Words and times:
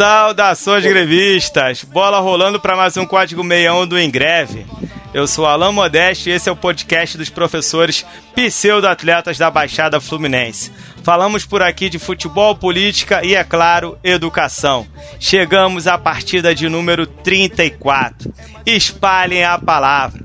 Saudações 0.00 0.82
grevistas! 0.82 1.84
Bola 1.84 2.20
rolando 2.20 2.58
para 2.58 2.74
mais 2.74 2.96
um 2.96 3.04
Código 3.04 3.42
61 3.42 3.86
do 3.86 4.00
Engreve. 4.00 4.64
Eu 5.12 5.26
sou 5.26 5.44
Alain 5.44 5.74
Modeste 5.74 6.30
e 6.30 6.32
esse 6.32 6.48
é 6.48 6.52
o 6.52 6.56
podcast 6.56 7.18
dos 7.18 7.28
professores 7.28 8.06
pseudo-atletas 8.34 9.36
da 9.36 9.50
Baixada 9.50 10.00
Fluminense. 10.00 10.72
Falamos 11.02 11.44
por 11.44 11.60
aqui 11.60 11.90
de 11.90 11.98
futebol, 11.98 12.56
política 12.56 13.22
e, 13.22 13.34
é 13.34 13.44
claro, 13.44 13.98
educação. 14.02 14.86
Chegamos 15.18 15.86
à 15.86 15.98
partida 15.98 16.54
de 16.54 16.66
número 16.66 17.06
34. 17.06 18.32
Espalhem 18.64 19.44
a 19.44 19.58
palavra. 19.58 20.24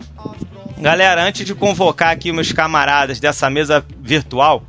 Galera, 0.78 1.22
antes 1.22 1.46
de 1.46 1.54
convocar 1.54 2.12
aqui 2.12 2.32
meus 2.32 2.54
camaradas 2.54 3.20
dessa 3.20 3.50
mesa 3.50 3.86
virtual, 4.00 4.64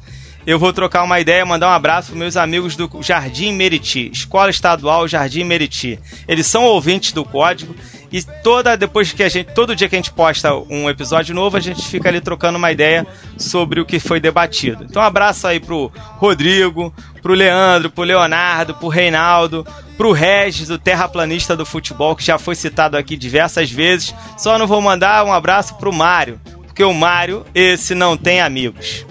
eu 0.46 0.58
vou 0.58 0.72
trocar 0.72 1.02
uma 1.02 1.18
ideia, 1.18 1.44
mandar 1.44 1.68
um 1.68 1.72
abraço 1.72 2.10
para 2.10 2.18
meus 2.18 2.36
amigos 2.36 2.76
do 2.76 2.88
Jardim 3.00 3.52
Meriti, 3.52 4.10
Escola 4.12 4.48
Estadual 4.48 5.08
Jardim 5.08 5.42
Meriti. 5.42 5.98
Eles 6.28 6.46
são 6.46 6.62
ouvintes 6.62 7.10
do 7.10 7.24
código 7.24 7.74
e 8.12 8.22
toda 8.22 8.76
depois 8.76 9.12
que 9.12 9.24
a 9.24 9.28
gente, 9.28 9.52
todo 9.52 9.74
dia 9.74 9.88
que 9.88 9.96
a 9.96 9.98
gente 9.98 10.12
posta 10.12 10.54
um 10.54 10.88
episódio 10.88 11.34
novo, 11.34 11.56
a 11.56 11.60
gente 11.60 11.82
fica 11.82 12.08
ali 12.08 12.20
trocando 12.20 12.58
uma 12.58 12.70
ideia 12.70 13.04
sobre 13.36 13.80
o 13.80 13.84
que 13.84 13.98
foi 13.98 14.20
debatido. 14.20 14.84
Então, 14.84 15.02
um 15.02 15.04
abraço 15.04 15.48
aí 15.48 15.58
pro 15.58 15.90
Rodrigo, 16.16 16.94
pro 17.20 17.34
Leandro, 17.34 17.90
pro 17.90 18.04
Leonardo, 18.04 18.74
pro 18.74 18.86
Reinaldo, 18.86 19.66
pro 19.96 20.12
Regis, 20.12 20.70
o 20.70 20.78
terraplanista 20.78 21.56
do 21.56 21.66
futebol, 21.66 22.14
que 22.14 22.24
já 22.24 22.38
foi 22.38 22.54
citado 22.54 22.96
aqui 22.96 23.16
diversas 23.16 23.70
vezes. 23.70 24.14
Só 24.38 24.56
não 24.58 24.66
vou 24.68 24.80
mandar 24.80 25.24
um 25.24 25.32
abraço 25.32 25.74
pro 25.74 25.92
Mário, 25.92 26.40
porque 26.64 26.84
o 26.84 26.94
Mário, 26.94 27.44
esse 27.52 27.96
não 27.96 28.16
tem 28.16 28.40
amigos. 28.40 29.04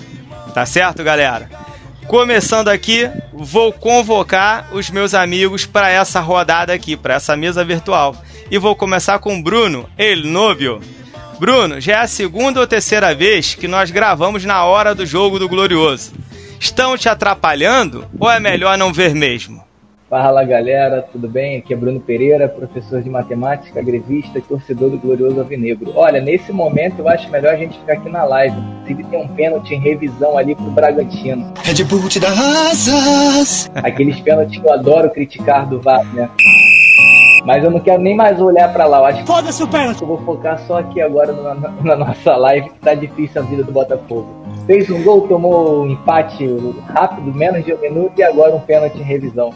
Tá 0.56 0.66
certo, 0.66 1.03
galera? 1.03 1.50
Começando 2.08 2.70
aqui, 2.70 3.11
vou 3.34 3.73
convocar 3.73 4.70
os 4.72 4.89
meus 4.89 5.14
amigos 5.14 5.66
para 5.66 5.89
essa 5.89 6.22
rodada 6.22 6.72
aqui, 6.72 6.95
para 6.95 7.16
essa 7.16 7.36
mesa 7.36 7.62
virtual. 7.66 8.16
E 8.50 8.58
vou 8.58 8.73
começar 8.73 9.20
com 9.20 9.44
Bruno 9.44 9.89
El 9.97 10.23
Novio. 10.23 10.80
Bruno, 11.38 11.81
já 11.81 11.95
é 11.95 11.97
a 11.97 12.08
segunda 12.08 12.62
ou 12.62 12.66
terceira 12.66 13.14
vez 13.14 13.53
que 13.53 13.67
nós 13.67 13.92
gravamos 13.92 14.45
na 14.45 14.64
hora 14.64 14.95
do 14.95 15.06
jogo 15.06 15.38
do 15.38 15.50
Glorioso. 15.50 16.14
Estão 16.58 16.97
te 16.97 17.09
atrapalhando 17.09 18.08
ou 18.17 18.31
é 18.31 18.40
melhor 18.40 18.78
não 18.78 18.94
ver 18.94 19.14
mesmo? 19.14 19.64
Fala 20.08 20.44
galera, 20.44 21.02
tudo 21.02 21.28
bem? 21.28 21.58
Aqui 21.58 21.73
é 21.73 21.75
Bruno 21.75 22.00
Pereira, 22.00 22.48
professor 22.48 23.02
de 23.02 23.09
matemática, 23.09 23.81
grevista 23.81 24.38
e 24.38 24.42
torcedor 24.42 24.92
do 24.92 25.00
Glorioso 25.00 25.39
Alvinegro. 25.39 25.94
Olha, 25.95 26.22
nesse 26.22 26.52
momento 26.52 27.00
eu 27.00 27.09
acho 27.09 27.28
melhor 27.31 27.56
a 27.56 27.58
gente 27.58 27.80
ficar 27.80 27.94
aqui 27.94 28.08
na 28.08 28.23
live. 28.23 28.56
Se 28.86 28.94
tem 28.94 29.20
um 29.20 29.28
pênalti 29.30 29.73
em 29.73 29.80
revisão 29.80 30.38
ali 30.38 30.53
pro 30.53 30.66
Bragantino. 30.66 31.52
Red 31.64 31.84
Bull 31.86 32.08
te 32.08 32.20
dá 32.20 32.30
asas. 32.30 33.67
Aqueles 33.73 34.20
pênaltis 34.20 34.59
que 34.62 34.67
eu 34.67 34.73
adoro 34.73 35.09
criticar 35.09 35.67
do 35.67 35.81
VAR, 35.81 36.06
né? 36.14 36.30
Mas 37.44 37.64
eu 37.64 37.72
não 37.72 37.80
quero 37.80 38.02
nem 38.02 38.16
mais 38.16 38.40
olhar 38.40 38.72
para 38.72 38.86
lá. 38.86 39.00
Eu 39.00 39.06
acho 39.06 39.25
Foda-se 39.25 39.64
o 39.64 39.67
pênalti. 39.67 40.02
eu 40.03 40.08
vou 40.08 40.19
focar 40.19 40.59
só 40.67 40.80
aqui 40.80 41.02
agora 41.02 41.34
na, 41.34 41.56
na 41.81 41.95
nossa 41.95 42.36
live, 42.36 42.69
que 42.69 42.80
tá 42.80 42.94
difícil 42.94 43.42
a 43.42 43.45
vida 43.45 43.64
do 43.64 43.72
Botafogo. 43.72 44.28
Fez 44.67 44.88
um 44.90 45.02
gol, 45.03 45.28
tomou 45.28 45.84
um 45.84 45.90
empate 45.90 46.47
rápido, 46.94 47.34
menos 47.34 47.66
de 47.66 47.73
um 47.73 47.80
minuto, 47.80 48.14
e 48.17 48.23
agora 48.23 48.56
um 48.56 48.59
pênalti 48.59 49.00
em 49.00 49.03
revisão. 49.03 49.52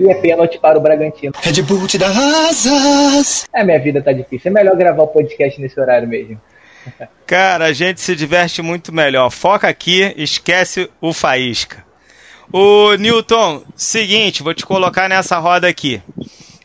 E 0.00 0.10
é 0.10 0.14
pênalti 0.14 0.58
para 0.58 0.78
o 0.78 0.80
Bragantino. 0.80 1.34
Red 1.42 1.60
Bull 1.60 1.86
te 1.86 1.98
dá 1.98 2.08
asas. 2.48 3.46
É, 3.52 3.62
minha 3.62 3.78
vida 3.78 4.00
tá 4.00 4.12
difícil. 4.12 4.50
É 4.50 4.54
melhor 4.54 4.74
gravar 4.74 5.02
o 5.02 5.08
podcast 5.08 5.60
nesse 5.60 5.78
horário 5.78 6.08
mesmo. 6.08 6.40
Cara, 7.26 7.66
a 7.66 7.72
gente 7.74 8.00
se 8.00 8.16
diverte 8.16 8.62
muito 8.62 8.94
melhor. 8.94 9.28
Foca 9.28 9.68
aqui, 9.68 10.14
esquece 10.16 10.88
o 11.02 11.12
faísca. 11.12 11.84
O 12.50 12.94
Newton, 12.94 13.62
seguinte, 13.76 14.42
vou 14.42 14.54
te 14.54 14.64
colocar 14.64 15.06
nessa 15.06 15.38
roda 15.38 15.68
aqui. 15.68 16.02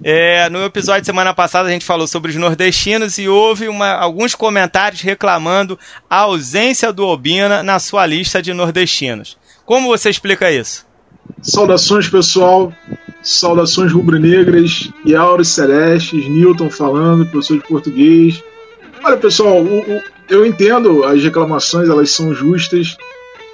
É, 0.01 0.49
no 0.49 0.63
episódio 0.63 1.01
de 1.01 1.07
semana 1.07 1.33
passada 1.33 1.67
a 1.67 1.71
gente 1.71 1.83
falou 1.83 2.07
sobre 2.07 2.31
os 2.31 2.37
nordestinos 2.37 3.17
e 3.17 3.27
houve 3.27 3.67
uma, 3.67 3.91
alguns 3.91 4.33
comentários 4.33 5.01
reclamando 5.01 5.77
a 6.09 6.19
ausência 6.19 6.93
do 6.93 7.05
Obina 7.05 7.61
na 7.61 7.79
sua 7.79 8.05
lista 8.05 8.41
de 8.41 8.53
nordestinos. 8.53 9.37
Como 9.65 9.87
você 9.87 10.09
explica 10.09 10.49
isso? 10.49 10.85
Saudações, 11.41 12.07
pessoal. 12.07 12.71
Saudações 13.25 13.91
rubro-negras 13.91 14.91
e 15.03 15.15
auros 15.15 15.49
celestes. 15.49 16.27
Newton 16.29 16.69
falando, 16.69 17.25
professor 17.25 17.57
de 17.57 17.67
português. 17.67 18.43
Olha, 19.03 19.17
pessoal, 19.17 19.61
o, 19.61 19.79
o, 19.79 20.01
eu 20.29 20.45
entendo 20.45 21.03
as 21.03 21.21
reclamações, 21.23 21.89
elas 21.89 22.11
são 22.11 22.33
justas. 22.33 22.95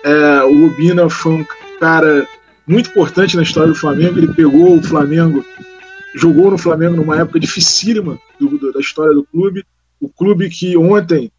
É, 0.04 0.44
o 0.44 0.68
Rubina 0.68 1.10
foi 1.10 1.34
um 1.34 1.46
cara 1.80 2.28
muito 2.68 2.90
importante 2.90 3.36
na 3.36 3.44
história 3.44 3.70
do 3.70 3.76
Flamengo. 3.76 4.18
Ele 4.18 4.34
pegou 4.34 4.78
o 4.78 4.84
Flamengo, 4.84 5.44
jogou 6.16 6.52
no 6.52 6.58
Flamengo 6.58 6.98
numa 6.98 7.18
época 7.18 7.40
dificílima 7.40 8.20
do, 8.40 8.58
do, 8.58 8.74
da 8.74 8.80
história 8.80 9.14
do 9.14 9.24
clube. 9.24 9.64
O 10.00 10.10
clube 10.10 10.50
que 10.50 10.76
ontem 10.78 11.32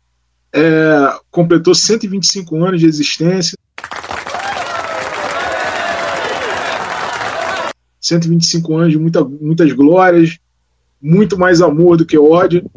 é, 0.53 1.15
completou 1.31 1.75
125 1.75 2.65
anos 2.65 2.81
de 2.81 2.87
existência. 2.87 3.57
125 8.03 8.77
anos 8.77 8.93
de 8.93 8.99
muita, 8.99 9.25
muitas 9.25 9.73
glórias, 9.73 10.39
muito 11.01 11.39
mais 11.39 11.63
amor 11.63 11.97
do 11.97 12.05
que 12.05 12.19
ódio. 12.19 12.69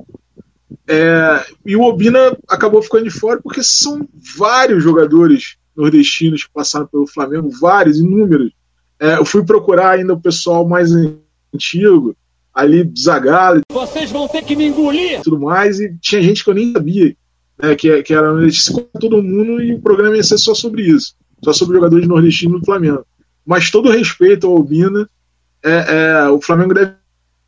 É, 0.88 1.44
e 1.66 1.76
o 1.76 1.82
Obina 1.82 2.38
acabou 2.48 2.82
ficando 2.82 3.06
de 3.06 3.10
fora 3.10 3.42
porque 3.42 3.64
são 3.64 4.08
vários 4.38 4.84
jogadores 4.84 5.58
nordestinos 5.76 6.44
que 6.44 6.54
passaram 6.54 6.86
pelo 6.86 7.08
Flamengo, 7.08 7.50
vários, 7.60 7.98
inúmeros. 7.98 8.52
É, 9.00 9.16
eu 9.16 9.26
fui 9.26 9.44
procurar 9.44 9.92
ainda 9.92 10.14
o 10.14 10.22
pessoal 10.22 10.68
mais 10.68 10.92
antigo, 11.54 12.16
ali 12.54 12.90
Zagallo 12.98 13.62
Vocês 13.72 14.12
vão 14.12 14.28
ter 14.28 14.44
que 14.44 14.56
me 14.56 14.66
engolir. 14.66 15.22
tudo 15.22 15.40
mais, 15.40 15.80
e 15.80 15.98
tinha 16.00 16.22
gente 16.22 16.44
que 16.44 16.50
eu 16.50 16.54
nem 16.54 16.72
sabia, 16.72 17.16
né, 17.62 17.76
que, 17.76 18.04
que 18.04 18.14
era 18.14 18.32
todo 19.00 19.24
mundo 19.24 19.62
e 19.62 19.74
o 19.74 19.82
programa 19.82 20.16
ia 20.16 20.24
ser 20.24 20.38
só 20.38 20.54
sobre 20.54 20.84
isso, 20.84 21.16
só 21.44 21.52
sobre 21.52 21.76
jogadores 21.76 22.08
nordestinos 22.08 22.60
do 22.60 22.66
Flamengo. 22.66 23.06
Mas 23.46 23.70
todo 23.70 23.92
respeito 23.92 24.48
ao 24.48 24.56
Obina, 24.56 25.08
é, 25.64 25.72
é, 25.72 26.30
o 26.30 26.42
Flamengo 26.42 26.74
deve 26.74 26.94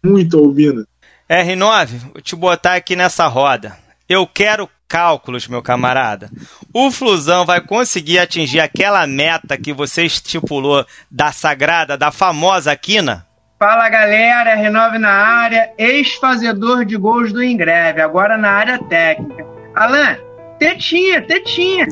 muito 0.03 0.37
ao 0.37 0.45
Obina. 0.45 0.85
R9, 1.29 1.87
vou 2.13 2.21
te 2.21 2.35
botar 2.35 2.75
aqui 2.75 2.95
nessa 2.95 3.27
roda. 3.27 3.77
Eu 4.07 4.25
quero 4.25 4.69
cálculos, 4.87 5.47
meu 5.47 5.61
camarada. 5.61 6.29
O 6.73 6.89
Flusão 6.89 7.45
vai 7.45 7.59
conseguir 7.59 8.19
atingir 8.19 8.61
aquela 8.61 9.05
meta 9.05 9.57
que 9.57 9.73
você 9.73 10.03
estipulou 10.03 10.85
da 11.11 11.31
sagrada, 11.31 11.97
da 11.97 12.11
famosa 12.11 12.75
quina? 12.75 13.25
Fala 13.59 13.89
galera, 13.89 14.55
R9 14.55 14.99
na 14.99 15.11
área, 15.11 15.73
ex-fazedor 15.77 16.85
de 16.85 16.95
gols 16.95 17.33
do 17.33 17.43
Ingreve, 17.43 18.01
agora 18.01 18.37
na 18.37 18.51
área 18.51 18.79
técnica. 18.83 19.45
Alan, 19.75 20.15
tetinha, 20.59 21.21
tetinha. 21.23 21.87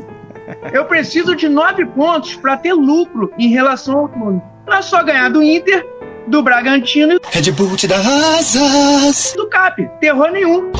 Eu 0.72 0.84
preciso 0.84 1.34
de 1.34 1.48
nove 1.48 1.84
pontos 1.86 2.34
para 2.36 2.56
ter 2.56 2.72
lucro 2.72 3.32
em 3.38 3.48
relação 3.48 3.98
ao 3.98 4.08
clube. 4.08 4.42
Não 4.66 4.74
é 4.74 4.82
só 4.82 5.02
ganhar 5.02 5.28
do 5.28 5.42
Inter, 5.42 5.86
do 6.26 6.42
Bragantino 6.42 7.14
e 7.14 7.20
Red 7.30 7.52
Bull 7.52 7.76
te 7.76 7.86
dá 7.86 7.98
asas. 7.98 9.34
do 9.36 9.46
Cap. 9.48 9.88
Terror 10.00 10.30
nenhum. 10.30 10.72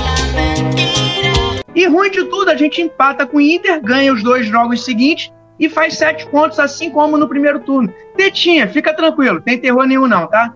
E 1.75 1.87
ruim 1.87 2.11
de 2.11 2.25
tudo, 2.25 2.51
a 2.51 2.57
gente 2.57 2.81
empata 2.81 3.27
com 3.27 3.37
o 3.37 3.41
Inter, 3.41 3.81
ganha 3.83 4.13
os 4.13 4.23
dois 4.23 4.47
jogos 4.47 4.85
seguintes 4.85 5.31
e 5.59 5.69
faz 5.69 5.95
sete 5.95 6.27
pontos, 6.27 6.59
assim 6.59 6.91
como 6.91 7.17
no 7.17 7.29
primeiro 7.29 7.61
turno. 7.61 7.93
Tetinha, 8.17 8.69
fica 8.69 8.95
tranquilo, 8.95 9.41
tem 9.41 9.59
terror 9.59 9.87
nenhum 9.87 10.07
não, 10.07 10.27
tá? 10.27 10.53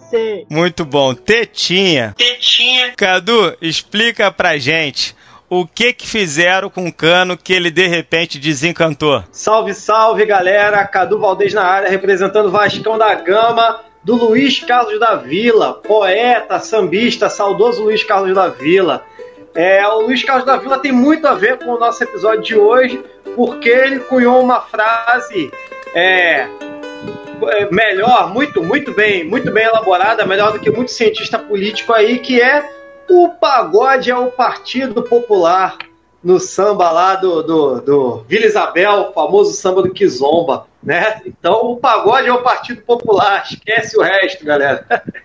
Muito 0.48 0.84
bom. 0.84 1.14
Tetinha. 1.14 2.14
Tetinha. 2.16 2.92
Cadu, 2.96 3.54
explica 3.60 4.30
pra 4.30 4.58
gente 4.58 5.14
o 5.50 5.66
que 5.66 5.92
que 5.92 6.06
fizeram 6.06 6.70
com 6.70 6.86
o 6.86 6.92
Cano 6.92 7.36
que 7.36 7.52
ele 7.52 7.72
de 7.72 7.88
repente 7.88 8.38
desencantou. 8.38 9.24
Salve, 9.32 9.74
salve, 9.74 10.24
galera! 10.24 10.86
Cadu 10.86 11.18
Valdez 11.18 11.52
na 11.52 11.64
área, 11.64 11.90
representando 11.90 12.52
Vascão 12.52 12.96
da 12.96 13.12
Gama, 13.16 13.80
do 14.04 14.14
Luiz 14.14 14.60
Carlos 14.60 15.00
da 15.00 15.16
Vila, 15.16 15.74
poeta, 15.74 16.60
sambista, 16.60 17.28
saudoso 17.28 17.82
Luiz 17.82 18.04
Carlos 18.04 18.32
da 18.32 18.46
Vila. 18.46 19.04
É, 19.52 19.84
o 19.88 20.02
Luiz 20.02 20.22
Carlos 20.22 20.46
da 20.46 20.56
Vila 20.56 20.78
tem 20.78 20.92
muito 20.92 21.26
a 21.26 21.34
ver 21.34 21.58
com 21.58 21.72
o 21.72 21.78
nosso 21.78 22.04
episódio 22.04 22.42
de 22.42 22.56
hoje, 22.56 23.02
porque 23.34 23.68
ele 23.68 23.98
cunhou 23.98 24.40
uma 24.40 24.60
frase 24.60 25.50
é, 25.92 26.46
é, 27.48 27.68
melhor, 27.72 28.32
muito, 28.32 28.62
muito 28.62 28.92
bem, 28.92 29.24
muito 29.24 29.50
bem 29.50 29.64
elaborada, 29.64 30.24
melhor 30.24 30.52
do 30.52 30.60
que 30.60 30.70
muito 30.70 30.92
cientista 30.92 31.40
político 31.40 31.92
aí, 31.92 32.20
que 32.20 32.40
é 32.40 32.64
o 33.10 33.28
pagode 33.28 34.10
é 34.10 34.16
o 34.16 34.30
Partido 34.30 35.02
Popular 35.02 35.76
no 36.22 36.38
samba 36.38 36.90
lá 36.90 37.16
do, 37.16 37.42
do, 37.42 37.80
do 37.80 38.24
Vila 38.28 38.46
Isabel, 38.46 39.12
famoso 39.12 39.52
samba 39.52 39.82
do 39.82 39.90
Kizomba. 39.90 40.66
Né? 40.82 41.20
Então 41.26 41.72
o 41.72 41.76
pagode 41.76 42.28
é 42.28 42.32
o 42.32 42.42
Partido 42.42 42.82
Popular, 42.82 43.44
esquece 43.48 43.98
o 43.98 44.02
resto, 44.02 44.44
galera. 44.44 44.86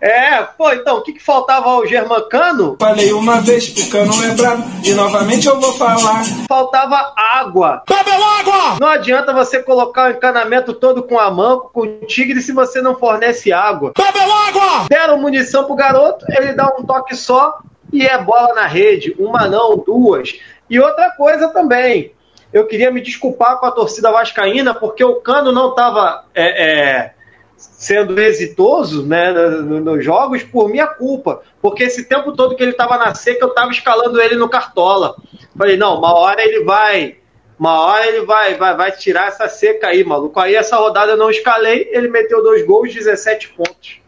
É, 0.00 0.42
pô, 0.42 0.70
então, 0.72 0.98
o 0.98 1.02
que, 1.02 1.14
que 1.14 1.22
faltava 1.22 1.68
ao 1.68 1.86
Germancano? 1.86 2.76
Falei 2.78 3.12
uma 3.12 3.40
vez, 3.40 3.68
o 3.68 3.90
cano 3.90 4.12
brabo, 4.36 4.64
e 4.84 4.92
novamente 4.92 5.48
eu 5.48 5.58
vou 5.58 5.72
falar. 5.72 6.22
Faltava 6.48 7.12
água. 7.16 7.82
Bebeu 7.88 8.22
água! 8.24 8.78
Não 8.80 8.86
adianta 8.86 9.32
você 9.32 9.62
colocar 9.62 10.08
o 10.08 10.12
encanamento 10.12 10.72
todo 10.72 11.02
com 11.02 11.18
a 11.18 11.30
manco, 11.30 11.70
com 11.72 11.80
o 11.80 12.06
tigre, 12.06 12.40
se 12.40 12.52
você 12.52 12.80
não 12.80 12.96
fornece 12.96 13.52
água. 13.52 13.92
Bebeu 13.96 14.32
água! 14.32 14.86
Deram 14.88 15.20
munição 15.20 15.64
pro 15.64 15.74
garoto, 15.74 16.24
ele 16.28 16.52
dá 16.52 16.72
um 16.78 16.84
toque 16.84 17.16
só 17.16 17.58
e 17.92 18.06
é 18.06 18.16
bola 18.16 18.54
na 18.54 18.66
rede. 18.66 19.16
Uma 19.18 19.48
não, 19.48 19.76
duas. 19.78 20.38
E 20.68 20.78
outra 20.80 21.10
coisa 21.10 21.48
também, 21.48 22.13
eu 22.54 22.66
queria 22.68 22.88
me 22.88 23.00
desculpar 23.00 23.58
com 23.58 23.66
a 23.66 23.72
torcida 23.72 24.12
vascaína, 24.12 24.72
porque 24.72 25.04
o 25.04 25.16
Cano 25.16 25.50
não 25.50 25.70
estava 25.70 26.24
é, 26.32 27.00
é, 27.00 27.14
sendo 27.56 28.18
exitoso 28.20 29.04
né, 29.04 29.32
no- 29.32 29.80
nos 29.80 30.04
jogos 30.04 30.44
por 30.44 30.68
minha 30.70 30.86
culpa. 30.86 31.42
Porque 31.60 31.82
esse 31.82 32.04
tempo 32.04 32.32
todo 32.32 32.54
que 32.54 32.62
ele 32.62 32.70
estava 32.70 32.96
na 32.96 33.12
seca, 33.12 33.44
eu 33.44 33.48
estava 33.48 33.72
escalando 33.72 34.20
ele 34.20 34.36
no 34.36 34.48
Cartola. 34.48 35.16
Falei, 35.58 35.76
não, 35.76 35.98
uma 35.98 36.14
hora 36.16 36.40
ele 36.42 36.62
vai... 36.64 37.16
Uma 37.58 37.80
hora 37.80 38.06
ele 38.06 38.24
vai, 38.24 38.54
vai, 38.54 38.76
vai 38.76 38.92
tirar 38.92 39.28
essa 39.28 39.48
seca 39.48 39.88
aí, 39.88 40.04
maluco. 40.04 40.38
Aí 40.38 40.54
essa 40.54 40.76
rodada 40.76 41.12
eu 41.12 41.16
não 41.16 41.30
escalei, 41.30 41.88
ele 41.92 42.08
meteu 42.08 42.42
dois 42.42 42.64
gols, 42.66 42.92
17 42.92 43.50
pontos. 43.50 44.00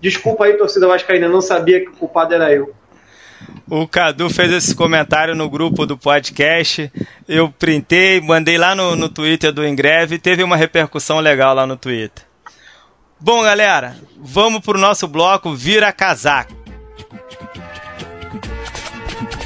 Desculpa 0.00 0.44
aí, 0.44 0.54
torcida 0.54 0.86
vascaína, 0.86 1.28
não 1.28 1.40
sabia 1.40 1.80
que 1.80 1.88
o 1.88 1.96
culpado 1.96 2.34
era 2.34 2.52
eu. 2.52 2.74
O 3.68 3.88
Cadu 3.88 4.28
fez 4.28 4.52
esse 4.52 4.74
comentário 4.74 5.34
no 5.34 5.48
grupo 5.48 5.86
do 5.86 5.96
podcast. 5.96 6.92
Eu 7.26 7.50
printei, 7.50 8.20
mandei 8.20 8.58
lá 8.58 8.74
no, 8.74 8.94
no 8.94 9.08
Twitter 9.08 9.52
do 9.52 9.66
Ingreve 9.66 10.16
e 10.16 10.18
teve 10.18 10.42
uma 10.42 10.56
repercussão 10.56 11.18
legal 11.18 11.54
lá 11.54 11.66
no 11.66 11.76
Twitter. 11.76 12.24
Bom, 13.18 13.42
galera, 13.42 13.96
vamos 14.18 14.60
pro 14.60 14.78
nosso 14.78 15.08
bloco 15.08 15.54
Vira 15.54 15.90
Casaco. 15.92 16.54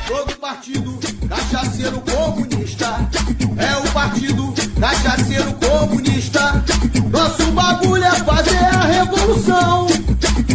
Todo 0.09 0.37
partido 0.37 0.99
cachaceiro 1.29 2.00
comunista 2.00 3.09
é 3.56 3.76
o 3.76 3.93
partido 3.93 4.55
cachaceiro 4.81 5.53
comunista. 5.55 6.65
Nosso 7.11 7.53
bagulho 7.53 8.05
é 8.05 8.17
fazer 8.25 8.56
a 8.56 8.85
revolução. 8.85 9.87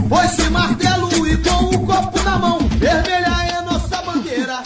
Foi-se 0.09 0.49
martelo 0.49 1.27
e 1.27 1.37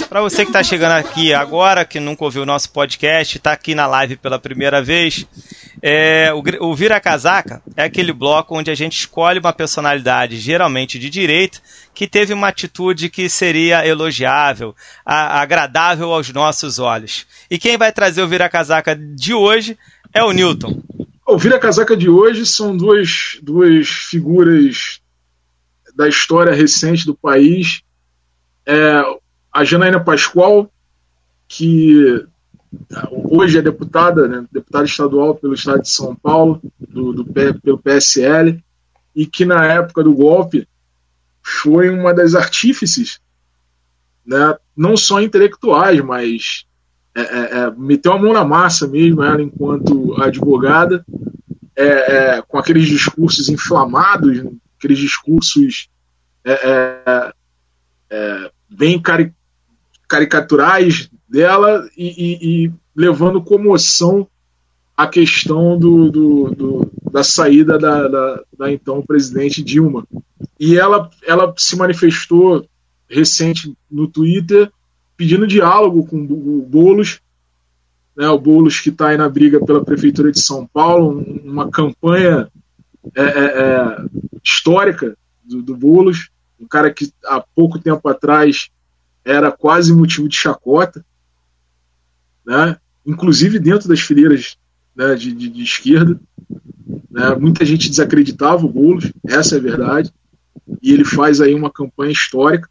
Para 0.10 0.22
você 0.22 0.38
que 0.44 0.50
está 0.50 0.64
chegando 0.64 0.94
aqui 0.94 1.34
agora, 1.34 1.84
que 1.84 2.00
nunca 2.00 2.24
ouviu 2.24 2.44
o 2.44 2.46
nosso 2.46 2.72
podcast, 2.72 3.38
está 3.38 3.52
aqui 3.52 3.76
na 3.76 3.86
live 3.88 4.16
pela 4.16 4.40
primeira 4.40 4.82
vez, 4.82 5.26
é, 5.82 6.32
o, 6.34 6.42
o 6.70 6.74
Vira 6.76 7.00
Casaca 7.00 7.62
é 7.76 7.84
aquele 7.84 8.14
bloco 8.14 8.58
onde 8.58 8.72
a 8.72 8.76
gente 8.76 8.98
escolhe 8.98 9.40
uma 9.40 9.52
personalidade, 9.52 10.38
geralmente 10.40 10.98
de 10.98 11.10
direita, 11.10 11.60
que 11.94 12.08
teve 12.08 12.34
uma 12.34 12.48
atitude 12.48 13.10
que 13.10 13.28
seria 13.30 13.86
elogiável, 13.86 14.74
a- 15.06 15.42
agradável 15.42 16.14
aos 16.14 16.32
nossos 16.32 16.80
olhos. 16.80 17.28
E 17.52 17.58
quem 17.60 17.78
vai 17.78 17.92
trazer 17.92 18.22
o 18.22 18.28
Vira 18.28 18.48
Casaca 18.48 18.96
de 18.96 19.34
hoje 19.34 19.78
é 20.14 20.24
o 20.24 20.32
Newton. 20.32 20.82
O 21.26 21.38
vira-casaca 21.38 21.98
de 21.98 22.08
hoje 22.08 22.46
são 22.46 22.76
duas, 22.78 23.38
duas 23.44 23.90
figuras 23.90 25.02
da 25.94 26.08
história 26.08 26.54
recente 26.56 27.06
do 27.06 27.14
país. 27.14 27.82
É, 28.66 29.02
a 29.52 29.64
Janaína 29.64 30.04
Pascoal, 30.04 30.72
que 31.48 32.26
hoje 33.12 33.58
é 33.58 33.62
deputada, 33.62 34.28
né, 34.28 34.46
deputada 34.52 34.86
estadual 34.86 35.36
pelo 35.36 35.54
estado 35.54 35.82
de 35.82 35.90
São 35.90 36.16
Paulo, 36.16 36.62
do, 36.80 37.14
do 37.14 37.26
pelo 37.26 37.78
PSL, 37.78 38.64
e 39.16 39.26
que 39.26 39.46
na 39.46 39.66
época 39.66 40.04
do 40.04 40.14
golpe 40.14 40.68
foi 41.42 41.90
uma 41.90 42.14
das 42.14 42.36
artífices, 42.36 43.20
né, 44.26 44.56
não 44.76 44.98
só 44.98 45.22
intelectuais, 45.22 46.02
mas 46.02 46.66
é, 47.16 47.22
é, 47.22 47.58
é, 47.60 47.72
meteu 47.72 48.14
a 48.14 48.20
mão 48.20 48.34
na 48.34 48.46
massa 48.46 48.88
mesmo, 48.88 49.24
ela 49.24 49.42
enquanto 49.42 50.22
advogada, 50.22 51.06
é, 51.76 52.38
é, 52.38 52.42
com 52.42 52.58
aqueles 52.58 52.88
discursos 52.88 53.50
inflamados, 53.50 54.44
aqueles 54.78 55.00
discursos 55.00 55.90
é, 56.44 57.34
bem 58.70 59.02
cari- 59.02 59.34
caricaturais 60.08 61.10
dela 61.28 61.88
e, 61.98 62.08
e- 62.08 62.66
e 62.66 62.72
levando 62.96 63.42
comoção 63.42 64.28
a 64.96 65.06
questão 65.08 65.78
do, 65.78 66.10
do- 66.10 66.52
do- 66.56 66.92
da 67.12 67.24
saída 67.24 67.78
da, 67.78 68.08
da- 68.08 68.44
da 68.58 68.72
então 68.72 69.02
presidente 69.06 69.64
Dilma. 69.64 70.08
E 70.60 70.78
ela, 70.78 71.10
ela 71.26 71.54
se 71.58 71.76
manifestou 71.76 72.66
recente 73.10 73.74
no 73.92 74.08
Twitter 74.08 74.72
pedindo 75.16 75.46
diálogo 75.48 76.06
com 76.06 76.18
o 76.18 76.62
Boulos, 76.68 77.20
né, 78.16 78.28
o 78.30 78.40
Boulos 78.40 78.80
que 78.80 78.90
está 78.90 79.10
aí 79.10 79.18
na 79.18 79.30
briga 79.30 79.64
pela 79.64 79.84
Prefeitura 79.84 80.32
de 80.32 80.40
São 80.42 80.66
Paulo, 80.66 81.20
um- 81.20 81.42
uma 81.52 81.70
campanha 81.70 82.48
é, 83.16 83.22
é, 83.24 83.46
é, 83.46 84.06
histórica 84.44 85.16
do, 85.44 85.62
do 85.62 85.76
Boulos, 85.76 86.30
um 86.60 86.68
cara 86.68 86.92
que 86.92 87.12
há 87.26 87.40
pouco 87.56 87.78
tempo 87.80 88.08
atrás 88.10 88.70
era 89.28 89.52
quase 89.52 89.94
motivo 89.94 90.28
de 90.30 90.36
chacota, 90.36 91.06
né, 92.46 92.78
inclusive 93.06 93.60
dentro 93.60 93.88
das 93.88 94.00
fileiras 94.00 94.58
né, 94.96 95.16
de, 95.16 95.34
de- 95.34 95.50
de 95.50 95.64
esquerda. 95.64 96.20
né, 97.12 97.36
muita 97.40 97.66
gente 97.66 97.90
desacreditava 97.90 98.66
o 98.66 98.70
Boulos, 98.70 99.12
essa 99.28 99.56
é 99.56 99.60
a 99.60 99.62
verdade, 99.62 100.12
e 100.82 100.92
ele 100.92 101.04
faz 101.04 101.42
aí 101.42 101.54
uma 101.54 101.72
campanha 101.72 102.12
histórica. 102.12 102.70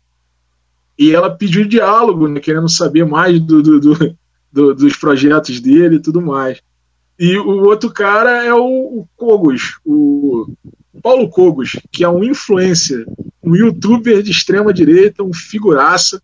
E 0.98 1.14
ela 1.14 1.30
pediu 1.30 1.66
diálogo, 1.68 2.26
né, 2.26 2.40
querendo 2.40 2.68
saber 2.70 3.04
mais 3.04 3.38
do, 3.38 3.62
do- 3.62 3.80
do- 3.80 4.16
do- 4.50 4.74
dos 4.74 4.96
projetos 4.96 5.60
dele 5.60 5.96
e 5.96 6.00
tudo 6.00 6.22
mais. 6.22 6.60
E 7.18 7.36
o 7.38 7.64
outro 7.64 7.90
cara 7.92 8.44
é 8.44 8.52
o, 8.52 8.58
o 9.00 9.08
Cogos, 9.16 9.78
o 9.84 10.46
Paulo 11.02 11.28
Cogos, 11.28 11.78
que 11.92 12.02
é 12.04 12.08
um 12.08 12.24
influencer, 12.24 13.06
um 13.42 13.54
youtuber 13.54 14.22
de 14.22 14.30
extrema 14.30 14.72
direita, 14.72 15.22
um 15.22 15.32
figuraça. 15.32 16.22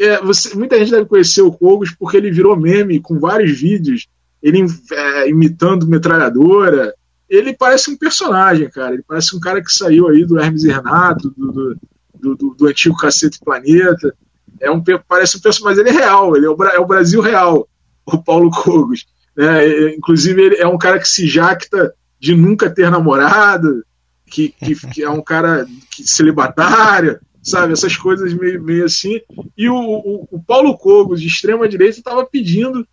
É, 0.00 0.20
você- 0.22 0.54
muita 0.56 0.78
gente 0.78 0.90
deve 0.90 1.06
conhecer 1.06 1.42
o 1.42 1.52
Cogos 1.52 1.94
porque 1.98 2.16
ele 2.16 2.30
virou 2.30 2.56
meme 2.56 3.00
com 3.00 3.18
vários 3.18 3.60
vídeos, 3.60 4.06
ele 4.42 4.64
é, 4.92 5.28
imitando 5.28 5.86
metralhadora. 5.86 6.94
Ele 7.28 7.52
parece 7.54 7.90
um 7.90 7.96
personagem, 7.96 8.68
cara. 8.70 8.94
Ele 8.94 9.04
parece 9.06 9.36
um 9.36 9.40
cara 9.40 9.62
que 9.62 9.70
saiu 9.72 10.08
aí 10.08 10.24
do 10.24 10.38
Hermes 10.40 10.64
e 10.64 10.70
Renato, 10.72 11.30
do, 11.36 11.52
do, 11.52 12.34
do, 12.36 12.54
do- 12.54 12.66
antigo 12.66 12.96
Cacete 12.96 13.38
Planeta. 13.44 14.14
É 14.58 14.70
um, 14.70 14.82
parece 15.06 15.36
um 15.36 15.40
personagem, 15.40 15.82
mas 15.84 15.86
ele 15.86 15.96
é 15.96 16.00
real, 16.00 16.36
ele 16.36 16.46
é 16.46 16.50
o, 16.50 16.64
é 16.64 16.78
o 16.80 16.86
Brasil 16.86 17.20
real, 17.20 17.68
o 18.04 18.18
Paulo 18.22 18.50
Cogos. 18.50 19.06
Né? 19.36 19.94
Inclusive, 19.94 20.42
ele 20.42 20.56
é 20.56 20.66
um 20.66 20.76
cara 20.78 20.98
que 20.98 21.08
se 21.08 21.28
jacta 21.28 21.94
de 22.18 22.34
nunca 22.34 22.68
ter 22.68 22.90
namorado, 22.90 23.84
que, 24.26 24.48
que, 24.48 24.74
que 24.88 25.02
é 25.02 25.08
um 25.10 25.22
cara 25.22 25.66
que, 25.90 26.06
celibatário, 26.08 27.18
sabe? 27.42 27.72
Essas 27.72 27.96
coisas 27.96 28.32
meio, 28.34 28.62
meio 28.62 28.84
assim. 28.84 29.20
E 29.56 29.68
o, 29.68 29.76
o, 29.76 30.28
o 30.30 30.42
Paulo 30.42 30.76
Cogos, 30.76 31.20
de 31.20 31.28
extrema 31.28 31.68
direita, 31.68 31.98
estava 31.98 32.24
pedindo 32.24 32.86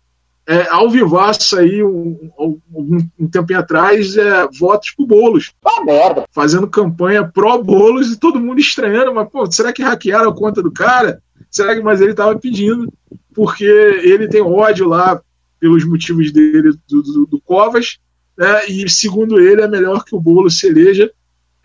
é, 0.46 0.66
ao 0.70 0.88
vivaço 0.88 1.58
aí, 1.58 1.84
um, 1.84 2.30
um, 2.38 3.08
um 3.20 3.28
tempinho 3.28 3.58
atrás, 3.58 4.16
é, 4.16 4.48
votos 4.58 4.92
pro 4.96 5.06
Boulos. 5.06 5.52
Uma 5.62 5.84
merda. 5.84 6.24
Fazendo 6.32 6.66
campanha 6.66 7.28
pró-Boulos 7.28 8.10
e 8.10 8.18
todo 8.18 8.40
mundo 8.40 8.58
estranhando, 8.58 9.12
mas, 9.14 9.28
pô, 9.28 9.44
será 9.50 9.72
que 9.74 9.82
hackearam 9.82 10.30
a 10.30 10.34
conta 10.34 10.62
do 10.62 10.72
cara? 10.72 11.20
Será 11.50 11.74
que, 11.74 11.82
mas 11.82 12.00
ele 12.00 12.12
estava 12.12 12.38
pedindo, 12.38 12.90
porque 13.34 13.64
ele 13.64 14.26
tem 14.26 14.40
ódio 14.40 14.88
lá 14.88 15.20
pelos 15.60 15.84
motivos 15.84 16.32
dele 16.32 16.72
do, 16.88 17.02
do, 17.02 17.26
do 17.26 17.40
Covas, 17.42 17.98
né, 18.36 18.66
e 18.68 18.88
segundo 18.88 19.38
ele 19.38 19.60
é 19.60 19.68
melhor 19.68 20.04
que 20.04 20.14
o 20.14 20.20
Boulos 20.20 20.58
se 20.58 20.66
eleja 20.66 21.10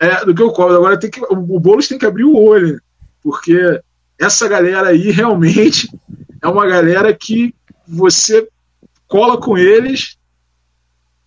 é, 0.04 0.24
do 0.24 0.34
que 0.34 0.42
o 0.42 0.52
Covas. 0.52 0.76
Agora 0.76 0.98
tem 0.98 1.10
que, 1.10 1.20
o, 1.20 1.60
Boulos 1.60 1.88
tem 1.88 1.98
que 1.98 2.06
abrir 2.06 2.24
o 2.24 2.36
olho, 2.36 2.80
porque 3.22 3.80
essa 4.18 4.46
galera 4.48 4.88
aí 4.88 5.10
realmente 5.10 5.88
é 6.42 6.48
uma 6.48 6.66
galera 6.66 7.14
que 7.14 7.54
você 7.86 8.48
cola 9.06 9.40
com 9.40 9.56
eles, 9.56 10.18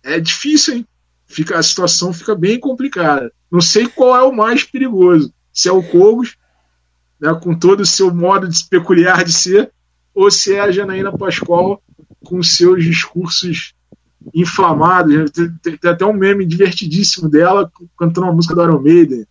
é 0.02 0.20
difícil, 0.20 0.76
hein? 0.76 0.86
Fica, 1.26 1.58
a 1.58 1.62
situação 1.62 2.12
fica 2.12 2.34
bem 2.34 2.58
complicada. 2.58 3.32
Não 3.50 3.60
sei 3.60 3.86
qual 3.86 4.16
é 4.16 4.22
o 4.22 4.32
mais 4.32 4.64
perigoso, 4.64 5.32
se 5.52 5.68
é 5.68 5.72
o 5.72 5.82
Cogos, 5.82 6.36
né, 7.20 7.34
com 7.42 7.54
todo 7.54 7.80
o 7.80 7.86
seu 7.86 8.14
modo 8.14 8.48
de, 8.48 8.64
peculiar 8.64 9.24
de 9.24 9.32
ser, 9.32 9.72
ou 10.14 10.30
se 10.30 10.54
é 10.54 10.60
a 10.60 10.70
Janaína 10.70 11.16
Pascoal 11.16 11.82
com 12.24 12.42
seus 12.42 12.84
discursos 12.84 13.74
inflamados. 14.34 15.14
né? 15.14 15.24
Tem, 15.62 15.76
tem- 15.78 15.90
até 15.90 16.04
um 16.04 16.12
meme 16.12 16.44
divertidíssimo 16.46 17.28
dela 17.28 17.70
cantando 17.98 18.26
uma 18.26 18.32
música 18.32 18.54
do 18.54 18.62
Iron 18.62 18.80
Maiden. 18.80 19.24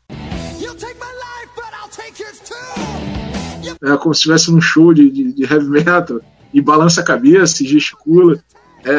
You 0.60 0.74
take 0.76 0.96
my 0.96 1.06
life, 1.14 1.50
but 1.56 1.66
I'll 1.74 1.90
take 1.90 2.22
yours 2.22 2.40
too. 2.40 3.78
né, 3.82 3.98
como 3.98 4.14
se 4.14 4.20
estivesse 4.20 4.52
num 4.52 4.62
show 4.62 4.94
de, 4.94 5.10
de, 5.10 5.34
de 5.34 5.44
heavy 5.44 5.68
metal, 5.70 6.20
e 6.54 6.62
balança 6.62 7.02
a 7.02 7.04
cabeça 7.04 7.64
e 7.64 7.68
gesticula. 7.68 8.40
É, 8.86 8.92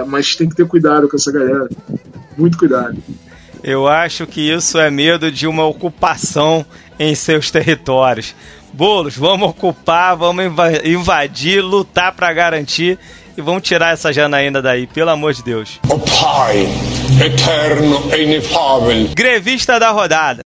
é, 0.00 0.04
mas 0.04 0.34
tem 0.34 0.48
que 0.48 0.56
ter 0.56 0.66
cuidado 0.66 1.08
com 1.08 1.16
essa 1.16 1.30
galera. 1.30 1.68
Muito 2.36 2.58
cuidado. 2.58 2.96
Eu 3.62 3.86
acho 3.86 4.26
que 4.26 4.50
isso 4.52 4.78
é 4.78 4.90
medo 4.90 5.30
de 5.30 5.46
uma 5.46 5.64
ocupação 5.64 6.64
em 6.98 7.14
seus 7.14 7.50
territórios. 7.50 8.34
Bolos, 8.72 9.16
vamos 9.16 9.48
ocupar, 9.50 10.16
vamos 10.16 10.44
invadir, 10.84 11.62
lutar 11.62 12.12
para 12.14 12.32
garantir 12.32 12.98
e 13.36 13.42
vamos 13.42 13.62
tirar 13.62 13.92
essa 13.92 14.12
Janaína 14.12 14.62
daí, 14.62 14.86
pelo 14.86 15.10
amor 15.10 15.34
de 15.34 15.42
Deus. 15.42 15.78
O 15.88 15.98
Pai, 15.98 16.66
eterno 17.24 18.10
e 18.14 18.22
inefável. 18.22 19.08
Grevista 19.14 19.78
da 19.78 19.90
rodada. 19.90 20.40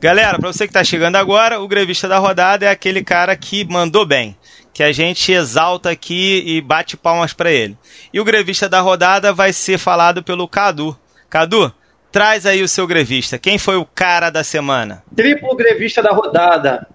Galera, 0.00 0.38
para 0.38 0.52
você 0.52 0.64
que 0.64 0.70
está 0.70 0.84
chegando 0.84 1.16
agora, 1.16 1.60
o 1.60 1.66
grevista 1.66 2.06
da 2.06 2.18
rodada 2.18 2.64
é 2.64 2.68
aquele 2.68 3.02
cara 3.02 3.34
que 3.34 3.64
mandou 3.64 4.06
bem, 4.06 4.36
que 4.72 4.84
a 4.84 4.92
gente 4.92 5.32
exalta 5.32 5.90
aqui 5.90 6.40
e 6.46 6.60
bate 6.60 6.96
palmas 6.96 7.32
para 7.32 7.50
ele. 7.50 7.76
E 8.12 8.20
o 8.20 8.24
grevista 8.24 8.68
da 8.68 8.80
rodada 8.80 9.32
vai 9.32 9.52
ser 9.52 9.76
falado 9.76 10.22
pelo 10.22 10.46
Cadu. 10.46 10.96
Cadu, 11.28 11.72
traz 12.10 12.46
aí 12.46 12.62
o 12.62 12.68
seu 12.68 12.86
grevista. 12.86 13.38
Quem 13.38 13.58
foi 13.58 13.76
o 13.76 13.84
cara 13.84 14.30
da 14.30 14.44
semana? 14.44 15.02
Triplo 15.14 15.54
grevista 15.56 16.02
da 16.02 16.10
rodada. 16.10 16.86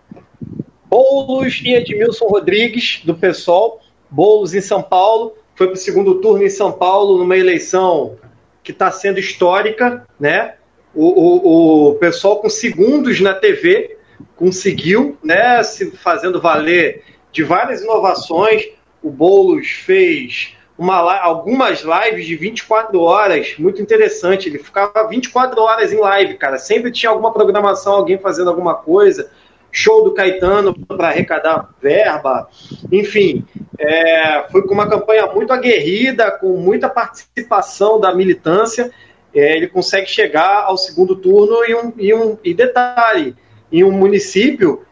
Boulos 0.86 1.62
e 1.64 1.74
Edmilson 1.74 2.26
Rodrigues, 2.26 3.02
do 3.04 3.16
PSOL. 3.16 3.82
Boulos 4.10 4.54
em 4.54 4.62
São 4.62 4.82
Paulo. 4.82 5.34
Foi 5.56 5.68
para 5.68 5.76
o 5.76 5.78
segundo 5.78 6.22
turno 6.22 6.44
em 6.44 6.50
São 6.50 6.72
Paulo, 6.72 7.18
numa 7.18 7.38
eleição 7.38 8.18
que 8.64 8.72
está 8.72 8.90
sendo 8.92 9.20
histórica, 9.20 10.08
né? 10.20 10.54
o, 10.94 11.06
o, 11.06 11.90
o 11.90 11.96
pessoal 11.96 12.38
com 12.38 12.50
segundos 12.50 13.20
na 13.20 13.34
TV 13.34 13.98
conseguiu, 14.36 15.18
né, 15.24 15.62
se 15.64 15.92
fazendo 15.92 16.40
valer 16.40 17.04
de 17.32 17.44
várias 17.44 17.82
inovações. 17.82 18.68
O 19.02 19.10
Boulos 19.10 19.68
fez 19.68 20.56
uma, 20.78 21.20
algumas 21.20 21.82
lives 21.84 22.26
de 22.26 22.36
24 22.36 23.00
horas, 23.00 23.56
muito 23.58 23.82
interessante. 23.82 24.50
Ele 24.50 24.60
ficava 24.60 25.08
24 25.08 25.62
horas 25.62 25.94
em 25.94 26.00
live, 26.00 26.36
cara. 26.36 26.58
Sempre 26.58 26.92
tinha 26.92 27.10
alguma 27.10 27.32
programação, 27.32 27.94
alguém 27.94 28.18
fazendo 28.18 28.50
alguma 28.50 28.76
coisa. 28.76 29.30
Show 29.72 30.04
do 30.04 30.14
Caetano 30.14 30.74
para 30.86 31.08
arrecadar 31.08 31.70
verba. 31.82 32.48
Enfim, 32.92 33.46
é, 33.78 34.46
foi 34.52 34.62
com 34.64 34.74
uma 34.74 34.88
campanha 34.88 35.26
muito 35.28 35.52
aguerrida, 35.52 36.30
com 36.32 36.58
muita 36.58 36.90
participação 36.90 38.00
da 38.00 38.14
militância 38.14 38.92
é, 39.34 39.58
ele 39.58 39.68
consegue 39.68 40.08
chegar 40.08 40.64
ao 40.66 40.78
segundo 40.78 41.16
turno 41.16 41.66
e, 41.66 41.76
um, 41.76 41.94
e, 41.98 42.14
um, 42.14 42.38
e 42.44 42.54
detalhe, 42.54 43.36
em 43.72 43.84
um 43.84 43.92
município 43.92 44.86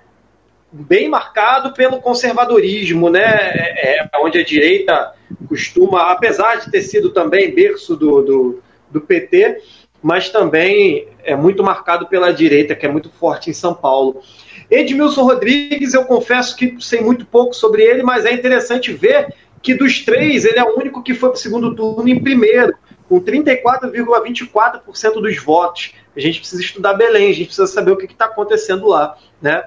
bem 0.71 1.09
marcado 1.09 1.73
pelo 1.73 1.99
conservadorismo, 1.99 3.09
né? 3.09 3.23
É, 3.23 3.99
é, 3.99 4.09
onde 4.21 4.37
a 4.37 4.43
direita 4.43 5.13
costuma, 5.47 6.11
apesar 6.11 6.55
de 6.57 6.71
ter 6.71 6.81
sido 6.81 7.09
também 7.09 7.53
berço 7.53 7.95
do, 7.95 8.21
do, 8.21 8.63
do, 8.89 9.01
PT, 9.01 9.61
mas 10.01 10.29
também 10.29 11.07
é 11.23 11.35
muito 11.35 11.61
marcado 11.63 12.07
pela 12.07 12.31
direita, 12.31 12.75
que 12.75 12.85
é 12.85 12.89
muito 12.89 13.09
forte 13.09 13.49
em 13.49 13.53
São 13.53 13.73
Paulo. 13.73 14.21
Edmilson 14.69 15.23
Rodrigues, 15.23 15.93
eu 15.93 16.05
confesso 16.05 16.55
que 16.55 16.77
sei 16.79 17.01
muito 17.01 17.25
pouco 17.25 17.53
sobre 17.53 17.83
ele, 17.83 18.01
mas 18.01 18.25
é 18.25 18.31
interessante 18.31 18.93
ver 18.93 19.33
que 19.61 19.73
dos 19.73 19.99
três, 19.99 20.45
ele 20.45 20.57
é 20.57 20.63
o 20.63 20.79
único 20.79 21.03
que 21.03 21.13
foi 21.13 21.29
para 21.29 21.37
o 21.37 21.39
segundo 21.39 21.75
turno 21.75 22.07
em 22.07 22.19
primeiro 22.21 22.73
com 23.11 23.19
34,24% 23.19 25.15
dos 25.15 25.37
votos. 25.43 25.91
A 26.15 26.19
gente 26.21 26.39
precisa 26.39 26.61
estudar 26.61 26.93
Belém, 26.93 27.29
a 27.29 27.33
gente 27.33 27.47
precisa 27.47 27.67
saber 27.67 27.91
o 27.91 27.97
que 27.97 28.05
está 28.05 28.23
acontecendo 28.25 28.87
lá, 28.87 29.17
né? 29.41 29.65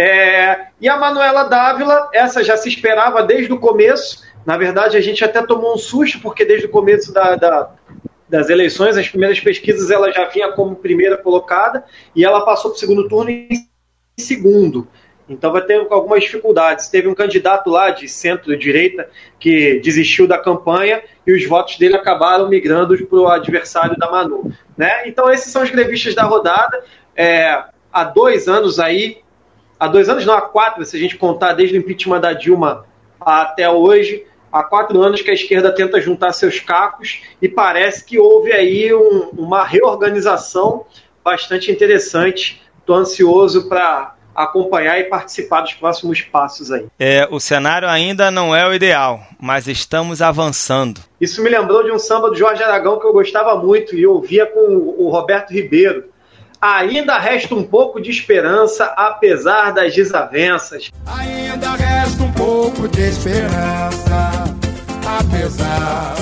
É, 0.00 0.68
e 0.80 0.88
a 0.88 0.96
Manuela 0.96 1.42
Dávila, 1.42 2.08
essa 2.12 2.44
já 2.44 2.56
se 2.56 2.68
esperava 2.68 3.20
desde 3.24 3.52
o 3.52 3.58
começo. 3.58 4.22
Na 4.46 4.56
verdade, 4.56 4.96
a 4.96 5.00
gente 5.00 5.24
até 5.24 5.42
tomou 5.42 5.74
um 5.74 5.76
susto, 5.76 6.20
porque 6.20 6.44
desde 6.44 6.66
o 6.66 6.70
começo 6.70 7.12
da, 7.12 7.34
da, 7.34 7.72
das 8.28 8.48
eleições, 8.48 8.96
as 8.96 9.08
primeiras 9.08 9.40
pesquisas, 9.40 9.90
ela 9.90 10.12
já 10.12 10.26
vinha 10.26 10.52
como 10.52 10.76
primeira 10.76 11.16
colocada 11.16 11.84
e 12.14 12.24
ela 12.24 12.44
passou 12.44 12.70
para 12.70 12.76
o 12.76 12.78
segundo 12.78 13.08
turno 13.08 13.28
em 13.30 13.48
segundo. 14.16 14.86
Então 15.28 15.50
vai 15.50 15.62
ter 15.62 15.84
algumas 15.90 16.22
dificuldades. 16.22 16.88
Teve 16.88 17.08
um 17.08 17.14
candidato 17.14 17.68
lá 17.68 17.90
de 17.90 18.08
centro-direita 18.08 19.10
que 19.36 19.80
desistiu 19.80 20.28
da 20.28 20.38
campanha 20.38 21.02
e 21.26 21.32
os 21.32 21.44
votos 21.44 21.76
dele 21.76 21.96
acabaram 21.96 22.48
migrando 22.48 22.96
para 23.04 23.18
o 23.18 23.26
adversário 23.26 23.96
da 23.98 24.08
Manu. 24.08 24.52
Né? 24.76 25.08
Então 25.08 25.28
esses 25.28 25.52
são 25.52 25.64
os 25.64 25.70
grevistas 25.70 26.14
da 26.14 26.22
rodada. 26.22 26.84
É, 27.16 27.64
há 27.92 28.04
dois 28.04 28.46
anos 28.46 28.78
aí, 28.78 29.18
há 29.78 29.86
dois 29.86 30.08
anos 30.08 30.24
não, 30.26 30.34
há 30.34 30.42
quatro, 30.42 30.84
se 30.84 30.96
a 30.96 31.00
gente 31.00 31.16
contar 31.16 31.52
desde 31.52 31.76
o 31.76 31.80
impeachment 31.80 32.20
da 32.20 32.32
Dilma 32.32 32.84
até 33.20 33.68
hoje, 33.68 34.24
há 34.52 34.62
quatro 34.62 35.00
anos 35.02 35.22
que 35.22 35.30
a 35.30 35.34
esquerda 35.34 35.74
tenta 35.74 36.00
juntar 36.00 36.32
seus 36.32 36.60
cacos 36.60 37.20
e 37.40 37.48
parece 37.48 38.04
que 38.04 38.18
houve 38.18 38.52
aí 38.52 38.92
um, 38.94 39.30
uma 39.36 39.64
reorganização 39.64 40.84
bastante 41.24 41.70
interessante. 41.70 42.62
Estou 42.80 42.96
ansioso 42.96 43.68
para 43.68 44.14
acompanhar 44.34 45.00
e 45.00 45.04
participar 45.04 45.62
dos 45.62 45.74
próximos 45.74 46.22
passos 46.22 46.70
aí. 46.70 46.86
É, 46.98 47.26
o 47.28 47.40
cenário 47.40 47.88
ainda 47.88 48.30
não 48.30 48.54
é 48.54 48.66
o 48.66 48.72
ideal, 48.72 49.20
mas 49.38 49.66
estamos 49.66 50.22
avançando. 50.22 51.00
Isso 51.20 51.42
me 51.42 51.50
lembrou 51.50 51.82
de 51.82 51.90
um 51.90 51.98
samba 51.98 52.30
do 52.30 52.36
Jorge 52.36 52.62
Aragão 52.62 53.00
que 53.00 53.06
eu 53.06 53.12
gostava 53.12 53.56
muito 53.56 53.96
e 53.96 54.06
ouvia 54.06 54.46
com 54.46 54.60
o 54.96 55.10
Roberto 55.10 55.50
Ribeiro. 55.50 56.04
Ainda 56.60 57.18
resta 57.18 57.54
um 57.54 57.62
pouco 57.62 58.00
de 58.00 58.10
esperança, 58.10 58.86
apesar 58.96 59.72
das 59.72 59.94
desavenças. 59.94 60.90
Ainda 61.06 61.70
resta 61.76 62.24
um 62.24 62.32
pouco 62.32 62.88
de 62.88 63.00
esperança, 63.00 64.44
apesar 65.06 66.14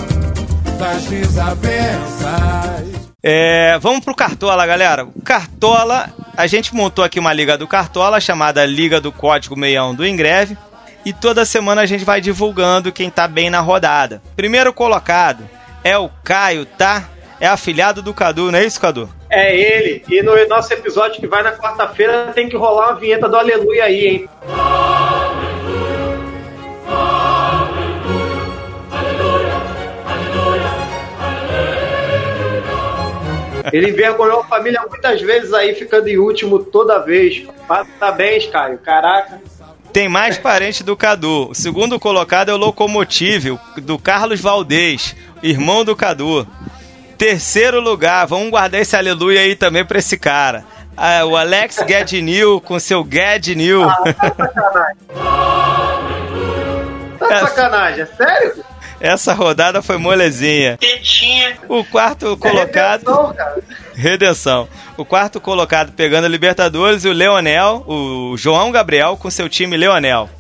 das 0.79 1.07
desavenças. 1.07 3.07
É, 3.23 3.79
vamos 3.79 4.05
pro 4.05 4.15
Cartola, 4.15 4.67
galera. 4.67 5.07
O 5.07 5.23
Cartola, 5.23 6.11
a 6.37 6.47
gente 6.47 6.75
montou 6.75 7.03
aqui 7.03 7.19
uma 7.19 7.33
liga 7.33 7.57
do 7.57 7.67
Cartola 7.67 8.21
chamada 8.21 8.67
Liga 8.67 9.01
do 9.01 9.11
Código 9.11 9.57
Meião 9.57 9.95
do 9.95 10.07
Ingreve. 10.07 10.57
E 11.03 11.15
toda 11.15 11.47
semana 11.47 11.81
a 11.81 11.87
gente 11.87 12.05
vai 12.05 12.21
divulgando 12.21 12.93
quem 12.93 13.09
tá 13.09 13.27
bem 13.27 13.49
na 13.49 13.61
rodada. 13.61 14.21
Primeiro 14.37 14.71
colocado 14.71 15.49
é 15.83 15.97
o 15.97 16.11
Caio, 16.23 16.67
tá? 16.67 17.05
É 17.41 17.47
afilhado 17.47 18.03
do 18.03 18.13
Cadu, 18.13 18.53
não 18.53 18.59
é 18.59 18.67
isso, 18.67 18.81
Cadu? 18.81 19.09
É 19.37 19.55
ele. 19.55 20.03
E 20.09 20.23
no 20.23 20.35
nosso 20.49 20.73
episódio 20.73 21.21
que 21.21 21.27
vai 21.27 21.43
na 21.43 21.53
quarta-feira 21.53 22.33
tem 22.35 22.49
que 22.49 22.57
rolar 22.57 22.93
uma 22.93 22.99
vinheta 22.99 23.29
do 23.29 23.37
Aleluia 23.37 23.85
aí, 23.85 24.07
hein? 24.07 24.29
Ele 33.71 33.91
envergonhou 33.91 34.41
a 34.41 34.45
família 34.45 34.83
muitas 34.89 35.21
vezes 35.21 35.53
aí, 35.53 35.75
ficando 35.75 36.09
em 36.09 36.17
último 36.17 36.61
toda 36.61 36.99
vez. 37.01 37.47
Parabéns, 37.69 38.47
Caio. 38.47 38.79
Caraca. 38.79 39.43
Tem 39.93 40.09
mais 40.09 40.39
parente 40.39 40.83
do 40.83 40.97
Cadu. 40.97 41.51
O 41.51 41.55
segundo 41.55 42.01
colocado 42.01 42.51
é 42.51 42.55
o 42.55 42.57
Locomotive, 42.57 43.59
do 43.83 43.99
Carlos 43.99 44.41
Valdez, 44.41 45.15
irmão 45.43 45.85
do 45.85 45.95
Cadu. 45.95 46.49
Terceiro 47.17 47.81
lugar, 47.81 48.27
vamos 48.27 48.51
guardar 48.51 48.81
esse 48.81 48.97
aleluia 48.97 49.41
aí 49.41 49.57
também 49.57 49.85
pra 49.85 49.99
esse 49.99 50.19
cara. 50.19 50.65
Ah, 50.97 51.25
o 51.25 51.37
Alex 51.37 51.77
Gadnil 51.87 52.61
com 52.61 52.79
seu 52.79 53.05
Gadnil. 53.05 53.85
Ah, 53.85 53.97
tá 53.99 54.31
sacanagem. 54.37 54.97
tá 57.19 57.47
sacanagem, 57.47 58.03
é 58.03 58.07
sério? 58.07 58.65
Essa 58.99 59.35
rodada 59.35 59.83
foi 59.83 59.99
molezinha. 59.99 60.79
Tetinha. 60.79 61.57
O 61.69 61.85
quarto 61.85 62.37
colocado. 62.39 63.05
Redenção, 63.05 63.35
cara. 63.35 63.63
Redenção. 63.95 64.69
O 64.97 65.05
quarto 65.05 65.41
colocado 65.41 65.93
pegando 65.93 66.25
a 66.25 66.29
Libertadores 66.29 67.05
e 67.05 67.09
o 67.09 67.13
Leonel, 67.13 67.85
o 67.87 68.35
João 68.39 68.73
Gabriel 68.73 69.17
com 69.19 69.31
seu 69.31 69.49
time 69.49 69.77
Leonel. 69.77 70.31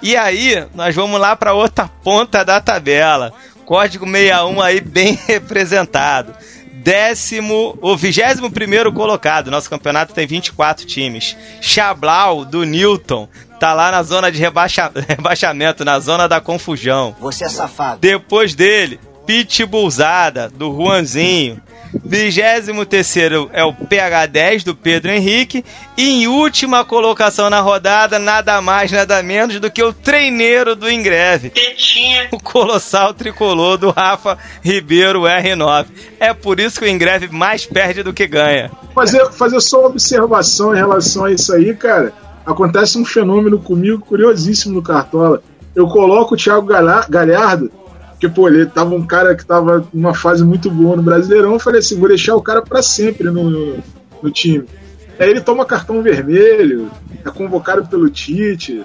E 0.00 0.16
aí, 0.16 0.64
nós 0.74 0.94
vamos 0.94 1.20
lá 1.20 1.34
para 1.34 1.54
outra 1.54 1.88
ponta 1.88 2.44
da 2.44 2.60
tabela. 2.60 3.32
Código 3.64 4.06
61 4.06 4.60
aí 4.60 4.80
bem 4.80 5.18
representado. 5.26 6.34
Décimo, 6.72 7.78
o 7.80 7.96
vigésimo 7.96 8.50
primeiro 8.50 8.92
colocado. 8.92 9.50
Nosso 9.50 9.70
campeonato 9.70 10.12
tem 10.12 10.26
24 10.26 10.84
times. 10.86 11.34
Chablau, 11.60 12.44
do 12.44 12.64
Newton, 12.64 13.26
tá 13.58 13.72
lá 13.72 13.90
na 13.90 14.02
zona 14.02 14.30
de 14.30 14.38
rebaixa, 14.38 14.92
rebaixamento, 15.08 15.84
na 15.84 15.98
zona 15.98 16.28
da 16.28 16.40
confusão. 16.40 17.16
Você 17.20 17.44
é 17.44 17.48
safado. 17.48 18.00
Depois 18.00 18.54
dele, 18.54 19.00
Pitbullzada, 19.26 20.48
do 20.48 20.72
Juanzinho. 20.74 21.60
23 22.04 22.68
é 23.52 23.64
o 23.64 23.72
PH10 23.72 24.64
do 24.64 24.74
Pedro 24.74 25.12
Henrique. 25.12 25.64
E 25.96 26.24
em 26.24 26.26
última 26.26 26.84
colocação 26.84 27.48
na 27.48 27.60
rodada, 27.60 28.18
nada 28.18 28.60
mais, 28.60 28.90
nada 28.90 29.22
menos 29.22 29.60
do 29.60 29.70
que 29.70 29.82
o 29.82 29.92
treineiro 29.92 30.74
do 30.74 30.90
Ingreve. 30.90 31.50
Tetinha. 31.50 32.28
O 32.32 32.40
colossal 32.40 33.14
tricolor 33.14 33.78
do 33.78 33.90
Rafa 33.90 34.36
Ribeiro 34.62 35.22
R9. 35.22 35.86
É 36.18 36.34
por 36.34 36.58
isso 36.58 36.80
que 36.80 36.86
o 36.86 36.88
Ingreve 36.88 37.28
mais 37.28 37.64
perde 37.64 38.02
do 38.02 38.12
que 38.12 38.26
ganha. 38.26 38.72
Fazer, 38.94 39.30
fazer 39.32 39.60
só 39.60 39.80
uma 39.80 39.88
observação 39.88 40.74
em 40.74 40.78
relação 40.78 41.24
a 41.24 41.32
isso 41.32 41.54
aí, 41.54 41.74
cara 41.74 42.12
acontece 42.44 42.98
um 42.98 43.04
fenômeno 43.04 43.58
comigo 43.58 44.04
curiosíssimo 44.04 44.74
no 44.74 44.82
Cartola. 44.82 45.42
Eu 45.74 45.88
coloco 45.88 46.34
o 46.34 46.36
Thiago 46.36 46.66
Galhardo, 46.66 47.70
porque, 48.24 48.28
pô, 48.28 48.48
ele 48.48 48.66
tava 48.66 48.94
um 48.94 49.06
cara 49.06 49.34
que 49.34 49.44
tava 49.44 49.86
numa 49.92 50.14
fase 50.14 50.44
muito 50.44 50.70
boa 50.70 50.96
no 50.96 51.02
Brasileirão. 51.02 51.52
Eu 51.52 51.58
falei 51.58 51.80
assim: 51.80 51.98
vou 51.98 52.08
deixar 52.08 52.34
o 52.34 52.42
cara 52.42 52.62
para 52.62 52.82
sempre 52.82 53.30
no, 53.30 53.50
no, 53.50 53.82
no, 54.22 54.30
time. 54.30 54.64
Aí 55.18 55.30
ele 55.30 55.40
toma 55.40 55.66
cartão 55.66 56.02
vermelho, 56.02 56.90
é 57.24 57.30
convocado 57.30 57.86
pelo 57.86 58.08
Tite, 58.10 58.84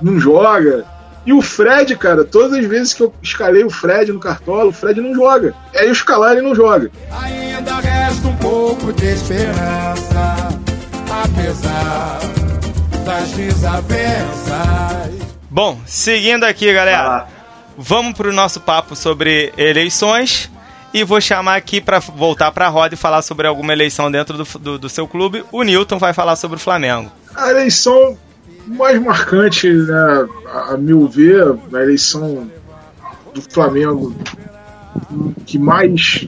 não 0.00 0.18
joga. 0.18 0.84
E 1.26 1.32
o 1.32 1.42
Fred, 1.42 1.94
cara, 1.96 2.24
todas 2.24 2.52
as 2.54 2.64
vezes 2.64 2.94
que 2.94 3.02
eu 3.02 3.12
escalei 3.22 3.62
o 3.62 3.70
Fred 3.70 4.12
no 4.12 4.20
Cartola, 4.20 4.66
o 4.66 4.72
Fred 4.72 5.00
não 5.00 5.14
joga. 5.14 5.54
Aí 5.74 5.86
eu 5.86 5.92
escalar 5.92 6.32
ele 6.32 6.42
não 6.42 6.54
joga. 6.54 6.90
Ainda 7.10 7.74
resta 7.80 8.28
um 8.28 8.36
pouco 8.36 8.92
de 8.92 9.06
esperança, 9.06 10.48
apesar 11.24 12.18
das 13.04 13.30
desavenças. 13.32 14.58
Bom, 15.50 15.78
seguindo 15.84 16.44
aqui, 16.44 16.72
galera. 16.72 17.28
Ah. 17.30 17.37
Vamos 17.80 18.14
para 18.14 18.28
o 18.28 18.32
nosso 18.32 18.60
papo 18.60 18.96
sobre 18.96 19.52
eleições. 19.56 20.50
E 20.92 21.04
vou 21.04 21.20
chamar 21.20 21.54
aqui 21.54 21.80
para 21.80 22.00
voltar 22.00 22.50
para 22.50 22.66
a 22.66 22.68
roda 22.68 22.94
e 22.94 22.96
falar 22.96 23.22
sobre 23.22 23.46
alguma 23.46 23.72
eleição 23.72 24.10
dentro 24.10 24.36
do, 24.36 24.58
do, 24.58 24.78
do, 24.80 24.88
seu 24.88 25.06
clube. 25.06 25.44
O 25.52 25.62
Newton 25.62 25.96
vai 25.96 26.12
falar 26.12 26.34
sobre 26.34 26.56
o 26.56 26.60
Flamengo. 26.60 27.12
A 27.36 27.50
eleição 27.50 28.18
mais 28.66 29.00
marcante, 29.00 29.70
né, 29.70 30.28
a 30.70 30.76
meu 30.76 31.06
ver, 31.06 31.56
a 31.72 31.82
eleição 31.82 32.50
do 33.32 33.42
Flamengo 33.42 34.16
que 35.46 35.56
mais 35.56 36.26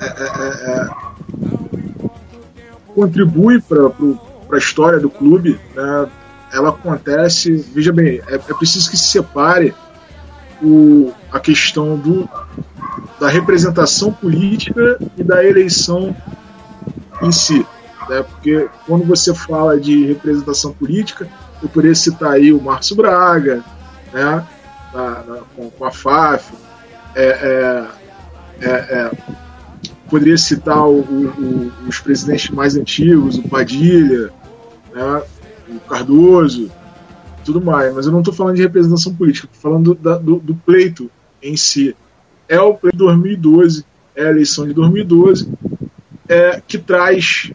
é, 0.00 0.06
é, 0.06 0.08
é, 0.08 0.80
é 0.80 0.88
contribui 2.94 3.60
para 3.60 3.92
a 4.52 4.58
história 4.58 4.98
do 4.98 5.08
clube, 5.10 5.60
né, 5.76 6.08
ela 6.52 6.70
acontece. 6.70 7.64
Veja 7.72 7.92
bem, 7.92 8.20
é, 8.26 8.34
é 8.34 8.54
preciso 8.54 8.90
que 8.90 8.96
se 8.96 9.04
separe 9.04 9.72
o, 10.62 11.12
a 11.30 11.40
questão 11.40 11.96
do, 11.96 12.28
da 13.20 13.28
representação 13.28 14.12
política 14.12 14.98
e 15.16 15.22
da 15.22 15.44
eleição 15.44 16.14
em 17.22 17.32
si. 17.32 17.66
Né? 18.08 18.22
Porque 18.22 18.68
quando 18.86 19.04
você 19.04 19.34
fala 19.34 19.78
de 19.78 20.06
representação 20.06 20.72
política, 20.72 21.28
eu 21.62 21.68
poderia 21.68 21.94
citar 21.94 22.32
aí 22.32 22.52
o 22.52 22.60
Márcio 22.60 22.96
Braga, 22.96 23.64
né? 24.12 24.46
Na, 24.92 25.10
na, 25.22 25.40
com, 25.54 25.68
com, 25.70 25.84
a 25.84 25.90
FAF, 25.90 26.54
é, 27.14 27.26
é, 27.26 27.86
é, 28.60 28.70
é, 28.70 29.10
poderia 30.08 30.38
citar 30.38 30.86
o, 30.86 31.00
o, 31.00 31.72
os 31.86 32.00
presidentes 32.00 32.48
mais 32.48 32.74
antigos, 32.74 33.36
o 33.36 33.46
Padilha, 33.46 34.30
né? 34.94 35.22
o 35.68 35.80
Cardoso, 35.80 36.70
tudo 37.48 37.62
mais, 37.62 37.94
mas 37.94 38.04
eu 38.04 38.12
não 38.12 38.18
estou 38.18 38.34
falando 38.34 38.56
de 38.56 38.62
representação 38.62 39.14
política, 39.14 39.48
estou 39.50 39.70
falando 39.70 39.94
do, 39.94 40.18
do, 40.18 40.36
do, 40.38 40.54
pleito 40.54 41.10
em 41.42 41.56
si. 41.56 41.96
É 42.46 42.60
o 42.60 42.74
pleito 42.74 42.98
de 42.98 43.04
2012, 43.04 43.86
é 44.14 44.26
a 44.26 44.30
eleição 44.30 44.66
de 44.66 44.74
2012, 44.74 45.50
é, 46.28 46.60
que 46.60 46.76
traz 46.76 47.50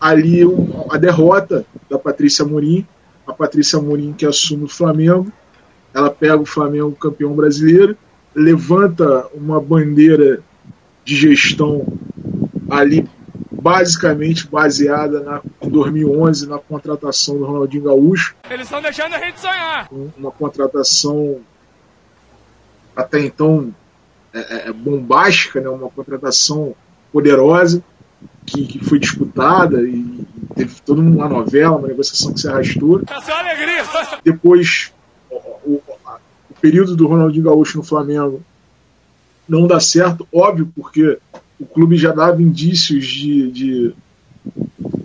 ali 0.00 0.46
um, 0.46 0.86
a 0.88 0.96
derrota 0.96 1.66
da 1.90 1.98
Patrícia 1.98 2.44
Morim, 2.44 2.86
a 3.26 3.32
Patrícia 3.32 3.80
Morim 3.80 4.12
que 4.12 4.24
assume 4.24 4.64
o 4.64 4.68
Flamengo, 4.68 5.32
ela 5.92 6.08
pega 6.08 6.38
o 6.38 6.46
Flamengo 6.46 6.92
campeão 6.92 7.34
brasileiro, 7.34 7.96
levanta 8.32 9.26
uma 9.34 9.60
bandeira 9.60 10.38
de 11.04 11.16
gestão 11.16 11.84
ali 12.70 13.04
basicamente 13.50 14.46
baseada 14.46 15.20
na, 15.24 15.42
2011 15.76 16.48
na 16.48 16.58
contratação 16.58 17.38
do 17.38 17.44
Ronaldinho 17.44 17.84
Gaúcho. 17.84 18.34
Eles 18.50 18.66
estão 18.66 18.80
deixando 18.80 19.14
a 19.14 19.18
gente 19.18 19.38
sonhar. 19.38 19.88
Uma 20.16 20.30
contratação 20.30 21.40
até 22.94 23.20
então 23.20 23.74
é, 24.32 24.38
é, 24.38 24.68
é, 24.68 24.72
bombástica, 24.72 25.60
né? 25.60 25.68
uma 25.68 25.90
contratação 25.90 26.74
poderosa 27.12 27.82
que, 28.46 28.66
que 28.66 28.84
foi 28.84 28.98
disputada 28.98 29.82
e 29.82 30.24
teve 30.54 30.80
toda 30.80 31.00
uma 31.00 31.28
novela, 31.28 31.76
uma 31.76 31.88
negociação 31.88 32.32
que 32.32 32.40
se 32.40 32.48
arrastou. 32.48 33.02
É 33.06 33.32
alegria. 33.32 33.84
Depois, 34.24 34.92
o, 35.30 35.36
o, 35.36 35.82
o 36.50 36.54
período 36.60 36.96
do 36.96 37.06
Ronaldinho 37.06 37.44
Gaúcho 37.44 37.78
no 37.78 37.84
Flamengo 37.84 38.42
não 39.46 39.66
dá 39.66 39.78
certo, 39.78 40.26
óbvio, 40.32 40.72
porque 40.74 41.18
o 41.58 41.66
clube 41.66 41.96
já 41.96 42.12
dava 42.12 42.42
indícios 42.42 43.06
de, 43.06 43.50
de, 43.50 43.94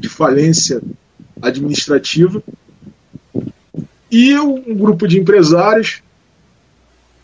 de 0.01 0.09
falência 0.09 0.81
administrativa. 1.41 2.43
E 4.11 4.37
um 4.37 4.75
grupo 4.75 5.07
de 5.07 5.19
empresários, 5.19 6.01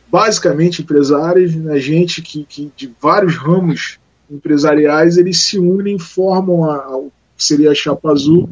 basicamente 0.09 0.81
empresários, 0.81 1.53
né, 1.55 1.79
gente 1.79 2.21
que, 2.21 2.45
que 2.45 2.71
de 2.75 2.93
vários 3.01 3.35
ramos 3.35 3.99
empresariais, 4.29 5.17
eles 5.17 5.39
se 5.41 5.57
unem, 5.57 5.97
formam 5.97 6.69
a, 6.69 6.75
a 6.75 7.01
seria 7.35 7.71
a 7.71 7.75
chapa 7.75 8.11
azul, 8.11 8.49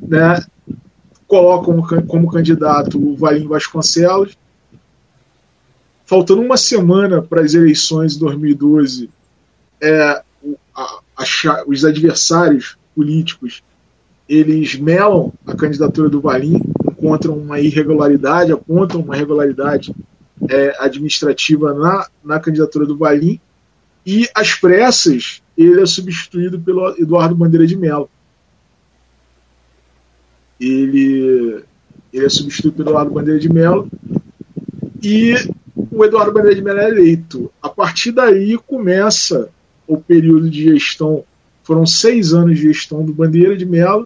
né, 0.00 0.44
colocam 1.26 1.80
como 2.06 2.30
candidato 2.30 2.98
o 2.98 3.16
Valim 3.16 3.46
Vasconcelos. 3.46 4.36
Faltando 6.04 6.42
uma 6.42 6.56
semana 6.56 7.22
para 7.22 7.42
as 7.42 7.54
eleições 7.54 8.14
de 8.14 8.20
2012, 8.20 9.08
é, 9.80 10.22
a, 10.74 11.00
a, 11.16 11.64
os 11.68 11.84
adversários 11.84 12.76
políticos 13.00 13.62
eles 14.28 14.76
melam 14.76 15.32
a 15.46 15.56
candidatura 15.56 16.08
do 16.10 16.20
Valim, 16.20 16.60
encontram 16.88 17.36
uma 17.36 17.58
irregularidade, 17.58 18.52
apontam 18.52 19.00
uma 19.00 19.16
irregularidade 19.16 19.92
é, 20.48 20.76
administrativa 20.78 21.72
na, 21.72 22.06
na 22.22 22.38
candidatura 22.38 22.86
do 22.86 22.96
Valim, 22.96 23.40
e 24.06 24.28
às 24.34 24.54
pressas 24.54 25.42
ele 25.56 25.80
é 25.80 25.86
substituído 25.86 26.60
pelo 26.60 26.90
Eduardo 26.96 27.34
Bandeira 27.34 27.66
de 27.66 27.76
Mello. 27.76 28.08
Ele, 30.60 31.64
ele 32.12 32.26
é 32.26 32.28
substituído 32.28 32.76
pelo 32.76 32.90
Eduardo 32.90 33.12
Bandeira 33.12 33.40
de 33.40 33.52
Mello 33.52 33.90
e 35.02 35.34
o 35.90 36.04
Eduardo 36.04 36.32
Bandeira 36.32 36.54
de 36.54 36.62
Mello 36.62 36.78
é 36.78 36.88
eleito. 36.88 37.50
A 37.60 37.68
partir 37.68 38.12
daí 38.12 38.56
começa 38.58 39.48
o 39.88 39.96
período 39.96 40.48
de 40.48 40.62
gestão 40.72 41.24
foram 41.70 41.86
seis 41.86 42.34
anos 42.34 42.58
de 42.58 42.64
gestão 42.64 43.04
do 43.04 43.14
Bandeira 43.14 43.56
de 43.56 43.64
Mello. 43.64 44.04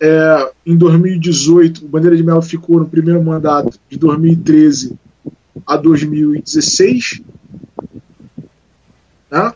É, 0.00 0.50
em 0.64 0.74
2018, 0.74 1.84
o 1.84 1.88
Bandeira 1.88 2.16
de 2.16 2.22
Mello 2.22 2.40
ficou 2.40 2.78
no 2.78 2.88
primeiro 2.88 3.22
mandato 3.22 3.78
de 3.86 3.98
2013 3.98 4.98
a 5.66 5.76
2016. 5.76 7.20
Né? 9.30 9.52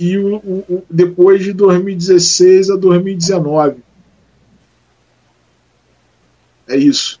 E 0.00 0.16
o, 0.16 0.36
o, 0.36 0.82
depois 0.88 1.44
de 1.44 1.52
2016 1.52 2.70
a 2.70 2.76
2019. 2.76 3.76
É 6.66 6.78
isso. 6.78 7.20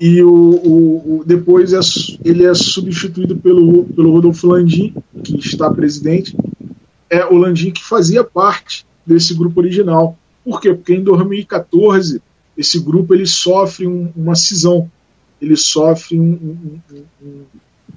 E 0.00 0.22
o, 0.22 0.30
o, 0.32 1.18
o, 1.18 1.24
depois 1.26 1.74
é, 1.74 1.80
ele 2.24 2.46
é 2.46 2.54
substituído 2.54 3.36
pelo, 3.36 3.84
pelo 3.84 4.12
Rodolfo 4.12 4.46
Landim, 4.46 4.94
que 5.22 5.36
está 5.36 5.70
presidente. 5.70 6.34
É 7.10 7.24
o 7.24 7.34
Landim 7.36 7.70
que 7.70 7.82
fazia 7.82 8.22
parte 8.22 8.86
desse 9.06 9.34
grupo 9.34 9.60
original. 9.60 10.18
Por 10.44 10.60
quê? 10.60 10.72
Porque 10.74 10.94
em 10.94 11.02
2014 11.02 12.22
esse 12.56 12.80
grupo 12.80 13.14
ele 13.14 13.26
sofre 13.26 13.86
um, 13.86 14.12
uma 14.16 14.34
cisão, 14.34 14.90
ele 15.40 15.56
sofre 15.56 16.18
um, 16.18 16.80
um, 17.22 17.42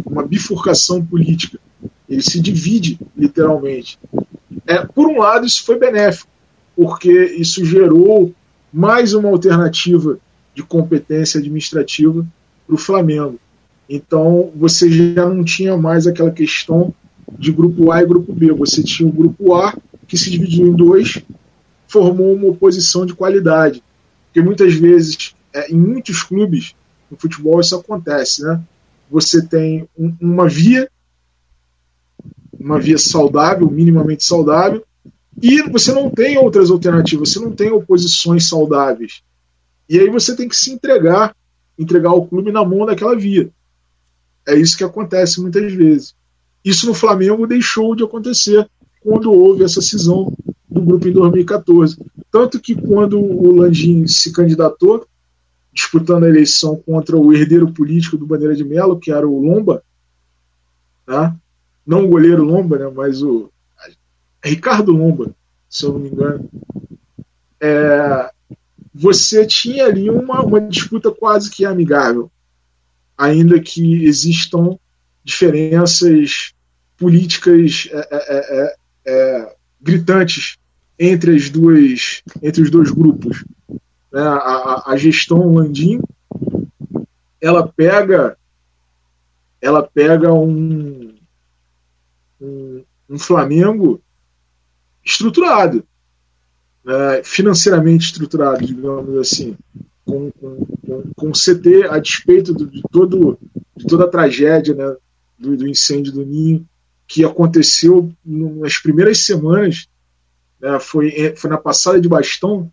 uma 0.05 0.23
bifurcação 0.23 1.03
política. 1.03 1.59
Ele 2.07 2.21
se 2.21 2.39
divide 2.39 2.99
literalmente. 3.17 3.97
É, 4.67 4.85
por 4.85 5.07
um 5.07 5.19
lado, 5.19 5.45
isso 5.45 5.63
foi 5.63 5.79
benéfico, 5.79 6.29
porque 6.75 7.11
isso 7.37 7.65
gerou 7.65 8.33
mais 8.71 9.13
uma 9.13 9.29
alternativa 9.29 10.19
de 10.53 10.61
competência 10.61 11.39
administrativa 11.39 12.25
para 12.67 12.75
o 12.75 12.77
Flamengo. 12.77 13.39
Então 13.89 14.51
você 14.55 14.89
já 14.89 15.27
não 15.27 15.43
tinha 15.43 15.75
mais 15.75 16.07
aquela 16.07 16.31
questão 16.31 16.93
de 17.37 17.51
grupo 17.51 17.91
A 17.91 18.01
e 18.01 18.05
grupo 18.05 18.33
B. 18.33 18.51
Você 18.53 18.83
tinha 18.83 19.07
o 19.07 19.11
grupo 19.11 19.55
A, 19.55 19.75
que 20.07 20.17
se 20.17 20.29
dividiu 20.29 20.67
em 20.67 20.73
dois, 20.73 21.21
formou 21.87 22.33
uma 22.33 22.47
oposição 22.47 23.05
de 23.05 23.13
qualidade. 23.13 23.83
Porque 24.25 24.41
muitas 24.41 24.73
vezes, 24.73 25.35
é, 25.53 25.71
em 25.71 25.77
muitos 25.77 26.23
clubes, 26.23 26.75
no 27.09 27.17
futebol, 27.17 27.59
isso 27.59 27.75
acontece. 27.75 28.43
Né? 28.43 28.61
Você 29.09 29.45
tem 29.45 29.87
um, 29.97 30.15
uma 30.21 30.47
via, 30.47 30.89
uma 32.59 32.79
via 32.79 32.97
saudável, 32.97 33.69
minimamente 33.69 34.23
saudável, 34.23 34.85
e 35.41 35.61
você 35.63 35.91
não 35.91 36.09
tem 36.09 36.37
outras 36.37 36.69
alternativas, 36.69 37.31
você 37.31 37.39
não 37.39 37.51
tem 37.51 37.71
oposições 37.71 38.47
saudáveis. 38.47 39.21
E 39.89 39.99
aí 39.99 40.09
você 40.09 40.35
tem 40.35 40.47
que 40.47 40.55
se 40.55 40.71
entregar, 40.71 41.35
entregar 41.77 42.13
o 42.13 42.25
clube 42.25 42.51
na 42.51 42.63
mão 42.63 42.85
daquela 42.85 43.15
via. 43.15 43.49
É 44.47 44.55
isso 44.55 44.77
que 44.77 44.83
acontece 44.83 45.41
muitas 45.41 45.73
vezes. 45.73 46.15
Isso 46.63 46.85
no 46.87 46.93
Flamengo 46.93 47.47
deixou 47.47 47.95
de 47.95 48.03
acontecer 48.03 48.69
quando 49.01 49.31
houve 49.31 49.63
essa 49.63 49.81
cisão 49.81 50.31
do 50.69 50.81
grupo 50.81 51.07
em 51.07 51.11
2014. 51.11 51.97
Tanto 52.31 52.59
que 52.59 52.75
quando 52.75 53.19
o 53.19 53.55
Landim 53.55 54.07
se 54.07 54.31
candidatou, 54.31 55.05
disputando 55.73 56.23
a 56.23 56.29
eleição 56.29 56.75
contra 56.75 57.17
o 57.17 57.33
herdeiro 57.33 57.71
político 57.71 58.17
do 58.17 58.25
Bandeira 58.25 58.55
de 58.55 58.63
Melo, 58.63 58.99
que 58.99 59.11
era 59.11 59.27
o 59.27 59.39
Lomba, 59.39 59.83
tá? 61.05 61.35
não 61.85 62.05
o 62.05 62.07
goleiro 62.07 62.43
Lomba, 62.43 62.77
né, 62.77 62.91
mas 62.93 63.21
o 63.23 63.49
Ricardo 64.43 64.91
Lomba, 64.91 65.33
se 65.69 65.85
eu 65.85 65.93
não 65.93 65.99
me 65.99 66.09
engano, 66.09 66.49
é, 67.59 68.31
você 68.93 69.45
tinha 69.45 69.85
ali 69.85 70.09
uma, 70.09 70.41
uma 70.41 70.61
disputa 70.61 71.11
quase 71.11 71.49
que 71.49 71.65
amigável, 71.65 72.31
ainda 73.17 73.59
que 73.59 74.05
existam 74.05 74.77
diferenças 75.23 76.53
políticas 76.97 77.89
é, 77.91 78.07
é, 78.11 78.17
é, 78.59 78.75
é 79.05 79.55
gritantes 79.81 80.57
entre 80.99 81.35
as 81.35 81.49
duas 81.49 82.21
entre 82.41 82.61
os 82.61 82.69
dois 82.69 82.91
grupos 82.91 83.43
né? 84.11 84.21
a, 84.21 84.83
a, 84.91 84.97
gestão 84.97 85.53
Landim 85.53 85.99
ela 87.41 87.67
pega 87.67 88.37
ela 89.59 89.81
pega 89.81 90.31
um, 90.31 91.15
um, 92.39 92.83
um 93.09 93.19
Flamengo 93.19 93.99
estruturado 95.03 95.83
né? 96.85 97.23
financeiramente 97.23 98.05
estruturado 98.05 98.63
digamos 98.65 99.17
assim 99.17 99.57
com, 100.05 100.31
com, 100.31 100.65
com, 100.85 101.03
com 101.15 101.31
CT 101.31 101.87
a 101.89 101.97
despeito 101.97 102.53
de 102.53 102.83
todo 102.91 103.39
de 103.75 103.87
toda 103.87 104.05
a 104.05 104.09
tragédia 104.09 104.75
né? 104.75 104.95
Do, 105.41 105.57
do 105.57 105.67
incêndio 105.67 106.13
do 106.13 106.25
Ninho 106.25 106.65
que 107.07 107.25
aconteceu 107.25 108.09
nas 108.23 108.77
primeiras 108.77 109.19
semanas, 109.19 109.87
né, 110.61 110.79
foi, 110.79 111.33
foi 111.35 111.49
na 111.49 111.57
passada 111.57 111.99
de 111.99 112.07
bastão, 112.07 112.71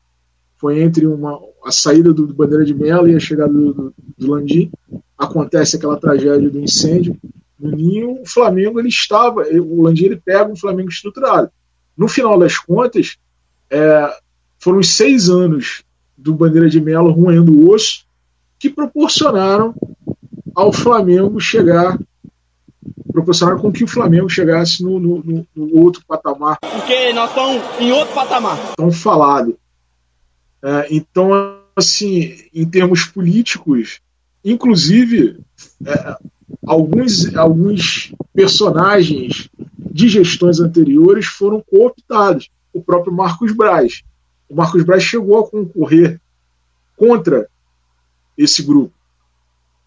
foi 0.59 0.81
entre 0.81 1.07
uma, 1.07 1.41
a 1.65 1.73
saída 1.73 2.13
do, 2.13 2.27
do 2.27 2.35
Bandeira 2.35 2.65
de 2.65 2.75
Melo 2.75 3.09
e 3.09 3.17
a 3.17 3.21
chegada 3.21 3.53
do, 3.53 3.73
do, 3.73 3.95
do 4.17 4.31
Landim, 4.31 4.71
acontece 5.17 5.77
aquela 5.77 5.97
tragédia 5.97 6.49
do 6.49 6.61
incêndio 6.61 7.19
no 7.59 7.73
Ninho, 7.73 8.23
o 8.23 8.27
Flamengo 8.27 8.79
ele 8.79 8.89
estava, 8.89 9.43
o 9.43 9.83
Landim 9.83 10.05
ele 10.05 10.23
pega 10.25 10.49
um 10.49 10.57
Flamengo 10.57 10.89
estruturado. 10.89 11.51
No 11.97 12.07
final 12.07 12.39
das 12.39 12.57
contas, 12.57 13.17
é, 13.69 14.17
foram 14.61 14.79
os 14.79 14.91
seis 14.91 15.29
anos 15.29 15.83
do 16.17 16.33
Bandeira 16.33 16.71
de 16.71 16.81
Melo 16.81 17.11
roendo 17.11 17.53
o 17.53 17.71
osso 17.73 18.07
que 18.57 18.71
proporcionaram 18.71 19.75
ao 20.55 20.73
Flamengo 20.73 21.41
chegar 21.41 21.99
proporcionaram 23.13 23.61
com 23.61 23.73
que 23.73 23.85
o 23.85 23.89
Flamengo 23.89 24.29
chegasse 24.29 24.83
no, 24.83 24.99
no, 24.99 25.47
no 25.55 25.77
outro 25.79 26.03
patamar. 26.07 26.59
Porque 26.61 27.13
nós 27.13 27.31
estamos 27.31 27.63
em 27.81 27.93
outro 27.93 28.15
patamar. 28.15 28.75
Tão 28.77 28.91
falado. 28.93 29.59
É, 30.63 30.89
então, 30.91 31.31
assim, 31.77 32.37
em 32.53 32.69
termos 32.69 33.05
políticos, 33.05 34.01
inclusive, 34.45 35.41
é, 35.85 36.17
alguns, 36.67 37.35
alguns 37.37 38.13
personagens 38.35 39.49
de 39.79 40.09
gestões 40.09 40.61
anteriores 40.61 41.27
foram 41.27 41.63
cooptados. 41.63 42.49
O 42.73 42.83
próprio 42.83 43.13
Marcos 43.13 43.53
Braz. 43.53 44.03
O 44.49 44.55
Marcos 44.55 44.85
Braz 44.85 45.03
chegou 45.03 45.39
a 45.39 45.49
concorrer 45.49 46.21
contra 46.97 47.49
esse 48.37 48.63
grupo. 48.63 48.95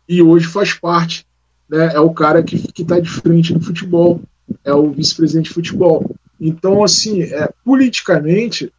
E 0.08 0.22
hoje 0.22 0.48
faz 0.48 0.74
parte 0.74 1.26
né, 1.72 1.94
é 1.94 2.00
o 2.02 2.14
cara 2.14 2.44
que 2.44 2.58
está 2.78 3.00
de 3.00 3.10
frente 3.10 3.54
no 3.54 3.62
futebol, 3.62 4.22
é 4.66 4.74
o 4.74 4.92
vice-presidente 4.92 5.48
de 5.48 5.54
futebol. 5.54 6.14
Então, 6.38 6.84
assim, 6.84 7.22
é, 7.22 7.50
politicamente, 7.64 8.74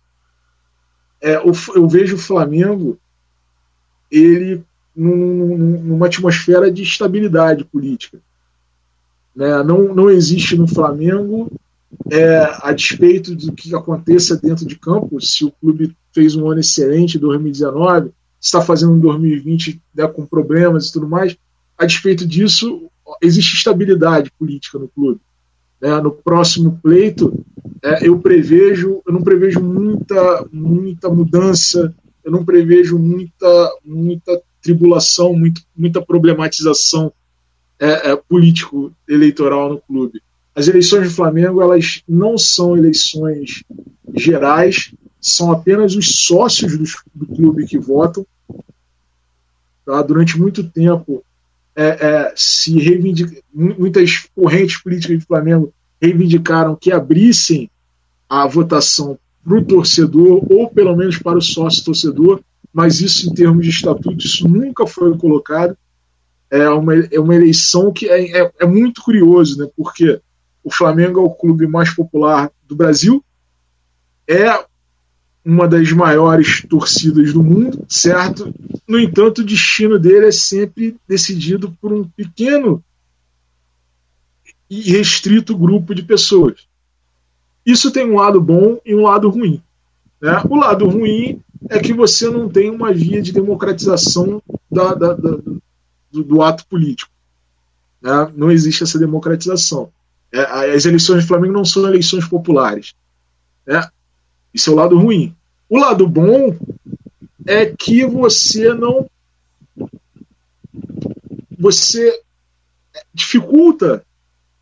é, 1.23 1.39
o, 1.39 1.53
eu 1.75 1.89
vejo 1.89 2.17
o 2.17 2.19
Flamengo 2.19 2.99
ele 4.11 4.63
num, 4.95 5.79
numa 5.79 6.07
atmosfera 6.07 6.71
de 6.71 6.83
estabilidade 6.83 7.65
política. 7.65 8.19
Né? 9.35 9.63
Não, 9.63 9.95
não 9.95 10.11
existe 10.11 10.55
no 10.55 10.69
Flamengo, 10.69 11.51
é, 12.11 12.41
a 12.61 12.73
despeito 12.73 13.35
do 13.35 13.53
que 13.53 13.75
aconteça 13.75 14.37
dentro 14.37 14.67
de 14.67 14.79
campo, 14.79 15.19
se 15.19 15.47
o 15.47 15.53
clube 15.53 15.97
fez 16.13 16.37
um 16.37 16.51
ano 16.51 16.61
excelente 16.61 17.17
em 17.17 17.21
2019, 17.21 18.11
está 18.39 18.61
fazendo 18.61 18.93
um 18.93 18.99
2020 18.99 19.81
né, 19.95 20.07
com 20.07 20.27
problemas 20.27 20.89
e 20.89 20.93
tudo 20.93 21.09
mais, 21.09 21.35
a 21.77 21.87
despeito 21.87 22.27
disso, 22.27 22.91
existe 23.21 23.57
estabilidade 23.57 24.31
política 24.39 24.79
no 24.79 24.89
clube. 24.89 25.21
É, 25.81 26.01
no 26.01 26.13
próximo 26.13 26.79
pleito, 26.81 27.45
é, 27.83 28.07
eu 28.07 28.19
prevejo, 28.21 29.03
eu 29.05 29.13
não 29.13 29.23
prevejo 29.23 29.61
muita, 29.61 30.47
muita 30.53 31.09
mudança, 31.09 31.93
eu 32.25 32.31
não 32.31 32.45
prevejo 32.45 32.99
muita, 32.99 33.77
muita 33.85 34.41
tribulação, 34.63 35.35
muito, 35.35 35.61
muita 35.77 36.01
problematização 36.01 37.13
é, 37.81 38.13
é 38.13 38.17
político-eleitoral 38.17 39.71
no 39.71 39.81
clube. 39.81 40.23
As 40.55 40.69
eleições 40.69 41.09
do 41.09 41.15
Flamengo 41.15 41.61
elas 41.61 42.03
não 42.07 42.39
são 42.39 42.77
eleições 42.77 43.65
gerais, 44.15 44.95
são 45.21 45.51
apenas 45.51 45.97
os 45.97 46.25
sócios 46.27 46.77
do, 46.79 46.85
do 47.13 47.35
clube 47.35 47.67
que 47.67 47.79
votam. 47.79 48.25
Tá? 49.85 50.01
Durante 50.03 50.39
muito 50.39 50.63
tempo, 50.63 51.25
é, 51.75 51.85
é, 51.85 52.33
se 52.37 52.79
reivindica, 52.79 53.41
muitas 53.53 54.27
correntes 54.35 54.77
políticas 54.83 55.19
do 55.19 55.27
Flamengo 55.27 55.73
reivindicaram 56.01 56.77
que 56.77 56.93
abrissem 56.93 57.71
a 58.29 58.47
votação 58.47 59.19
para 59.45 59.59
o 59.59 59.65
torcedor, 59.65 60.45
ou 60.51 60.69
pelo 60.69 60.97
menos 60.97 61.19
para 61.19 61.39
o 61.39 61.43
sócio 61.43 61.85
torcedor, 61.85 62.41
mas 62.73 63.01
isso 63.01 63.29
em 63.29 63.35
termos 63.35 63.65
de 63.65 63.71
estatuto, 63.71 64.25
isso 64.25 64.49
nunca 64.49 64.87
foi 64.87 65.17
colocado. 65.17 65.77
É 66.51 66.69
uma, 66.69 66.95
é 66.95 67.19
uma 67.19 67.35
eleição 67.35 67.93
que 67.93 68.09
é, 68.09 68.43
é, 68.43 68.53
é 68.61 68.67
muito 68.67 69.03
curioso, 69.03 69.59
né? 69.59 69.69
porque 69.77 70.21
o 70.63 70.71
Flamengo 70.71 71.21
é 71.21 71.23
o 71.23 71.31
clube 71.31 71.67
mais 71.67 71.95
popular 71.95 72.51
do 72.67 72.77
Brasil, 72.77 73.25
é 74.29 74.65
uma 75.45 75.67
das 75.67 75.91
maiores 75.93 76.63
torcidas 76.69 77.33
do 77.33 77.43
mundo, 77.43 77.85
certo? 77.89 78.55
No 78.87 78.99
entanto, 78.99 79.41
o 79.41 79.45
destino 79.45 79.99
dele 79.99 80.27
é 80.27 80.33
sempre 80.33 80.97
decidido 81.07 81.77
por 81.81 81.93
um 81.93 82.05
pequeno 82.05 82.83
e 84.71 84.81
restrito 84.93 85.57
grupo 85.57 85.95
de 85.95 86.03
pessoas. 86.03 86.67
Isso 87.67 87.91
tem 87.91 88.09
um 88.09 88.17
lado 88.17 88.41
bom 88.41 88.81
e 88.85 88.95
um 88.95 89.03
lado 89.03 89.29
ruim. 89.29 89.63
Né? 90.21 90.41
O 90.49 90.57
lado 90.57 90.89
ruim 90.89 91.41
é 91.69 91.79
que 91.79 91.93
você 91.93 92.31
não 92.31 92.49
tem 92.49 92.71
uma 92.71 92.93
via 92.93 93.21
de 93.21 93.33
democratização 93.33 94.43
da, 94.71 94.95
da, 94.95 95.13
da, 95.15 95.31
do, 96.11 96.25
do, 96.25 96.43
ato 96.43 96.67
político. 96.67 97.11
Né? 98.01 98.33
Não 98.35 98.51
existe 98.51 98.83
essa 98.83 98.99
democratização. 98.99 99.91
É, 100.33 100.75
as 100.75 100.85
eleições 100.87 101.25
do 101.25 101.29
Flamengo 101.29 101.53
não 101.53 101.65
são 101.65 101.87
eleições 101.87 102.27
populares. 102.27 102.95
Né? 103.67 103.81
Isso 104.53 104.71
é 104.71 104.73
o 104.73 104.77
lado 104.77 104.99
ruim. 104.99 105.35
O 105.69 105.79
lado 105.79 106.07
bom 106.07 106.55
é 107.47 107.67
que 107.67 108.05
você 108.05 108.75
não. 108.75 109.09
Você 111.59 112.21
dificulta 113.15 114.05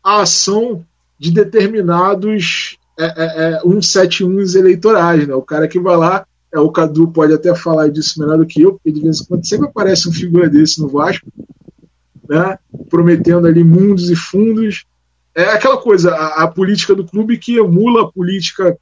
a 0.03 0.21
ação 0.21 0.85
de 1.19 1.31
determinados 1.31 2.77
é, 2.97 3.05
é, 3.05 3.53
é, 3.55 3.59
171 3.61 4.57
eleitorais. 4.59 5.27
Né? 5.27 5.33
O 5.33 5.41
cara 5.41 5.67
que 5.67 5.79
vai 5.79 5.95
lá, 5.97 6.25
é, 6.53 6.59
o 6.59 6.71
Cadu 6.71 7.07
pode 7.07 7.33
até 7.33 7.53
falar 7.55 7.89
disso 7.89 8.19
melhor 8.19 8.37
do 8.37 8.45
que 8.45 8.61
eu, 8.61 8.73
porque 8.73 8.91
de 8.91 9.01
vez 9.01 9.21
em 9.21 9.25
quando 9.25 9.47
sempre 9.47 9.67
aparece 9.67 10.09
um 10.09 10.13
figura 10.13 10.49
desse 10.49 10.81
no 10.81 10.87
Vasco, 10.87 11.27
né? 12.27 12.57
prometendo 12.89 13.47
ali 13.47 13.63
mundos 13.63 14.09
e 14.09 14.15
fundos. 14.15 14.85
É 15.33 15.43
aquela 15.43 15.77
coisa, 15.77 16.13
a, 16.13 16.43
a 16.43 16.47
política 16.47 16.93
do 16.93 17.05
clube 17.05 17.37
que 17.37 17.57
emula 17.57 18.03
a 18.03 18.11
política 18.11 18.77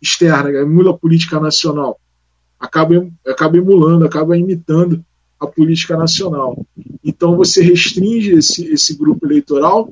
externa, 0.00 0.50
emula 0.50 0.90
a 0.90 0.98
política 0.98 1.40
nacional. 1.40 1.98
Acaba, 2.58 3.06
acaba 3.26 3.56
emulando, 3.56 4.04
acaba 4.04 4.36
imitando 4.36 5.04
a 5.40 5.46
política 5.46 5.96
nacional. 5.96 6.64
Então 7.02 7.36
você 7.36 7.62
restringe 7.62 8.32
esse, 8.32 8.66
esse 8.66 8.96
grupo 8.96 9.26
eleitoral 9.26 9.88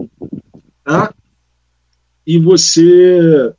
né, 0.87 1.09
e 2.27 2.39
você 2.39 3.53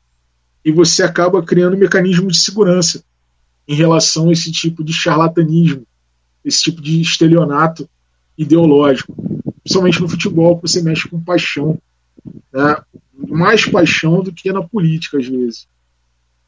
e 0.65 0.71
você 0.71 1.03
acaba 1.03 1.43
criando 1.43 1.75
um 1.75 1.79
mecanismo 1.79 2.29
de 2.29 2.37
segurança 2.37 3.03
em 3.67 3.75
relação 3.75 4.29
a 4.29 4.31
esse 4.31 4.51
tipo 4.51 4.83
de 4.83 4.93
charlatanismo, 4.93 5.85
esse 6.43 6.63
tipo 6.63 6.81
de 6.81 7.01
estelionato 7.01 7.87
ideológico. 8.37 9.13
Principalmente 9.61 10.01
no 10.01 10.09
futebol, 10.09 10.57
que 10.57 10.67
você 10.67 10.81
mexe 10.81 11.07
com 11.09 11.21
paixão. 11.21 11.77
Né? 12.51 12.81
Mais 13.27 13.65
paixão 13.65 14.23
do 14.23 14.31
que 14.31 14.51
na 14.51 14.61
política, 14.61 15.17
às 15.17 15.27
vezes. 15.27 15.67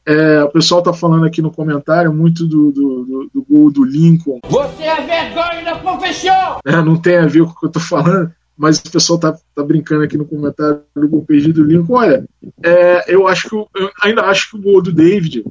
É, 0.06 0.44
o 0.44 0.50
pessoal 0.50 0.84
tá 0.84 0.94
falando 0.94 1.26
aqui 1.26 1.42
no 1.42 1.52
comentário 1.52 2.14
muito 2.14 2.46
do, 2.46 2.72
do, 2.72 3.06
do, 3.06 3.32
do 3.34 3.44
gol 3.44 3.72
do 3.72 3.84
Lincoln. 3.84 4.40
Você 4.48 4.84
é 4.84 5.02
vergonha 5.02 5.64
da 5.66 5.80
profissão! 5.80 6.60
É, 6.64 6.76
não 6.82 6.96
tem 6.96 7.18
a 7.18 7.26
ver 7.26 7.44
com 7.44 7.50
o 7.50 7.60
que 7.60 7.66
eu 7.66 7.72
tô 7.72 7.80
falando, 7.80 8.32
mas 8.56 8.78
o 8.78 8.92
pessoal 8.92 9.18
tá, 9.18 9.36
tá 9.56 9.64
brincando 9.64 10.04
aqui 10.04 10.16
no 10.16 10.26
comentário 10.26 10.82
do 10.96 11.10
gol 11.10 11.26
perdido 11.26 11.64
do 11.64 11.68
Lincoln. 11.68 11.96
Olha, 11.96 12.24
é, 12.64 13.14
eu 13.14 13.28
acho 13.28 13.50
que 13.50 13.56
eu 13.56 13.68
ainda 14.04 14.22
acho 14.24 14.52
que 14.52 14.58
o 14.58 14.62
gol 14.62 14.80
do 14.80 14.92
David, 14.92 15.44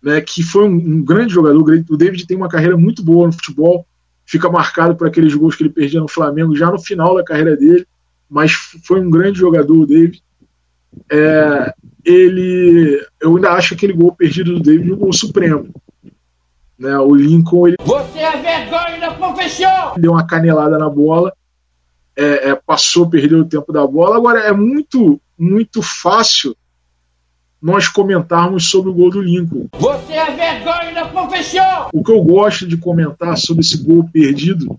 né, 0.00 0.20
que 0.20 0.44
foi 0.44 0.68
um, 0.68 0.74
um, 0.74 1.04
grande 1.04 1.34
jogador. 1.34 1.60
O 1.90 1.96
David 1.96 2.26
tem 2.28 2.36
uma 2.36 2.48
carreira 2.48 2.76
muito 2.76 3.02
boa 3.02 3.26
no 3.26 3.32
futebol, 3.32 3.84
fica 4.24 4.48
marcado 4.48 4.94
por 4.94 5.08
aqueles 5.08 5.34
gols 5.34 5.56
que 5.56 5.64
ele 5.64 5.70
perdia 5.70 6.00
no 6.00 6.08
Flamengo 6.08 6.54
já 6.54 6.70
no 6.70 6.78
final 6.78 7.16
da 7.16 7.24
carreira 7.24 7.56
dele, 7.56 7.84
mas 8.30 8.52
foi 8.84 9.00
um 9.00 9.10
grande 9.10 9.40
jogador 9.40 9.80
o 9.80 9.86
David. 9.86 10.22
É, 11.10 11.74
ele, 12.04 13.04
eu 13.20 13.36
ainda 13.36 13.52
acho 13.52 13.74
aquele 13.74 13.92
gol 13.92 14.12
perdido 14.12 14.54
do 14.54 14.60
David 14.60 14.92
um 14.92 14.96
gol 14.96 15.12
supremo. 15.12 15.68
Né, 16.78 16.98
o 16.98 17.14
Lincoln 17.14 17.68
ele 17.68 17.76
Você 17.84 18.18
é 18.18 18.36
vergonha 18.36 19.00
da 19.00 19.12
profissão! 19.12 19.94
Deu 19.96 20.12
uma 20.12 20.26
canelada 20.26 20.76
na 20.76 20.90
bola, 20.90 21.32
é, 22.16 22.50
é, 22.50 22.54
passou, 22.54 23.08
perdeu 23.08 23.40
o 23.40 23.44
tempo 23.44 23.72
da 23.72 23.86
bola. 23.86 24.16
Agora 24.16 24.40
é 24.40 24.52
muito, 24.52 25.20
muito 25.38 25.80
fácil 25.82 26.54
nós 27.62 27.88
comentarmos 27.88 28.68
sobre 28.68 28.90
o 28.90 28.94
gol 28.94 29.10
do 29.10 29.22
Lincoln. 29.22 29.68
Você 29.78 30.12
é 30.12 30.30
vergonha 30.32 30.92
da 30.92 31.06
profissão! 31.06 31.88
O 31.94 32.04
que 32.04 32.12
eu 32.12 32.22
gosto 32.22 32.66
de 32.66 32.76
comentar 32.76 33.38
sobre 33.38 33.62
esse 33.62 33.82
gol 33.82 34.06
perdido 34.12 34.76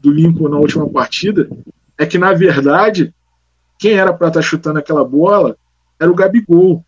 do 0.00 0.10
Lincoln 0.10 0.48
na 0.48 0.56
última 0.56 0.88
partida 0.88 1.48
é 1.96 2.04
que, 2.04 2.18
na 2.18 2.32
verdade, 2.32 3.14
quem 3.78 3.92
era 3.92 4.12
para 4.12 4.28
estar 4.28 4.40
tá 4.40 4.46
chutando 4.46 4.80
aquela 4.80 5.04
bola 5.04 5.56
era 5.98 6.10
o 6.10 6.14
Gabigol, 6.14 6.84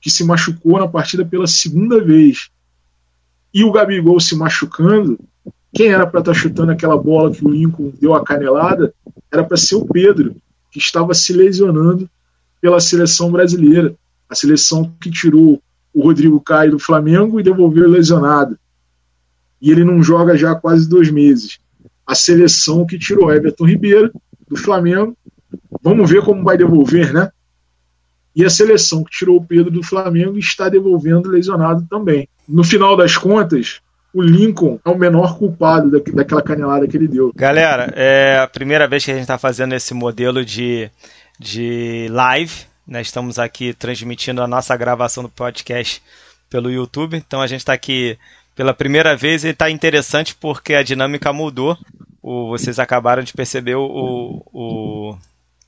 que 0.00 0.10
se 0.10 0.24
machucou 0.24 0.78
na 0.78 0.88
partida 0.88 1.24
pela 1.24 1.46
segunda 1.46 2.02
vez. 2.02 2.50
E 3.52 3.64
o 3.64 3.72
Gabigol 3.72 4.20
se 4.20 4.36
machucando, 4.36 5.18
quem 5.72 5.88
era 5.88 6.06
para 6.06 6.20
estar 6.20 6.32
tá 6.32 6.38
chutando 6.38 6.72
aquela 6.72 6.96
bola 6.96 7.32
que 7.32 7.44
o 7.44 7.50
Lincoln 7.50 7.92
deu 8.00 8.14
a 8.14 8.24
canelada 8.24 8.92
era 9.30 9.44
para 9.44 9.56
ser 9.56 9.76
o 9.76 9.84
Pedro, 9.84 10.36
que 10.70 10.78
estava 10.78 11.14
se 11.14 11.32
lesionando 11.32 12.08
pela 12.60 12.80
seleção 12.80 13.30
brasileira 13.30 13.94
a 14.28 14.34
seleção 14.34 14.92
que 15.00 15.10
tirou 15.10 15.62
o 15.94 16.02
Rodrigo 16.02 16.40
Caio 16.40 16.72
do 16.72 16.78
Flamengo 16.78 17.40
e 17.40 17.42
devolveu 17.42 17.88
lesionado. 17.88 18.58
E 19.60 19.70
ele 19.70 19.84
não 19.84 20.02
joga 20.02 20.36
já 20.36 20.52
há 20.52 20.54
quase 20.54 20.88
dois 20.88 21.10
meses. 21.10 21.58
A 22.06 22.14
seleção 22.14 22.86
que 22.86 22.98
tirou 22.98 23.32
Everton 23.32 23.64
Ribeiro 23.64 24.12
do 24.46 24.56
Flamengo. 24.56 25.16
Vamos 25.82 26.10
ver 26.10 26.22
como 26.22 26.44
vai 26.44 26.56
devolver, 26.56 27.12
né? 27.12 27.30
E 28.38 28.44
a 28.44 28.48
seleção 28.50 29.04
que 29.04 29.10
tirou 29.10 29.36
o 29.36 29.44
Pedro 29.44 29.70
do 29.70 29.82
Flamengo 29.82 30.38
está 30.38 30.68
devolvendo 30.68 31.28
lesionado 31.28 31.84
também. 31.90 32.26
No 32.48 32.64
final 32.64 32.96
das 32.96 33.16
contas, 33.16 33.80
o 34.14 34.22
Lincoln 34.22 34.78
é 34.84 34.88
o 34.88 34.96
menor 34.96 35.36
culpado 35.36 35.90
daquela 36.14 36.40
canelada 36.40 36.86
que 36.86 36.96
ele 36.96 37.08
deu. 37.08 37.32
Galera, 37.34 37.92
é 37.94 38.38
a 38.38 38.46
primeira 38.46 38.86
vez 38.86 39.04
que 39.04 39.10
a 39.10 39.14
gente 39.14 39.24
está 39.24 39.36
fazendo 39.36 39.74
esse 39.74 39.92
modelo 39.92 40.44
de, 40.44 40.88
de 41.38 42.06
live 42.10 42.68
né, 42.88 43.02
estamos 43.02 43.38
aqui 43.38 43.74
transmitindo 43.74 44.42
a 44.42 44.48
nossa 44.48 44.74
gravação 44.74 45.22
do 45.22 45.28
podcast 45.28 46.02
pelo 46.48 46.70
YouTube. 46.70 47.18
Então 47.18 47.42
a 47.42 47.46
gente 47.46 47.60
está 47.60 47.74
aqui 47.74 48.18
pela 48.56 48.72
primeira 48.72 49.14
vez 49.14 49.44
e 49.44 49.48
está 49.48 49.70
interessante 49.70 50.34
porque 50.34 50.74
a 50.74 50.82
dinâmica 50.82 51.30
mudou. 51.30 51.76
O, 52.22 52.48
vocês 52.48 52.78
acabaram 52.78 53.22
de 53.22 53.34
perceber 53.34 53.74
o, 53.74 54.42
o 54.52 55.18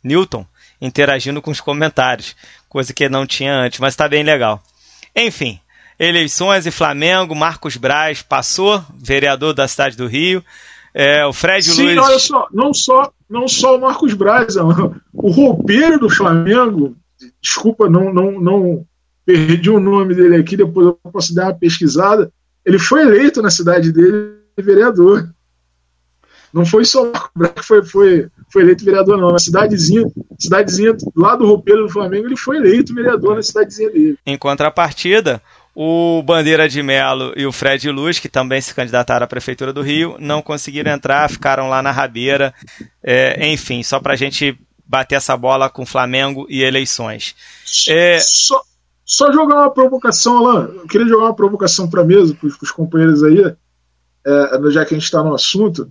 Newton 0.03 0.47
interagindo 0.81 1.43
com 1.43 1.51
os 1.51 1.61
comentários, 1.61 2.35
coisa 2.71 2.95
que 2.95 3.07
não 3.09 3.27
tinha 3.27 3.55
antes, 3.55 3.79
mas 3.81 3.93
está 3.93 4.09
bem 4.09 4.23
legal. 4.23 4.63
Enfim, 5.15 5.61
eleições 5.99 6.65
e 6.65 6.71
Flamengo, 6.71 7.35
Marcos 7.35 7.77
Braz 7.77 8.23
passou, 8.23 8.83
vereador 8.97 9.53
da 9.53 9.69
cidade 9.69 9.97
do 9.97 10.07
Rio. 10.07 10.43
É, 10.95 11.27
o 11.27 11.33
Fred 11.33 11.65
Sim, 11.65 11.83
Luiz. 11.83 11.99
olha 11.99 12.19
só, 12.19 12.49
não 12.51 12.73
só, 12.73 13.13
não 13.29 13.47
só 13.47 13.77
o 13.77 13.81
Marcos 13.81 14.15
Braz, 14.15 14.57
o 14.57 15.31
roupeiro 15.31 15.99
do 15.99 16.09
Flamengo 16.09 16.97
desculpa, 17.41 17.89
não, 17.89 18.13
não, 18.13 18.41
não 18.41 18.87
perdi 19.25 19.71
o 19.71 19.81
nome 19.81 20.15
dele 20.15 20.37
aqui, 20.37 20.57
depois 20.57 20.87
eu 20.87 20.99
posso 21.13 21.35
dar 21.35 21.47
uma 21.47 21.55
pesquisada. 21.55 22.33
Ele 22.65 22.79
foi 22.79 23.03
eleito 23.03 23.43
na 23.43 23.51
cidade 23.51 23.93
dele 23.93 24.35
vereador. 24.59 25.29
Não 26.53 26.67
foi 26.67 26.85
só 26.85 27.05
o 27.05 27.13
Marco 27.13 27.31
Branco 27.35 27.55
que 27.55 27.67
foi, 27.67 27.85
foi, 27.85 28.29
foi 28.53 28.63
eleito 28.63 28.85
vereador, 28.85 29.17
não. 29.17 29.31
Na 29.31 29.39
cidadezinha, 29.39 30.05
cidadezinha 30.39 30.97
lá 31.17 31.37
do 31.37 31.47
roupeiro 31.47 31.83
do 31.83 31.93
Flamengo, 31.93 32.27
ele 32.27 32.37
foi 32.37 32.57
eleito 32.57 32.95
vereador 32.95 33.37
na 33.37 33.43
cidadezinha 33.43 33.91
dele. 33.91 34.19
Em 34.27 34.37
contrapartida, 34.37 35.41
o 35.75 36.23
Bandeira 36.23 36.69
de 36.69 36.83
Melo 36.83 37.33
e 37.37 37.47
o 37.47 37.53
Fred 37.53 37.89
Luz, 37.91 38.19
que 38.19 38.29
também 38.29 38.61
se 38.61 38.75
candidataram 38.75 39.25
à 39.25 39.29
Prefeitura 39.29 39.73
do 39.73 39.83
Rio, 39.83 40.17
não 40.19 40.43
conseguiram 40.43 40.93
entrar, 40.93 41.31
ficaram 41.31 41.69
lá 41.69 41.83
na 41.83 41.93
rabeira. 41.93 42.53
É, 43.03 43.49
enfim, 43.49 43.83
só 43.83 44.01
para 44.01 44.15
a 44.15 44.17
gente 44.17 44.59
bater 44.85 45.15
essa 45.15 45.37
bola 45.37 45.71
com 45.71 45.87
Flamengo 45.87 46.47
e 46.49 46.63
eleições. 46.63 47.37
É... 47.89 48.19
Só, 48.19 48.61
só 49.05 49.33
jogar 49.33 49.57
uma 49.57 49.71
provocação, 49.71 50.39
Alain. 50.39 50.75
Eu 50.75 50.87
queria 50.89 51.07
jogar 51.07 51.27
uma 51.27 51.35
provocação 51.35 51.89
para 51.89 52.01
a 52.01 52.05
mesa, 52.05 52.35
para 52.35 52.49
os 52.49 52.71
companheiros 52.73 53.23
aí, 53.23 53.41
é, 54.27 54.71
já 54.71 54.85
que 54.85 54.95
a 54.95 54.99
gente 54.99 55.05
está 55.05 55.23
no 55.23 55.35
assunto. 55.35 55.89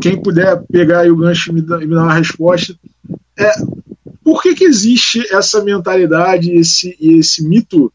Quem 0.00 0.20
puder 0.20 0.62
pegar 0.70 1.00
aí 1.00 1.10
o 1.10 1.16
gancho 1.16 1.50
e 1.50 1.54
me 1.54 1.62
dar, 1.62 1.78
uma 1.78 2.14
resposta. 2.14 2.74
É, 3.38 3.50
por 4.24 4.42
que, 4.42 4.54
que 4.54 4.64
existe 4.64 5.22
essa 5.34 5.62
mentalidade 5.62 6.50
e 6.50 6.58
esse, 6.58 6.96
esse 7.00 7.46
mito 7.46 7.92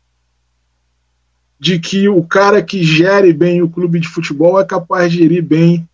de 1.60 1.80
que 1.80 2.08
o 2.08 2.24
cara 2.24 2.62
que 2.62 2.84
gere 2.84 3.34
bem 3.34 3.62
o 3.62 3.70
clube 3.70 4.00
de 4.00 4.08
futebol 4.08 4.60
é 4.60 4.66
capaz 4.66 5.12
de 5.12 5.20
gerir 5.20 5.44
bem 5.44 5.88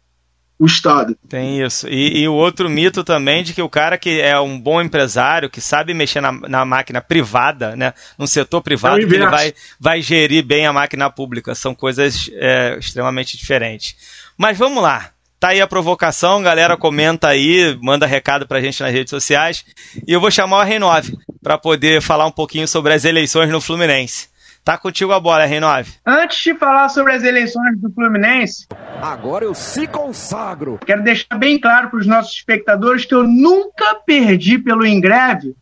o 0.60 0.66
Estado. 0.66 1.18
Tem 1.28 1.62
isso. 1.62 1.88
E, 1.90 2.22
e, 2.22 2.28
o 2.28 2.34
outro 2.34 2.70
mito 2.70 3.04
também 3.04 3.44
de 3.44 3.54
que 3.54 3.62
o 3.62 3.70
cara 3.70 3.98
que 3.98 4.22
é 4.22 4.40
um 4.40 4.60
bom 4.60 4.82
empresário, 4.82 5.50
que 5.50 5.60
sabe 5.60 5.94
mexer 5.94 6.22
na, 6.22 6.32
na 6.32 6.64
máquina 6.64 7.02
privada, 7.02 7.76
né, 7.76 7.94
no 8.18 8.28
setor 8.28 8.62
privado, 8.62 9.00
é 9.00 9.02
ele 9.02 9.26
vai, 9.26 9.54
vai 9.80 10.02
gerir 10.02 10.46
bem 10.46 10.66
a 10.66 10.74
máquina 10.74 11.10
pública. 11.10 11.56
São 11.56 11.74
coisas 11.74 12.30
é, 12.34 12.78
extremamente 12.80 13.38
diferentes. 13.38 13.96
Mas 14.38 14.58
vamos 14.58 14.82
lá. 14.82 15.12
Tá 15.44 15.50
aí 15.50 15.60
a 15.60 15.68
provocação, 15.68 16.42
galera 16.42 16.78
comenta 16.78 17.28
aí, 17.28 17.78
manda 17.82 18.06
recado 18.06 18.48
pra 18.48 18.62
gente 18.62 18.82
nas 18.82 18.94
redes 18.94 19.10
sociais. 19.10 19.66
E 20.08 20.14
eu 20.14 20.22
vou 20.22 20.32
chamar 20.32 20.60
o 20.60 20.64
Renove 20.64 21.18
para 21.42 21.58
poder 21.58 22.02
falar 22.02 22.26
um 22.26 22.32
pouquinho 22.32 22.66
sobre 22.66 22.94
as 22.94 23.04
eleições 23.04 23.50
no 23.50 23.60
Fluminense. 23.60 24.30
Tá 24.64 24.78
contigo 24.78 25.12
a 25.12 25.20
bola, 25.20 25.44
Renove. 25.44 25.96
Antes 26.08 26.42
de 26.42 26.56
falar 26.56 26.88
sobre 26.88 27.12
as 27.12 27.24
eleições 27.26 27.78
do 27.78 27.92
Fluminense, 27.92 28.68
agora 29.02 29.44
eu 29.44 29.54
se 29.54 29.86
consagro. 29.86 30.80
Quero 30.86 31.04
deixar 31.04 31.38
bem 31.38 31.60
claro 31.60 31.90
para 31.90 32.00
os 32.00 32.08
nossos 32.08 32.34
espectadores 32.36 33.04
que 33.04 33.14
eu 33.14 33.28
nunca 33.28 33.96
perdi 33.96 34.58
pelo 34.58 34.88
Ingreve 34.88 35.58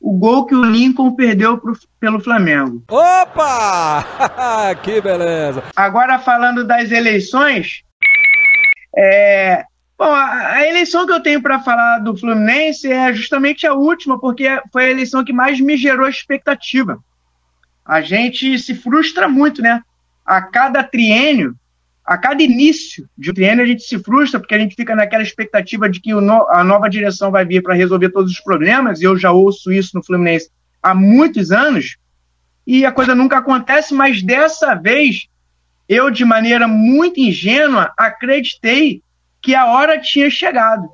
o 0.00 0.12
gol 0.18 0.44
que 0.44 0.56
o 0.56 0.64
Lincoln 0.64 1.14
perdeu 1.14 1.56
pro, 1.56 1.78
pelo 2.00 2.18
Flamengo. 2.18 2.82
Opa! 2.88 4.74
que 4.82 5.00
beleza! 5.00 5.62
Agora 5.76 6.18
falando 6.18 6.64
das 6.64 6.90
eleições, 6.90 7.84
é, 8.96 9.64
Bom, 9.98 10.06
a, 10.06 10.54
a, 10.54 10.66
eleição 10.66 11.06
que 11.06 11.12
eu 11.12 11.22
tenho 11.22 11.42
para 11.42 11.60
falar 11.60 11.98
do 11.98 12.16
Fluminense 12.16 12.90
é 12.90 13.12
justamente 13.12 13.66
a 13.66 13.74
última, 13.74 14.18
porque 14.18 14.48
foi 14.72 14.86
a 14.86 14.90
eleição 14.90 15.22
que 15.22 15.32
mais 15.32 15.60
me 15.60 15.76
gerou 15.76 16.08
expectativa 16.08 16.98
a 17.90 18.00
gente 18.00 18.56
se 18.56 18.72
frustra 18.72 19.28
muito, 19.28 19.60
né? 19.60 19.82
A 20.24 20.40
cada 20.42 20.80
triênio, 20.84 21.56
a 22.04 22.16
cada 22.16 22.40
início 22.40 23.08
de 23.18 23.32
um 23.32 23.34
triênio, 23.34 23.64
a 23.64 23.66
gente 23.66 23.82
se 23.82 23.98
frustra 23.98 24.38
porque 24.38 24.54
a 24.54 24.58
gente 24.60 24.76
fica 24.76 24.94
naquela 24.94 25.24
expectativa 25.24 25.88
de 25.88 26.00
que 26.00 26.14
no, 26.14 26.48
a 26.48 26.62
nova 26.62 26.88
direção 26.88 27.32
vai 27.32 27.44
vir 27.44 27.64
para 27.64 27.74
resolver 27.74 28.10
todos 28.10 28.30
os 28.30 28.40
problemas, 28.40 29.00
e 29.00 29.04
eu 29.04 29.16
já 29.16 29.32
ouço 29.32 29.72
isso 29.72 29.96
no 29.96 30.04
Fluminense 30.04 30.50
há 30.80 30.94
muitos 30.94 31.50
anos, 31.50 31.96
e 32.64 32.86
a 32.86 32.92
coisa 32.92 33.12
nunca 33.12 33.38
acontece, 33.38 33.92
mas 33.92 34.22
dessa 34.22 34.76
vez, 34.76 35.26
eu, 35.90 36.08
de 36.08 36.24
maneira 36.24 36.68
muito 36.68 37.18
ingênua, 37.18 37.92
acreditei 37.96 39.02
que 39.42 39.56
a 39.56 39.66
hora 39.66 40.00
tinha 40.00 40.30
chegado. 40.30 40.88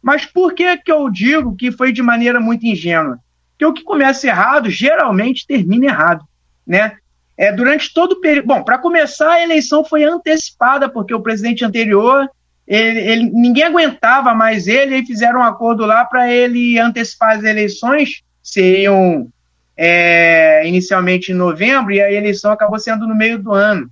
Mas 0.00 0.24
por 0.24 0.54
que, 0.54 0.76
que 0.76 0.92
eu 0.92 1.10
digo 1.10 1.56
que 1.56 1.72
foi 1.72 1.90
de 1.90 2.00
maneira 2.00 2.38
muito 2.38 2.64
ingênua? 2.64 3.18
Porque 3.50 3.66
o 3.66 3.72
que 3.72 3.82
começa 3.82 4.28
errado 4.28 4.70
geralmente 4.70 5.44
termina 5.44 5.86
errado, 5.86 6.24
né? 6.64 6.92
É, 7.36 7.50
durante 7.50 7.92
todo 7.92 8.12
o 8.12 8.20
período. 8.20 8.46
Bom, 8.46 8.62
para 8.62 8.78
começar, 8.78 9.32
a 9.32 9.42
eleição 9.42 9.84
foi 9.84 10.04
antecipada, 10.04 10.88
porque 10.88 11.12
o 11.12 11.20
presidente 11.20 11.64
anterior, 11.64 12.30
ele, 12.64 13.00
ele, 13.00 13.30
ninguém 13.30 13.64
aguentava 13.64 14.34
mais 14.34 14.68
ele, 14.68 14.98
e 14.98 15.06
fizeram 15.06 15.40
um 15.40 15.44
acordo 15.44 15.84
lá 15.84 16.04
para 16.04 16.32
ele 16.32 16.78
antecipar 16.78 17.36
as 17.36 17.42
eleições, 17.42 18.22
seriam 18.40 19.28
é, 19.76 20.62
inicialmente 20.64 21.32
em 21.32 21.34
novembro, 21.34 21.92
e 21.92 22.00
a 22.00 22.12
eleição 22.12 22.52
acabou 22.52 22.78
sendo 22.78 23.04
no 23.04 23.16
meio 23.16 23.40
do 23.40 23.52
ano. 23.52 23.90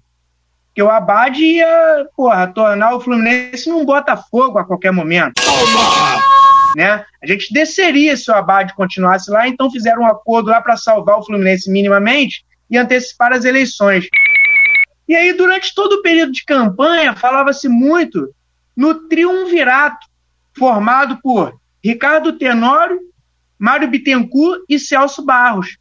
Porque 0.76 0.82
o 0.82 0.90
Abad 0.90 1.38
ia, 1.38 2.06
porra, 2.14 2.48
tornar 2.48 2.94
o 2.94 3.00
Fluminense 3.00 3.66
num 3.66 3.82
Botafogo 3.82 4.58
a 4.58 4.64
qualquer 4.64 4.92
momento. 4.92 5.40
Né? 6.76 7.02
A 7.22 7.26
gente 7.26 7.50
desceria 7.50 8.14
se 8.14 8.30
o 8.30 8.34
Abad 8.34 8.74
continuasse 8.74 9.30
lá, 9.30 9.48
então 9.48 9.70
fizeram 9.70 10.02
um 10.02 10.06
acordo 10.06 10.50
lá 10.50 10.60
para 10.60 10.76
salvar 10.76 11.18
o 11.18 11.24
Fluminense 11.24 11.70
minimamente 11.70 12.44
e 12.70 12.76
antecipar 12.76 13.32
as 13.32 13.46
eleições. 13.46 14.06
E 15.08 15.16
aí, 15.16 15.32
durante 15.32 15.74
todo 15.74 15.94
o 15.94 16.02
período 16.02 16.32
de 16.32 16.44
campanha, 16.44 17.16
falava-se 17.16 17.70
muito 17.70 18.28
no 18.76 19.08
triunvirato 19.08 20.06
formado 20.58 21.18
por 21.22 21.58
Ricardo 21.82 22.34
Tenório, 22.34 23.00
Mário 23.58 23.88
Bittencourt 23.88 24.60
e 24.68 24.78
Celso 24.78 25.24
Barros. 25.24 25.78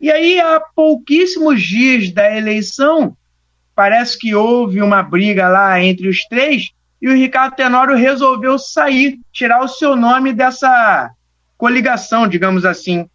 E 0.00 0.08
aí, 0.08 0.38
há 0.38 0.60
pouquíssimos 0.60 1.60
dias 1.60 2.12
da 2.12 2.32
eleição, 2.36 3.16
parece 3.74 4.18
que 4.18 4.34
houve 4.34 4.82
uma 4.82 5.02
briga 5.02 5.48
lá 5.48 5.82
entre 5.82 6.08
os 6.08 6.24
três 6.24 6.70
e 7.00 7.08
o 7.08 7.14
Ricardo 7.14 7.56
Tenório 7.56 7.96
resolveu 7.96 8.58
sair, 8.58 9.18
tirar 9.32 9.64
o 9.64 9.68
seu 9.68 9.96
nome 9.96 10.34
dessa 10.34 11.10
coligação, 11.56 12.28
digamos 12.28 12.64
assim. 12.64 13.08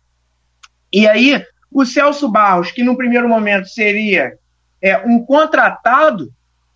E 0.92 1.08
aí, 1.08 1.46
o 1.72 1.86
Celso 1.86 2.28
Barros, 2.28 2.72
que 2.72 2.84
no 2.84 2.98
primeiro 2.98 3.30
momento 3.30 3.68
seria 3.68 4.38
é, 4.82 4.98
um 5.00 5.24
contratado 5.24 6.32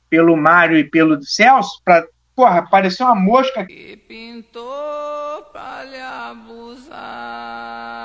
pelo 0.09 0.37
Mário 0.37 0.77
e 0.77 0.83
pelo 0.83 1.23
Celso, 1.23 1.81
para 1.83 2.05
porra, 2.35 2.67
uma 3.01 3.15
mosca. 3.15 3.65
Que 3.65 3.97
pintou 3.97 5.41
pra 5.51 5.83
lhe 5.83 5.99
abusar. 5.99 7.98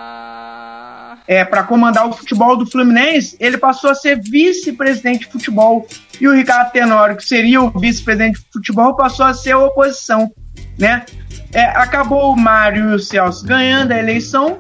É, 1.26 1.42
para 1.42 1.62
comandar 1.62 2.06
o 2.06 2.12
futebol 2.12 2.54
do 2.56 2.66
Fluminense, 2.66 3.36
ele 3.40 3.56
passou 3.56 3.90
a 3.90 3.94
ser 3.94 4.20
vice-presidente 4.20 5.20
de 5.20 5.32
futebol. 5.32 5.86
E 6.20 6.28
o 6.28 6.34
Ricardo 6.34 6.70
Tenório, 6.70 7.16
que 7.16 7.24
seria 7.24 7.62
o 7.62 7.70
vice-presidente 7.70 8.40
de 8.40 8.46
futebol, 8.52 8.94
passou 8.94 9.24
a 9.24 9.32
ser 9.32 9.52
a 9.52 9.58
oposição, 9.58 10.30
né? 10.78 11.04
É, 11.52 11.64
acabou 11.64 12.32
o 12.32 12.36
Mário 12.36 12.90
e 12.90 12.94
o 12.94 12.98
Celso 12.98 13.46
ganhando 13.46 13.92
a 13.92 13.98
eleição, 13.98 14.58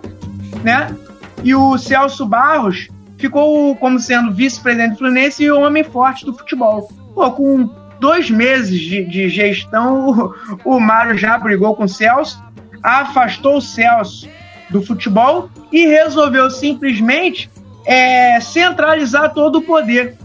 né? 0.62 0.94
E 1.42 1.54
o 1.54 1.76
Celso 1.76 2.24
Barros 2.24 2.88
ficou 3.18 3.76
como 3.76 4.00
sendo 4.00 4.32
vice-presidente 4.32 4.92
do 4.92 4.98
Fluminense 4.98 5.42
e 5.42 5.50
o 5.50 5.60
homem 5.60 5.84
forte 5.84 6.24
do 6.24 6.32
futebol. 6.32 6.88
Pô, 7.14 7.30
com 7.32 7.70
dois 8.00 8.30
meses 8.30 8.80
de, 8.80 9.04
de 9.04 9.28
gestão, 9.28 10.08
o, 10.08 10.34
o 10.76 10.80
Mário 10.80 11.16
já 11.16 11.36
brigou 11.38 11.74
com 11.76 11.84
o 11.84 11.88
Celso, 11.88 12.42
afastou 12.82 13.58
o 13.58 13.60
Celso 13.60 14.28
do 14.70 14.82
futebol 14.82 15.50
e 15.72 15.86
resolveu 15.86 16.50
simplesmente 16.50 17.50
é, 17.84 18.40
centralizar 18.40 19.32
todo 19.32 19.58
o 19.58 19.62
poder. 19.62 20.16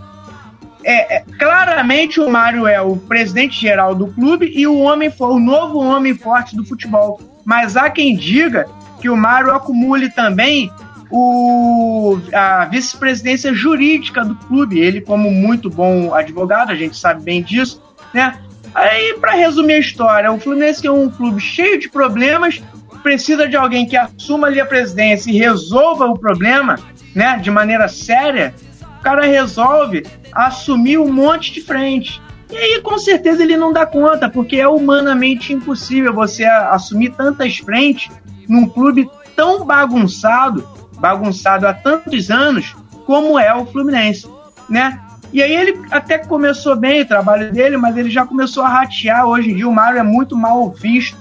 É, 0.83 1.17
é, 1.17 1.23
claramente 1.37 2.21
o 2.21 2.29
Mário 2.29 2.65
é 2.65 2.79
o 2.79 2.95
presidente 2.95 3.59
geral 3.59 3.93
do 3.93 4.07
clube 4.07 4.51
e 4.55 4.65
o 4.65 4.77
homem 4.77 5.11
foi 5.11 5.29
o 5.29 5.39
novo 5.39 5.79
homem 5.79 6.15
forte 6.15 6.55
do 6.55 6.65
futebol. 6.65 7.19
Mas 7.43 7.75
há 7.75 7.89
quem 7.89 8.15
diga 8.15 8.67
que 9.01 9.09
o 9.09 9.17
Mário 9.17 9.51
acumule 9.51 10.09
também 10.09 10.71
o, 11.09 12.17
a 12.33 12.65
vice-presidência 12.65 13.53
jurídica 13.53 14.23
do 14.23 14.35
clube. 14.35 14.79
Ele, 14.79 15.01
como 15.01 15.29
muito 15.31 15.69
bom 15.69 16.13
advogado, 16.13 16.71
a 16.71 16.75
gente 16.75 16.95
sabe 16.97 17.23
bem 17.23 17.41
disso, 17.41 17.81
né? 18.13 18.39
Aí, 18.73 19.15
para 19.19 19.33
resumir 19.33 19.73
a 19.73 19.79
história, 19.79 20.31
o 20.31 20.39
Fluminense 20.39 20.85
é 20.85 20.91
um 20.91 21.09
clube 21.09 21.41
cheio 21.41 21.79
de 21.79 21.89
problemas, 21.89 22.61
precisa 23.01 23.47
de 23.47 23.55
alguém 23.55 23.85
que 23.85 23.97
assuma 23.97 24.47
ali 24.47 24.59
a 24.59 24.65
presidência 24.65 25.31
e 25.31 25.37
resolva 25.37 26.05
o 26.05 26.17
problema, 26.17 26.77
né, 27.15 27.37
de 27.37 27.49
maneira 27.49 27.87
séria. 27.87 28.53
O 28.99 29.01
cara 29.01 29.25
resolve 29.25 30.05
assumir 30.33 30.97
um 30.97 31.11
monte 31.11 31.53
de 31.53 31.61
frente. 31.61 32.21
E 32.51 32.57
aí, 32.57 32.81
com 32.81 32.97
certeza, 32.97 33.43
ele 33.43 33.55
não 33.55 33.71
dá 33.71 33.85
conta, 33.85 34.29
porque 34.29 34.57
é 34.57 34.67
humanamente 34.67 35.53
impossível 35.53 36.13
você 36.13 36.45
assumir 36.45 37.11
tantas 37.11 37.57
frentes 37.57 38.11
num 38.47 38.67
clube 38.67 39.09
tão 39.35 39.65
bagunçado 39.65 40.67
bagunçado 40.99 41.65
há 41.65 41.73
tantos 41.73 42.29
anos 42.29 42.75
como 43.05 43.39
é 43.39 43.53
o 43.55 43.65
Fluminense, 43.65 44.27
né? 44.69 44.99
E 45.31 45.41
aí 45.41 45.55
ele 45.55 45.81
até 45.91 46.17
começou 46.17 46.75
bem 46.75 47.01
o 47.01 47.07
trabalho 47.07 47.51
dele, 47.51 47.77
mas 47.77 47.95
ele 47.95 48.09
já 48.09 48.25
começou 48.25 48.63
a 48.63 48.69
ratear. 48.69 49.25
Hoje 49.25 49.51
em 49.51 49.55
dia 49.55 49.69
o 49.69 49.73
Mário 49.73 49.99
é 49.99 50.03
muito 50.03 50.35
mal 50.35 50.69
visto 50.71 51.17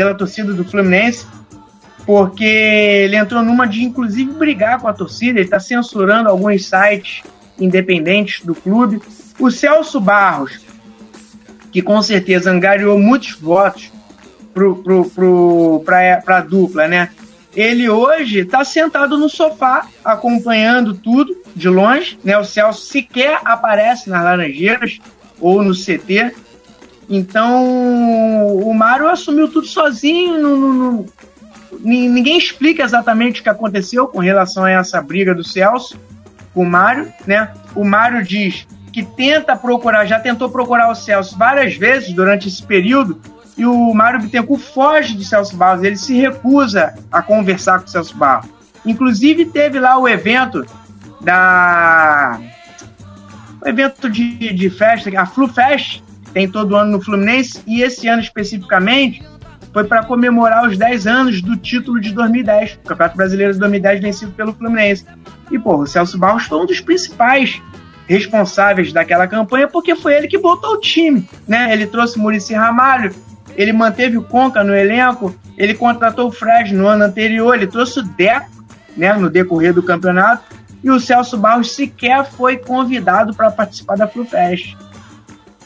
pela 0.00 0.14
torcida 0.14 0.54
do 0.54 0.64
Fluminense, 0.64 1.26
porque 2.06 2.42
ele 2.42 3.16
entrou 3.16 3.44
numa 3.44 3.66
de 3.66 3.84
inclusive 3.84 4.32
brigar 4.32 4.80
com 4.80 4.88
a 4.88 4.94
torcida, 4.94 5.38
ele 5.38 5.44
está 5.46 5.60
censurando 5.60 6.30
alguns 6.30 6.64
sites 6.64 7.22
independentes 7.58 8.42
do 8.42 8.54
clube. 8.54 9.02
O 9.38 9.50
Celso 9.50 10.00
Barros, 10.00 10.58
que 11.70 11.82
com 11.82 12.00
certeza 12.00 12.50
angariou 12.50 12.98
muitos 12.98 13.32
votos 13.32 13.92
para 15.84 16.38
a 16.38 16.40
dupla, 16.40 16.88
né? 16.88 17.10
Ele 17.54 17.86
hoje 17.90 18.38
está 18.38 18.64
sentado 18.64 19.18
no 19.18 19.28
sofá, 19.28 19.86
acompanhando 20.02 20.94
tudo 20.94 21.36
de 21.54 21.68
longe. 21.68 22.18
Né? 22.24 22.38
O 22.38 22.44
Celso 22.44 22.86
sequer 22.86 23.38
aparece 23.44 24.08
nas 24.08 24.24
Laranjeiras 24.24 24.98
ou 25.38 25.62
no 25.62 25.74
CT. 25.74 26.34
Então, 27.10 28.56
o 28.56 28.72
Mário 28.72 29.08
assumiu 29.08 29.48
tudo 29.48 29.66
sozinho. 29.66 31.06
Ninguém 31.80 32.38
explica 32.38 32.84
exatamente 32.84 33.40
o 33.40 33.42
que 33.42 33.48
aconteceu 33.48 34.06
com 34.06 34.20
relação 34.20 34.62
a 34.62 34.70
essa 34.70 35.02
briga 35.02 35.34
do 35.34 35.42
Celso 35.42 35.98
com 36.54 36.62
o 36.62 36.70
Mário. 36.70 37.12
Né? 37.26 37.50
O 37.74 37.84
Mário 37.84 38.24
diz 38.24 38.64
que 38.92 39.02
tenta 39.02 39.56
procurar, 39.56 40.06
já 40.06 40.20
tentou 40.20 40.48
procurar 40.50 40.88
o 40.88 40.94
Celso 40.94 41.36
várias 41.36 41.74
vezes 41.74 42.12
durante 42.12 42.46
esse 42.46 42.62
período, 42.62 43.20
e 43.56 43.66
o 43.66 43.92
Mário 43.92 44.20
Bittencourt 44.20 44.62
foge 44.62 45.14
do 45.14 45.22
Celso 45.22 45.56
Barros, 45.56 45.84
ele 45.84 45.96
se 45.96 46.16
recusa 46.16 46.94
a 47.10 47.22
conversar 47.22 47.80
com 47.80 47.86
o 47.86 47.90
Celso 47.90 48.16
Barros. 48.16 48.48
Inclusive 48.86 49.44
teve 49.46 49.78
lá 49.78 49.98
o 49.98 50.08
evento 50.08 50.64
da 51.20 52.40
o 53.60 53.68
evento 53.68 54.08
de, 54.08 54.54
de 54.54 54.70
festa, 54.70 55.10
a 55.20 55.26
Flu 55.26 55.46
Fest, 55.46 56.02
tem 56.32 56.48
todo 56.48 56.76
ano 56.76 56.92
no 56.92 57.00
Fluminense, 57.00 57.60
e 57.66 57.82
esse 57.82 58.08
ano 58.08 58.22
especificamente 58.22 59.22
foi 59.72 59.84
para 59.84 60.04
comemorar 60.04 60.66
os 60.66 60.76
10 60.76 61.06
anos 61.06 61.42
do 61.42 61.56
título 61.56 62.00
de 62.00 62.12
2010, 62.12 62.80
o 62.84 62.88
Campeonato 62.88 63.16
Brasileiro 63.16 63.52
de 63.52 63.58
2010 63.60 64.00
vencido 64.00 64.32
pelo 64.32 64.52
Fluminense. 64.52 65.04
E, 65.50 65.58
pô, 65.58 65.76
o 65.76 65.86
Celso 65.86 66.18
Barros 66.18 66.44
foi 66.44 66.58
um 66.58 66.66
dos 66.66 66.80
principais 66.80 67.62
responsáveis 68.06 68.92
daquela 68.92 69.28
campanha, 69.28 69.68
porque 69.68 69.94
foi 69.94 70.14
ele 70.14 70.26
que 70.26 70.38
botou 70.38 70.74
o 70.74 70.80
time, 70.80 71.28
né? 71.46 71.72
Ele 71.72 71.86
trouxe 71.86 72.18
Murici 72.18 72.54
Ramalho, 72.54 73.14
ele 73.56 73.72
manteve 73.72 74.18
o 74.18 74.22
Conca 74.22 74.64
no 74.64 74.74
elenco, 74.74 75.34
ele 75.56 75.74
contratou 75.74 76.28
o 76.28 76.32
Fred 76.32 76.74
no 76.74 76.88
ano 76.88 77.04
anterior, 77.04 77.54
ele 77.54 77.68
trouxe 77.68 78.00
o 78.00 78.02
Deco 78.02 78.50
né, 78.96 79.12
no 79.12 79.30
decorrer 79.30 79.72
do 79.72 79.82
campeonato, 79.82 80.42
e 80.82 80.90
o 80.90 80.98
Celso 80.98 81.36
Barros 81.36 81.72
sequer 81.72 82.24
foi 82.24 82.56
convidado 82.56 83.34
para 83.34 83.50
participar 83.50 83.96
da 83.96 84.08
FluFest. 84.08 84.76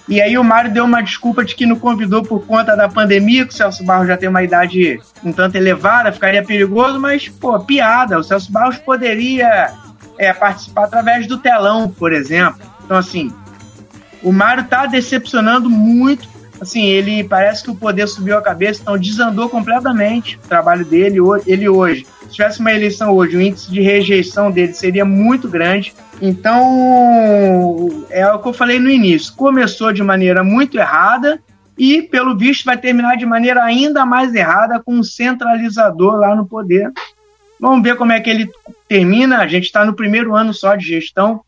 E 0.09 0.21
aí 0.21 0.37
o 0.37 0.45
Mário 0.45 0.73
deu 0.73 0.85
uma 0.85 1.03
desculpa 1.03 1.45
de 1.45 1.55
que 1.55 1.65
não 1.65 1.77
convidou 1.77 2.23
por 2.23 2.45
conta 2.45 2.77
da 2.77 2.89
pandemia, 2.89 3.47
que 3.47 3.55
o 3.55 3.57
Celso 3.57 3.83
Barros 3.85 4.07
já 4.07 4.17
tem 4.17 4.29
uma 4.29 4.43
idade 4.43 5.01
um 5.25 5.33
tanto 5.33 5.57
elevada, 5.57 6.13
ficaria 6.13 6.45
perigoso, 6.45 7.01
mas, 7.01 7.29
pô, 7.29 7.59
piada. 7.59 8.19
O 8.19 8.23
Celso 8.23 8.53
Barros 8.53 8.77
poderia 8.79 9.73
é, 10.19 10.33
participar 10.33 10.85
através 10.85 11.27
do 11.27 11.39
telão, 11.39 11.89
por 11.89 12.13
exemplo. 12.13 12.61
Então, 12.85 12.99
assim, 12.99 13.33
o 14.23 14.31
Mário 14.31 14.65
tá 14.65 14.87
decepcionando 14.87 15.71
muito 15.71 16.35
assim, 16.61 16.87
ele 16.87 17.25
parece 17.25 17.63
que 17.63 17.71
o 17.71 17.75
poder 17.75 18.07
subiu 18.09 18.39
a 18.39 18.43
cabeça, 18.43 18.81
então 18.81 18.99
desandou 18.99 19.49
completamente 19.49 20.37
o 20.37 20.49
trabalho 20.49 20.85
dele. 20.85 21.19
Ele 21.47 21.69
hoje, 21.69 22.07
tivesse 22.35 22.61
uma 22.61 22.73
eleição 22.73 23.13
hoje, 23.13 23.37
o 23.37 23.41
índice 23.41 23.71
de 23.71 23.81
rejeição 23.81 24.51
dele 24.51 24.75
seria 24.75 25.05
muito 25.05 25.49
grande. 25.49 25.95
Então, 26.21 28.05
é 28.11 28.27
o 28.31 28.39
que 28.39 28.49
eu 28.49 28.53
falei 28.53 28.79
no 28.79 28.91
início. 28.91 29.35
Começou 29.35 29.93
de 29.93 30.03
maneira 30.03 30.45
muito 30.45 30.79
errada 30.79 31.41
e, 31.79 32.03
pelo 32.03 32.37
visto, 32.37 32.65
vai 32.65 32.77
terminar 32.77 33.17
de 33.17 33.27
maneira 33.27 33.63
ainda 33.63 34.05
mais 34.05 34.35
errada 34.35 34.81
com 34.83 34.95
um 34.95 35.03
centralizador 35.03 36.17
lá 36.17 36.35
no 36.35 36.47
poder. 36.47 36.91
Vamos 37.61 37.83
ver 37.83 37.97
como 37.97 38.13
é 38.13 38.21
que 38.21 38.31
ele 38.31 38.51
termina. 38.89 39.39
A 39.39 39.47
gente 39.47 39.65
está 39.65 39.85
no 39.85 39.95
primeiro 39.95 40.35
ano 40.35 40.53
só 40.53 40.75
de 40.75 40.87
gestão. 40.87 41.41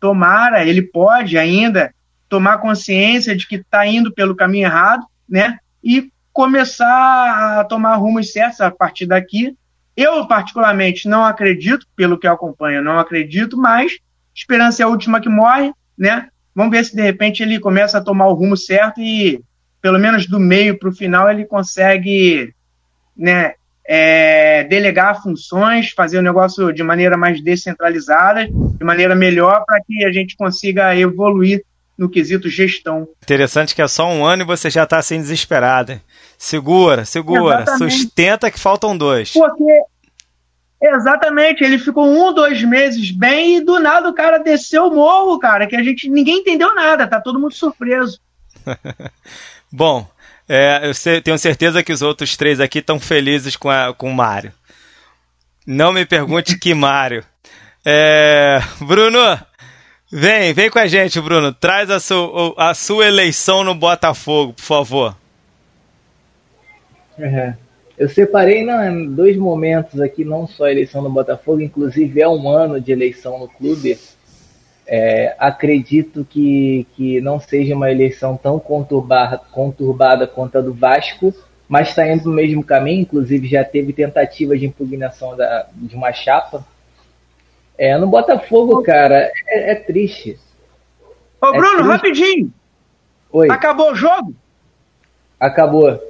Tomara, 0.00 0.64
ele 0.64 0.82
pode 0.82 1.36
ainda 1.36 1.92
tomar 2.28 2.58
consciência 2.58 3.36
de 3.36 3.46
que 3.46 3.56
está 3.56 3.86
indo 3.86 4.12
pelo 4.12 4.36
caminho 4.36 4.66
errado, 4.66 5.04
né? 5.28 5.58
E 5.82 6.10
começar 6.32 7.58
a 7.58 7.64
tomar 7.64 7.96
rumos 7.96 8.32
certos 8.32 8.60
a 8.60 8.70
partir 8.70 9.06
daqui. 9.06 9.56
Eu, 9.98 10.24
particularmente, 10.28 11.08
não 11.08 11.24
acredito, 11.24 11.84
pelo 11.96 12.16
que 12.16 12.28
eu 12.28 12.32
acompanho, 12.32 12.84
não 12.84 13.00
acredito, 13.00 13.56
mas 13.56 13.98
esperança 14.32 14.80
é 14.80 14.84
a 14.84 14.88
última 14.88 15.20
que 15.20 15.28
morre, 15.28 15.72
né? 15.98 16.28
Vamos 16.54 16.70
ver 16.70 16.84
se 16.84 16.94
de 16.94 17.02
repente 17.02 17.42
ele 17.42 17.58
começa 17.58 17.98
a 17.98 18.00
tomar 18.00 18.28
o 18.28 18.32
rumo 18.32 18.56
certo 18.56 19.00
e, 19.00 19.42
pelo 19.82 19.98
menos 19.98 20.24
do 20.28 20.38
meio 20.38 20.78
para 20.78 20.88
o 20.88 20.94
final, 20.94 21.28
ele 21.28 21.44
consegue 21.44 22.54
né, 23.16 23.54
é, 23.84 24.62
delegar 24.62 25.20
funções, 25.20 25.90
fazer 25.90 26.18
o 26.18 26.22
negócio 26.22 26.72
de 26.72 26.84
maneira 26.84 27.16
mais 27.16 27.42
descentralizada, 27.42 28.46
de 28.46 28.84
maneira 28.84 29.16
melhor, 29.16 29.64
para 29.66 29.80
que 29.84 30.04
a 30.04 30.12
gente 30.12 30.36
consiga 30.36 30.94
evoluir 30.94 31.64
no 31.98 32.08
quesito 32.08 32.48
gestão. 32.48 33.08
Interessante 33.20 33.74
que 33.74 33.82
é 33.82 33.88
só 33.88 34.08
um 34.08 34.24
ano 34.24 34.42
e 34.42 34.46
você 34.46 34.70
já 34.70 34.84
está 34.84 34.98
assim 34.98 35.18
desesperada. 35.18 36.00
Segura, 36.38 37.04
segura, 37.04 37.62
Exatamente. 37.62 37.94
sustenta 37.94 38.50
que 38.50 38.60
faltam 38.60 38.96
dois. 38.96 39.32
Porque 39.32 39.82
Exatamente, 40.80 41.64
ele 41.64 41.76
ficou 41.76 42.06
um, 42.06 42.32
dois 42.32 42.62
meses 42.62 43.10
bem 43.10 43.56
e 43.56 43.60
do 43.60 43.80
nada 43.80 44.08
o 44.08 44.14
cara 44.14 44.38
desceu 44.38 44.86
o 44.86 44.94
morro, 44.94 45.36
cara, 45.38 45.66
que 45.66 45.74
a 45.74 45.82
gente 45.82 46.08
ninguém 46.08 46.38
entendeu 46.38 46.72
nada, 46.72 47.06
tá 47.06 47.20
todo 47.20 47.40
mundo 47.40 47.52
surpreso. 47.52 48.20
Bom, 49.72 50.08
é, 50.48 50.82
eu 50.84 51.20
tenho 51.20 51.36
certeza 51.36 51.82
que 51.82 51.92
os 51.92 52.00
outros 52.00 52.36
três 52.36 52.60
aqui 52.60 52.78
estão 52.78 53.00
felizes 53.00 53.56
com, 53.56 53.68
a, 53.68 53.92
com 53.92 54.08
o 54.08 54.14
Mário. 54.14 54.52
Não 55.66 55.92
me 55.92 56.06
pergunte 56.06 56.56
que 56.56 56.72
Mário. 56.74 57.24
É, 57.84 58.60
Bruno, 58.80 59.18
vem, 60.12 60.52
vem 60.54 60.70
com 60.70 60.78
a 60.78 60.86
gente, 60.86 61.20
Bruno. 61.20 61.52
Traz 61.52 61.90
a, 61.90 61.98
su, 61.98 62.54
a 62.56 62.72
sua 62.72 63.06
eleição 63.06 63.64
no 63.64 63.74
Botafogo, 63.74 64.52
por 64.52 64.62
favor. 64.62 65.16
É. 67.18 67.54
Eu 67.98 68.08
separei 68.08 68.60
em 68.60 69.08
dois 69.08 69.36
momentos 69.36 70.00
aqui, 70.00 70.24
não 70.24 70.46
só 70.46 70.66
a 70.66 70.70
eleição 70.70 71.02
no 71.02 71.10
Botafogo, 71.10 71.60
inclusive 71.60 72.20
é 72.20 72.28
um 72.28 72.48
ano 72.48 72.80
de 72.80 72.92
eleição 72.92 73.40
no 73.40 73.48
clube. 73.48 73.98
É, 74.86 75.34
acredito 75.38 76.24
que, 76.24 76.86
que 76.94 77.20
não 77.20 77.40
seja 77.40 77.74
uma 77.74 77.90
eleição 77.90 78.36
tão 78.36 78.58
conturbada, 78.60 79.36
conturbada 79.36 80.26
quanto 80.28 80.58
a 80.58 80.60
do 80.60 80.72
Vasco, 80.72 81.34
mas 81.68 81.88
está 81.88 82.08
indo 82.08 82.24
no 82.30 82.36
mesmo 82.36 82.62
caminho. 82.62 83.02
Inclusive, 83.02 83.48
já 83.48 83.64
teve 83.64 83.92
tentativa 83.92 84.56
de 84.56 84.66
impugnação 84.66 85.36
da, 85.36 85.66
de 85.74 85.96
uma 85.96 86.12
chapa. 86.12 86.64
É, 87.76 87.98
no 87.98 88.06
Botafogo, 88.06 88.80
cara, 88.82 89.30
é, 89.46 89.72
é 89.72 89.74
triste. 89.74 90.38
Ô, 91.40 91.50
Bruno, 91.50 91.68
triste. 91.68 91.88
rapidinho. 91.88 92.52
Oi. 93.32 93.50
Acabou 93.50 93.92
o 93.92 93.94
jogo? 93.96 94.34
Acabou. 95.38 96.00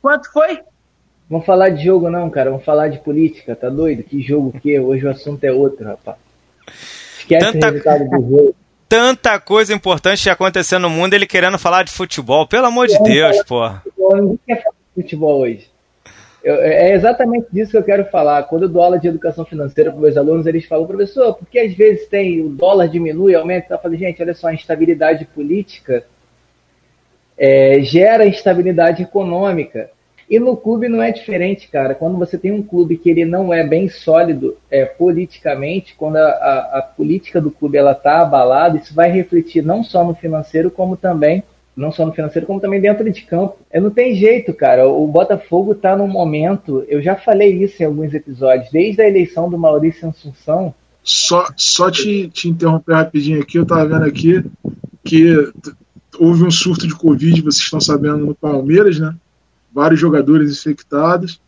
Quanto 0.00 0.32
foi? 0.32 0.60
Vamos 1.28 1.46
falar 1.46 1.68
de 1.68 1.84
jogo 1.84 2.10
não, 2.10 2.28
cara. 2.28 2.50
Vamos 2.50 2.64
falar 2.64 2.88
de 2.88 2.98
política. 2.98 3.54
Tá 3.54 3.68
doido? 3.68 4.02
Que 4.02 4.20
jogo 4.20 4.52
que? 4.60 4.78
Hoje 4.78 5.06
o 5.06 5.10
assunto 5.10 5.44
é 5.44 5.52
outro, 5.52 5.86
rapaz. 5.86 6.16
Esquece 7.18 7.52
Tanta... 7.52 7.68
o 7.68 7.70
resultado 7.70 8.04
do 8.04 8.16
jogo. 8.16 8.54
Tanta 8.88 9.38
coisa 9.38 9.72
importante 9.72 10.28
acontecendo 10.28 10.82
no 10.82 10.90
mundo, 10.90 11.14
ele 11.14 11.26
querendo 11.26 11.56
falar 11.56 11.84
de 11.84 11.92
futebol. 11.92 12.48
Pelo 12.48 12.66
amor 12.66 12.88
de 12.88 13.00
Deus, 13.04 13.40
pô. 13.44 13.70
Ninguém 14.12 14.40
quer 14.44 14.62
falar 14.64 14.74
de 14.96 15.02
futebol 15.02 15.40
hoje. 15.42 15.70
Eu, 16.42 16.56
é 16.56 16.94
exatamente 16.94 17.46
disso 17.52 17.70
que 17.70 17.76
eu 17.76 17.84
quero 17.84 18.06
falar. 18.06 18.42
Quando 18.44 18.62
eu 18.62 18.68
dou 18.68 18.82
aula 18.82 18.98
de 18.98 19.06
educação 19.06 19.44
financeira 19.44 19.92
para 19.92 20.00
meus 20.00 20.16
alunos, 20.16 20.46
eles 20.46 20.64
falam, 20.64 20.86
professor, 20.86 21.34
porque 21.34 21.58
às 21.60 21.72
vezes 21.74 22.08
tem 22.08 22.40
o 22.40 22.48
dólar 22.48 22.88
diminui, 22.88 23.34
aumenta, 23.34 23.74
eu 23.74 23.78
falo, 23.78 23.94
gente, 23.94 24.20
olha 24.22 24.34
só, 24.34 24.48
a 24.48 24.54
instabilidade 24.54 25.24
política 25.26 26.04
é, 27.40 27.80
gera 27.80 28.26
instabilidade 28.26 29.02
econômica. 29.02 29.90
E 30.28 30.38
no 30.38 30.56
clube 30.56 30.88
não 30.88 31.02
é 31.02 31.10
diferente, 31.10 31.68
cara. 31.68 31.94
Quando 31.94 32.18
você 32.18 32.38
tem 32.38 32.52
um 32.52 32.62
clube 32.62 32.98
que 32.98 33.10
ele 33.10 33.24
não 33.24 33.52
é 33.52 33.66
bem 33.66 33.88
sólido 33.88 34.56
é, 34.70 34.84
politicamente, 34.84 35.94
quando 35.96 36.16
a, 36.16 36.28
a, 36.28 36.78
a 36.78 36.82
política 36.82 37.40
do 37.40 37.50
clube 37.50 37.78
ela 37.78 37.92
está 37.92 38.20
abalada, 38.20 38.76
isso 38.76 38.94
vai 38.94 39.10
refletir 39.10 39.64
não 39.64 39.82
só 39.82 40.04
no 40.04 40.14
financeiro, 40.14 40.70
como 40.70 40.96
também 40.96 41.42
não 41.76 41.90
só 41.90 42.04
no 42.04 42.12
financeiro, 42.12 42.46
como 42.46 42.60
também 42.60 42.80
dentro 42.80 43.10
de 43.10 43.22
campo. 43.22 43.56
É, 43.70 43.80
não 43.80 43.90
tem 43.90 44.14
jeito, 44.14 44.52
cara. 44.52 44.86
O 44.86 45.06
Botafogo 45.06 45.72
está 45.72 45.96
num 45.96 46.06
momento. 46.06 46.84
Eu 46.88 47.00
já 47.00 47.16
falei 47.16 47.50
isso 47.64 47.82
em 47.82 47.86
alguns 47.86 48.12
episódios, 48.12 48.70
desde 48.70 49.00
a 49.00 49.08
eleição 49.08 49.48
do 49.48 49.58
Maurício 49.58 50.08
Assunção. 50.08 50.74
Só, 51.02 51.48
só 51.56 51.90
te, 51.90 52.28
te 52.28 52.48
interromper 52.48 52.92
rapidinho 52.92 53.40
aqui, 53.40 53.56
eu 53.56 53.62
estava 53.62 53.86
vendo 53.86 54.04
aqui 54.04 54.44
que 55.02 55.50
houve 56.18 56.44
um 56.44 56.50
surto 56.50 56.86
de 56.86 56.94
Covid, 56.94 57.42
vocês 57.42 57.64
estão 57.64 57.80
sabendo, 57.80 58.26
no 58.26 58.34
Palmeiras, 58.34 58.98
né? 58.98 59.14
vários 59.72 60.00
jogadores 60.00 60.50
infectados. 60.52 61.40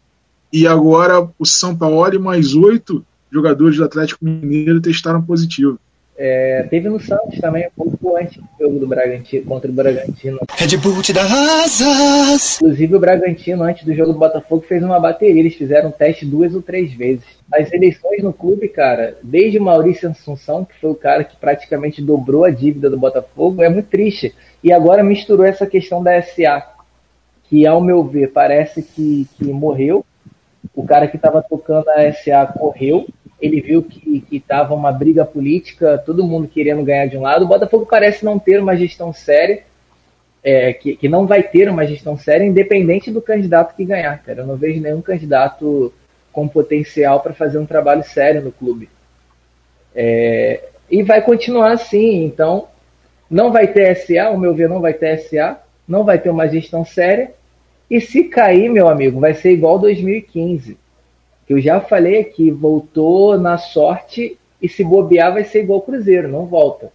E 0.53 0.67
agora 0.67 1.29
o 1.39 1.47
São 1.47 1.77
Paulo 1.77 2.15
e 2.15 2.19
mais 2.19 2.55
oito 2.55 3.05
jogadores 3.31 3.79
do 3.79 3.85
Atlético 3.85 4.25
Mineiro 4.25 4.81
testaram 4.81 5.23
positivo. 5.23 5.79
É, 6.17 6.67
teve 6.69 6.89
no 6.89 7.01
Santos 7.01 7.41
também, 7.41 7.67
um 7.67 7.91
pouco 7.91 8.17
antes 8.17 8.37
do 8.37 8.49
jogo 8.61 8.79
do 8.79 8.87
Bragantino 8.87 9.47
contra 9.47 9.71
o 9.71 9.75
Bragantino. 9.75 10.39
Red 10.51 10.77
Bull 10.77 11.03
te 11.03 11.13
dá 11.13 11.23
asas. 11.23 12.61
Inclusive 12.61 12.95
o 12.95 13.01
Bragantino, 13.01 13.63
antes 13.63 13.85
do 13.85 13.95
jogo 13.95 14.13
do 14.13 14.19
Botafogo, 14.19 14.65
fez 14.69 14.83
uma 14.83 15.01
bateria. 15.01 15.41
Eles 15.41 15.55
fizeram 15.55 15.89
um 15.89 15.93
teste 15.93 16.27
duas 16.27 16.55
ou 16.55 16.61
três 16.61 16.93
vezes. 16.93 17.25
As 17.53 17.73
eleições 17.73 18.23
no 18.23 18.33
clube, 18.33 18.69
cara, 18.69 19.17
desde 19.23 19.59
Maurício 19.59 20.09
Assunção, 20.09 20.65
que 20.65 20.79
foi 20.81 20.91
o 20.91 20.95
cara 20.95 21.25
que 21.25 21.37
praticamente 21.37 22.03
dobrou 22.03 22.45
a 22.45 22.51
dívida 22.51 22.91
do 22.91 22.99
Botafogo, 22.99 23.63
é 23.63 23.69
muito 23.69 23.89
triste. 23.89 24.35
E 24.63 24.71
agora 24.71 25.03
misturou 25.03 25.45
essa 25.45 25.67
questão 25.67 26.03
da 26.03 26.21
SA 26.23 26.73
que, 27.49 27.67
ao 27.67 27.81
meu 27.81 28.05
ver, 28.05 28.31
parece 28.33 28.83
que, 28.83 29.27
que 29.37 29.45
morreu. 29.45 30.05
O 30.75 30.85
cara 30.85 31.09
que 31.09 31.17
estava 31.17 31.43
tocando 31.43 31.89
a 31.91 32.13
SA 32.13 32.47
correu. 32.47 33.07
Ele 33.43 33.61
viu 33.61 33.83
que 33.83 34.25
estava 34.31 34.73
uma 34.73 34.93
briga 34.93 35.25
política, 35.25 35.99
todo 35.99 36.25
mundo 36.25 36.47
querendo 36.47 36.85
ganhar 36.85 37.07
de 37.07 37.19
um 37.19 37.23
lado. 37.23 37.45
O 37.45 37.49
Botafogo 37.49 37.85
parece 37.85 38.25
não 38.25 38.39
ter 38.39 38.61
uma 38.61 38.77
gestão 38.77 39.13
séria, 39.13 39.65
é, 40.45 40.73
que, 40.73 40.97
que 40.97 41.09
não 41.09 41.27
vai 41.27 41.43
ter 41.43 41.69
uma 41.69 41.85
gestão 41.85 42.17
séria, 42.17 42.45
independente 42.45 43.11
do 43.11 43.21
candidato 43.21 43.75
que 43.75 43.85
ganhar, 43.85 44.23
cara. 44.23 44.43
Eu 44.43 44.47
não 44.47 44.57
vejo 44.57 44.81
nenhum 44.81 45.03
candidato 45.03 45.93
com 46.33 46.47
potencial 46.47 47.19
para 47.19 47.35
fazer 47.35 47.59
um 47.59 47.67
trabalho 47.67 48.05
sério 48.05 48.41
no 48.43 48.53
clube. 48.53 48.89
É, 49.93 50.69
e 50.89 51.03
vai 51.03 51.21
continuar 51.21 51.73
assim, 51.73 52.25
então 52.25 52.69
não 53.29 53.51
vai 53.51 53.67
ter 53.67 53.97
SA, 53.97 54.29
ao 54.29 54.39
meu 54.39 54.55
ver, 54.55 54.69
não 54.69 54.81
vai 54.81 54.95
ter 54.95 55.19
SA, 55.19 55.61
não 55.87 56.05
vai 56.05 56.19
ter 56.19 56.31
uma 56.31 56.47
gestão 56.47 56.85
séria, 56.85 57.33
e 57.91 58.01
se 58.01 58.25
cair, 58.25 58.71
meu 58.71 58.89
amigo, 58.89 59.19
vai 59.19 59.35
ser 59.35 59.51
igual 59.51 59.79
2015. 59.79 60.79
Que 61.47 61.55
eu 61.55 61.61
já 61.61 61.81
falei 61.81 62.21
aqui, 62.21 62.51
voltou 62.51 63.39
na 63.39 63.59
sorte 63.59 64.39
e 64.61 64.69
se 64.69 64.85
bobear 64.85 65.33
vai 65.33 65.45
ser 65.45 65.63
igual 65.63 65.81
o 65.81 65.83
Cruzeiro, 65.83 66.29
não 66.29 66.47
volta. 66.47 66.93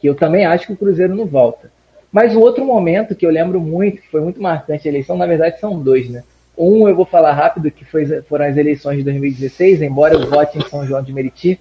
Que 0.00 0.08
eu 0.08 0.14
também 0.14 0.44
acho 0.44 0.66
que 0.66 0.72
o 0.72 0.76
Cruzeiro 0.76 1.14
não 1.14 1.26
volta. 1.26 1.70
Mas 2.10 2.34
um 2.34 2.40
outro 2.40 2.64
momento 2.64 3.14
que 3.14 3.24
eu 3.24 3.30
lembro 3.30 3.60
muito, 3.60 4.00
que 4.00 4.10
foi 4.10 4.20
muito 4.20 4.40
marcante 4.40 4.88
a 4.88 4.90
eleição, 4.90 5.16
na 5.16 5.26
verdade 5.26 5.60
são 5.60 5.78
dois, 5.78 6.08
né? 6.08 6.24
Um 6.56 6.88
eu 6.88 6.96
vou 6.96 7.04
falar 7.04 7.32
rápido, 7.32 7.70
que 7.70 7.84
foi, 7.84 8.04
foram 8.22 8.46
as 8.46 8.56
eleições 8.56 8.98
de 8.98 9.04
2016, 9.04 9.82
embora 9.82 10.14
eu 10.14 10.28
vote 10.28 10.58
em 10.58 10.68
São 10.68 10.84
João 10.84 11.02
de 11.02 11.12
Meriti, 11.12 11.60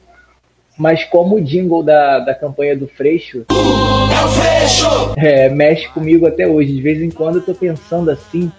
mas 0.78 1.04
como 1.04 1.36
o 1.36 1.42
jingle 1.42 1.84
da, 1.84 2.20
da 2.20 2.34
campanha 2.34 2.76
do 2.76 2.88
Freixo, 2.88 3.46
é, 5.18 5.50
mexe 5.50 5.88
comigo 5.90 6.26
até 6.26 6.48
hoje. 6.48 6.74
De 6.74 6.82
vez 6.82 7.02
em 7.02 7.10
quando 7.10 7.38
eu 7.38 7.46
tô 7.46 7.54
pensando 7.54 8.10
assim, 8.10 8.52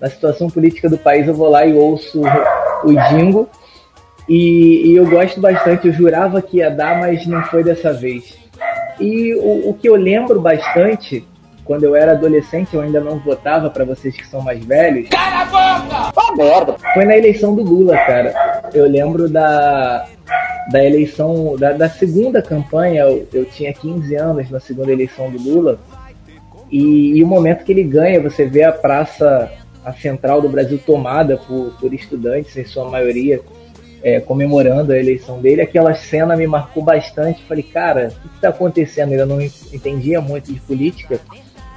na 0.00 0.10
situação 0.10 0.50
política 0.50 0.88
do 0.88 0.98
país, 0.98 1.26
eu 1.26 1.34
vou 1.34 1.48
lá 1.48 1.64
e 1.64 1.72
ouço 1.72 2.22
o 2.84 2.92
jingle. 3.08 3.48
E, 4.28 4.90
e 4.90 4.96
eu 4.96 5.08
gosto 5.08 5.40
bastante, 5.40 5.86
eu 5.86 5.92
jurava 5.92 6.42
que 6.42 6.58
ia 6.58 6.70
dar, 6.70 6.98
mas 6.98 7.26
não 7.26 7.42
foi 7.44 7.62
dessa 7.62 7.92
vez. 7.92 8.36
E 8.98 9.34
o, 9.34 9.70
o 9.70 9.74
que 9.74 9.88
eu 9.88 9.94
lembro 9.94 10.40
bastante, 10.40 11.24
quando 11.64 11.84
eu 11.84 11.94
era 11.94 12.12
adolescente, 12.12 12.74
eu 12.74 12.80
ainda 12.80 13.00
não 13.00 13.18
votava 13.18 13.70
para 13.70 13.84
vocês 13.84 14.16
que 14.16 14.26
são 14.26 14.40
mais 14.40 14.64
velhos. 14.64 15.08
Cala 15.10 15.42
a 15.42 15.82
boca! 15.82 16.12
Oh, 16.16 16.36
merda! 16.36 16.76
Foi 16.94 17.04
na 17.04 17.16
eleição 17.16 17.54
do 17.54 17.62
Lula, 17.62 17.96
cara. 17.98 18.62
Eu 18.74 18.88
lembro 18.88 19.28
da, 19.28 20.06
da 20.70 20.84
eleição, 20.84 21.56
da, 21.56 21.72
da 21.72 21.88
segunda 21.88 22.42
campanha, 22.42 23.02
eu, 23.02 23.28
eu, 23.32 23.44
tinha 23.44 23.72
15 23.72 24.14
anos 24.16 24.50
na 24.50 24.58
segunda 24.58 24.92
eleição 24.92 25.30
do 25.30 25.38
Lula, 25.38 25.78
e, 26.70 27.18
e, 27.18 27.22
o 27.22 27.26
momento 27.26 27.64
que 27.64 27.70
ele 27.70 27.84
ganha, 27.84 28.20
você 28.20 28.44
vê 28.44 28.64
a 28.64 28.72
praça, 28.72 29.50
a 29.86 29.92
central 29.94 30.42
do 30.42 30.48
Brasil 30.48 30.78
tomada 30.84 31.38
por, 31.38 31.72
por 31.80 31.94
estudantes, 31.94 32.54
em 32.56 32.64
sua 32.64 32.90
maioria, 32.90 33.40
é, 34.02 34.20
comemorando 34.20 34.92
a 34.92 34.98
eleição 34.98 35.40
dele, 35.40 35.62
aquela 35.62 35.94
cena 35.94 36.36
me 36.36 36.46
marcou 36.46 36.82
bastante. 36.82 37.42
Falei, 37.44 37.62
cara, 37.62 38.08
o 38.08 38.28
que 38.28 38.34
está 38.34 38.48
acontecendo? 38.50 39.12
Eu 39.12 39.26
não 39.26 39.40
entendia 39.40 40.20
muito 40.20 40.52
de 40.52 40.60
política. 40.60 41.18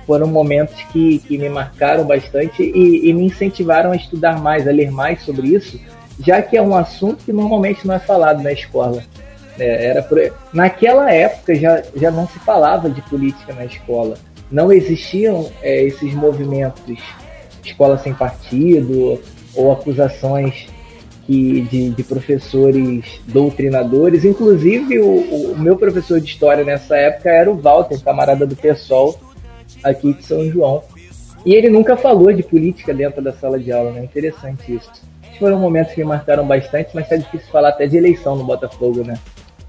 Foram 0.06 0.28
momentos 0.28 0.76
que, 0.92 1.20
que 1.20 1.38
me 1.38 1.48
marcaram 1.48 2.04
bastante 2.04 2.64
e, 2.64 3.10
e 3.10 3.14
me 3.14 3.26
incentivaram 3.26 3.92
a 3.92 3.96
estudar 3.96 4.42
mais, 4.42 4.68
a 4.68 4.72
ler 4.72 4.92
mais 4.92 5.22
sobre 5.22 5.48
isso 5.48 5.80
já 6.20 6.42
que 6.42 6.58
é 6.58 6.62
um 6.62 6.76
assunto 6.76 7.24
que 7.24 7.32
normalmente 7.32 7.88
não 7.88 7.96
é 7.96 8.00
falado 8.00 8.44
na 8.44 8.52
escola. 8.52 9.04
É, 9.58 9.88
era 9.88 10.04
por... 10.04 10.20
Naquela 10.54 11.12
época 11.12 11.56
já, 11.56 11.82
já 11.96 12.12
não 12.12 12.28
se 12.28 12.40
falava 12.40 12.90
de 12.90 13.02
política 13.04 13.54
na 13.54 13.66
escola. 13.66 14.18
Não 14.52 14.72
existiam 14.72 15.50
é, 15.62 15.84
esses 15.84 16.14
movimentos 16.14 17.00
escola 17.70 17.98
sem 17.98 18.14
partido 18.14 19.20
ou 19.56 19.72
acusações 19.72 20.68
que, 21.26 21.62
de, 21.62 21.90
de 21.92 22.04
professores 22.04 23.22
doutrinadores. 23.28 24.26
Inclusive, 24.26 25.00
o, 25.00 25.52
o, 25.54 25.58
meu 25.58 25.76
professor 25.76 26.20
de 26.20 26.28
história 26.28 26.64
nessa 26.64 26.96
época 26.96 27.30
era 27.30 27.50
o 27.50 27.58
Walter, 27.58 28.02
camarada 28.02 28.46
do 28.46 28.56
PSOL 28.56 29.20
aqui 29.84 30.14
de 30.14 30.26
São 30.26 30.50
João. 30.50 30.84
E 31.46 31.54
ele 31.54 31.70
nunca 31.70 31.96
falou 31.96 32.34
de 32.34 32.44
política 32.44 32.94
dentro 32.94 33.22
da 33.22 33.32
sala 33.34 33.58
de 33.58 33.72
aula, 33.72 33.92
né? 33.92 34.04
Interessante 34.04 34.76
isso 34.76 35.10
foram 35.40 35.58
momentos 35.58 35.94
que 35.94 36.02
me 36.02 36.08
marcaram 36.08 36.46
bastante, 36.46 36.90
mas 36.94 37.08
tá 37.08 37.16
difícil 37.16 37.48
falar 37.50 37.70
até 37.70 37.88
de 37.88 37.98
eleição 37.98 38.36
no 38.36 38.44
Botafogo, 38.44 39.04
né? 39.04 39.18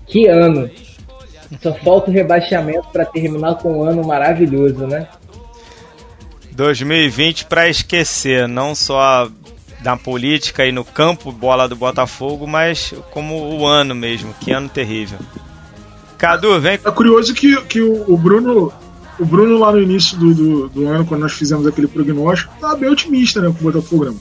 Que 0.04 0.26
ano! 0.26 0.68
Só 1.62 1.72
falta 1.74 2.10
o 2.10 2.14
rebaixamento 2.14 2.88
para 2.92 3.04
terminar 3.04 3.56
com 3.56 3.78
um 3.78 3.82
ano 3.82 4.04
maravilhoso, 4.04 4.86
né? 4.86 5.06
2020 6.60 7.46
para 7.46 7.70
esquecer, 7.70 8.46
não 8.46 8.74
só 8.74 9.30
da 9.80 9.96
política 9.96 10.66
e 10.66 10.70
no 10.70 10.84
campo 10.84 11.32
bola 11.32 11.66
do 11.66 11.74
Botafogo, 11.74 12.46
mas 12.46 12.92
como 13.12 13.34
o 13.34 13.66
ano 13.66 13.94
mesmo, 13.94 14.34
que 14.34 14.52
ano 14.52 14.68
terrível. 14.68 15.18
Cadu, 16.18 16.60
vem. 16.60 16.74
É 16.74 16.90
curioso 16.90 17.32
que, 17.32 17.58
que 17.62 17.80
o, 17.80 18.14
Bruno, 18.14 18.70
o 19.18 19.24
Bruno 19.24 19.58
lá 19.58 19.72
no 19.72 19.80
início 19.80 20.18
do, 20.18 20.34
do, 20.34 20.68
do 20.68 20.88
ano, 20.88 21.06
quando 21.06 21.22
nós 21.22 21.32
fizemos 21.32 21.66
aquele 21.66 21.88
prognóstico, 21.88 22.52
tá 22.60 22.76
bem 22.76 22.90
otimista, 22.90 23.40
né, 23.40 23.48
com 23.48 23.66
o 23.66 23.72
Botafogo, 23.72 24.10
né? 24.10 24.16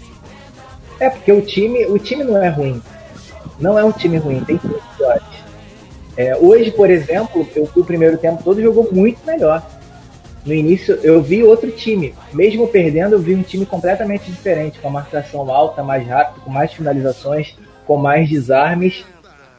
É, 1.01 1.09
porque 1.09 1.33
o 1.33 1.41
time, 1.41 1.85
o 1.87 1.99
time 1.99 2.23
não 2.23 2.41
é 2.41 2.47
ruim. 2.47 2.81
Não 3.59 3.77
é 3.77 3.83
um 3.83 3.91
time 3.91 4.17
ruim, 4.17 4.39
tem 4.45 4.55
times 4.55 4.81
piores. 4.95 5.23
É, 6.15 6.37
hoje, 6.37 6.71
por 6.71 6.89
exemplo, 6.89 7.45
eu 7.53 7.67
fui 7.67 7.81
o 7.81 7.85
primeiro 7.85 8.17
tempo 8.17 8.41
todo 8.43 8.61
jogou 8.61 8.87
muito 8.93 9.19
melhor. 9.25 9.61
No 10.49 10.55
início, 10.55 10.95
eu 11.03 11.21
vi 11.21 11.43
outro 11.43 11.69
time. 11.69 12.11
Mesmo 12.33 12.67
perdendo, 12.67 13.13
eu 13.13 13.19
vi 13.19 13.35
um 13.35 13.43
time 13.43 13.67
completamente 13.67 14.31
diferente, 14.31 14.79
com 14.79 14.87
a 14.87 14.91
marcação 14.91 15.47
alta, 15.53 15.83
mais 15.83 16.07
rápido, 16.07 16.41
com 16.43 16.49
mais 16.49 16.73
finalizações, 16.73 17.55
com 17.85 17.97
mais 17.97 18.27
desarmes. 18.27 19.05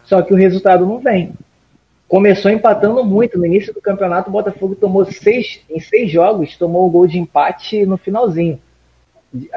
Só 0.03 0.21
que 0.21 0.35
o 0.35 0.37
resultado 0.37 0.85
não 0.85 0.99
vem. 0.99 1.33
Começou 2.09 2.51
empatando 2.51 3.05
muito. 3.05 3.39
No 3.39 3.47
início 3.47 3.73
do 3.73 3.81
campeonato, 3.81 4.31
o 4.31 4.33
Botafogo 4.33 4.75
tomou 4.75 5.05
seis, 5.05 5.61
em 5.71 5.79
seis 5.79 6.11
jogos, 6.11 6.57
tomou 6.57 6.89
o 6.89 6.91
gol 6.91 7.07
de 7.07 7.21
empate 7.21 7.87
no 7.87 7.97
finalzinho. 7.97 8.59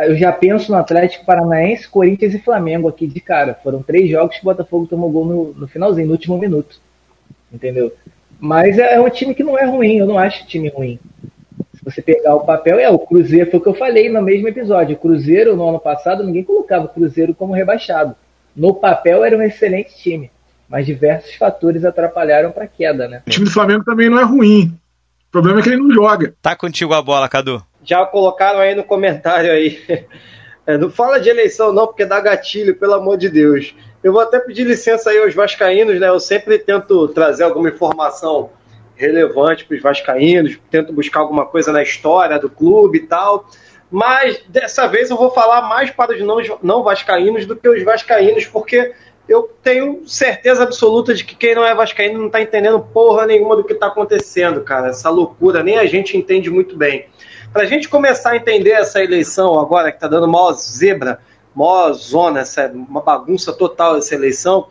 Eu 0.01 0.15
já 0.15 0.31
penso 0.31 0.71
no 0.71 0.77
Atlético 0.77 1.25
Paranaense, 1.25 1.89
Corinthians 1.89 2.35
e 2.35 2.39
Flamengo 2.39 2.87
aqui 2.87 3.07
de 3.07 3.19
cara. 3.19 3.55
Foram 3.63 3.81
três 3.81 4.07
jogos 4.07 4.35
que 4.35 4.43
o 4.43 4.45
Botafogo 4.45 4.85
tomou 4.85 5.09
gol 5.09 5.25
no, 5.25 5.53
no 5.53 5.67
finalzinho, 5.67 6.05
no 6.05 6.13
último 6.13 6.37
minuto. 6.37 6.79
Entendeu? 7.51 7.91
Mas 8.43 8.77
é 8.77 8.99
um 8.99 9.09
time 9.09 9.33
que 9.33 9.41
não 9.41 9.57
é 9.57 9.63
ruim, 9.63 9.99
eu 9.99 10.05
não 10.05 10.19
acho 10.19 10.45
time 10.45 10.67
ruim. 10.67 10.99
Se 11.75 11.81
você 11.81 12.01
pegar 12.01 12.35
o 12.35 12.41
papel, 12.41 12.77
é 12.77 12.89
o 12.89 12.99
Cruzeiro, 12.99 13.49
foi 13.49 13.57
o 13.57 13.63
que 13.63 13.69
eu 13.69 13.73
falei 13.73 14.09
no 14.09 14.21
mesmo 14.21 14.49
episódio. 14.49 14.97
O 14.97 14.99
Cruzeiro, 14.99 15.55
no 15.55 15.69
ano 15.69 15.79
passado, 15.79 16.25
ninguém 16.25 16.43
colocava 16.43 16.83
o 16.83 16.89
Cruzeiro 16.89 17.33
como 17.33 17.53
rebaixado. 17.53 18.13
No 18.53 18.75
papel 18.75 19.23
era 19.23 19.37
um 19.37 19.41
excelente 19.41 19.95
time, 19.95 20.29
mas 20.67 20.85
diversos 20.85 21.35
fatores 21.35 21.85
atrapalharam 21.85 22.51
para 22.51 22.65
a 22.65 22.67
queda, 22.67 23.07
né? 23.07 23.23
O 23.25 23.29
time 23.29 23.45
do 23.45 23.51
Flamengo 23.51 23.85
também 23.85 24.09
não 24.09 24.19
é 24.19 24.25
ruim. 24.25 24.77
O 25.29 25.31
problema 25.31 25.61
é 25.61 25.63
que 25.63 25.69
ele 25.69 25.77
não 25.77 25.93
joga. 25.93 26.35
Tá 26.41 26.53
contigo 26.53 26.93
a 26.93 27.01
bola, 27.01 27.29
Cadu. 27.29 27.63
Já 27.81 28.05
colocaram 28.05 28.59
aí 28.59 28.75
no 28.75 28.83
comentário 28.83 29.53
aí. 29.53 29.79
É, 30.65 30.77
não 30.77 30.89
fala 30.89 31.19
de 31.19 31.27
eleição 31.27 31.73
não, 31.73 31.87
porque 31.87 32.05
dá 32.05 32.21
gatilho, 32.21 32.73
pelo 32.77 32.93
amor 32.93 33.17
de 33.17 33.27
Deus. 33.27 33.75
Eu 34.03 34.11
vou 34.11 34.21
até 34.21 34.39
pedir 34.39 34.65
licença 34.65 35.09
aí 35.09 35.17
aos 35.19 35.33
vascaínos, 35.33 35.99
né? 35.99 36.09
Eu 36.09 36.19
sempre 36.19 36.59
tento 36.59 37.07
trazer 37.07 37.43
alguma 37.43 37.69
informação 37.69 38.49
relevante 38.95 39.65
para 39.65 39.75
os 39.75 39.81
vascaínos, 39.81 40.59
tento 40.69 40.91
buscar 40.93 41.21
alguma 41.21 41.45
coisa 41.45 41.71
na 41.71 41.81
história 41.81 42.37
do 42.37 42.49
clube 42.49 42.97
e 42.99 43.07
tal. 43.07 43.47
Mas 43.89 44.41
dessa 44.49 44.87
vez 44.87 45.09
eu 45.09 45.17
vou 45.17 45.31
falar 45.31 45.61
mais 45.63 45.91
para 45.91 46.13
os 46.13 46.21
não, 46.21 46.37
não 46.61 46.83
vascaínos 46.83 47.45
do 47.45 47.55
que 47.55 47.69
os 47.69 47.83
vascaínos, 47.83 48.45
porque 48.45 48.93
eu 49.27 49.49
tenho 49.63 50.01
certeza 50.05 50.63
absoluta 50.63 51.13
de 51.13 51.23
que 51.23 51.35
quem 51.35 51.55
não 51.55 51.63
é 51.63 51.73
vascaíno 51.73 52.19
não 52.19 52.27
está 52.27 52.41
entendendo 52.41 52.79
porra 52.79 53.25
nenhuma 53.25 53.55
do 53.55 53.63
que 53.63 53.73
está 53.73 53.87
acontecendo, 53.87 54.61
cara. 54.61 54.89
Essa 54.89 55.09
loucura, 55.09 55.63
nem 55.63 55.77
a 55.77 55.85
gente 55.85 56.17
entende 56.17 56.49
muito 56.49 56.75
bem. 56.75 57.07
Para 57.53 57.63
a 57.63 57.65
gente 57.67 57.87
começar 57.87 58.31
a 58.31 58.35
entender 58.35 58.71
essa 58.71 59.01
eleição 59.01 59.59
agora, 59.59 59.91
que 59.91 59.97
está 59.97 60.07
dando 60.07 60.27
maior 60.27 60.53
zebra, 60.53 61.19
maior 61.55 61.93
zona, 61.93 62.41
essa, 62.41 62.67
uma 62.67 63.01
bagunça 63.01 63.53
total 63.53 63.97
essa 63.97 64.15
eleição. 64.15 64.67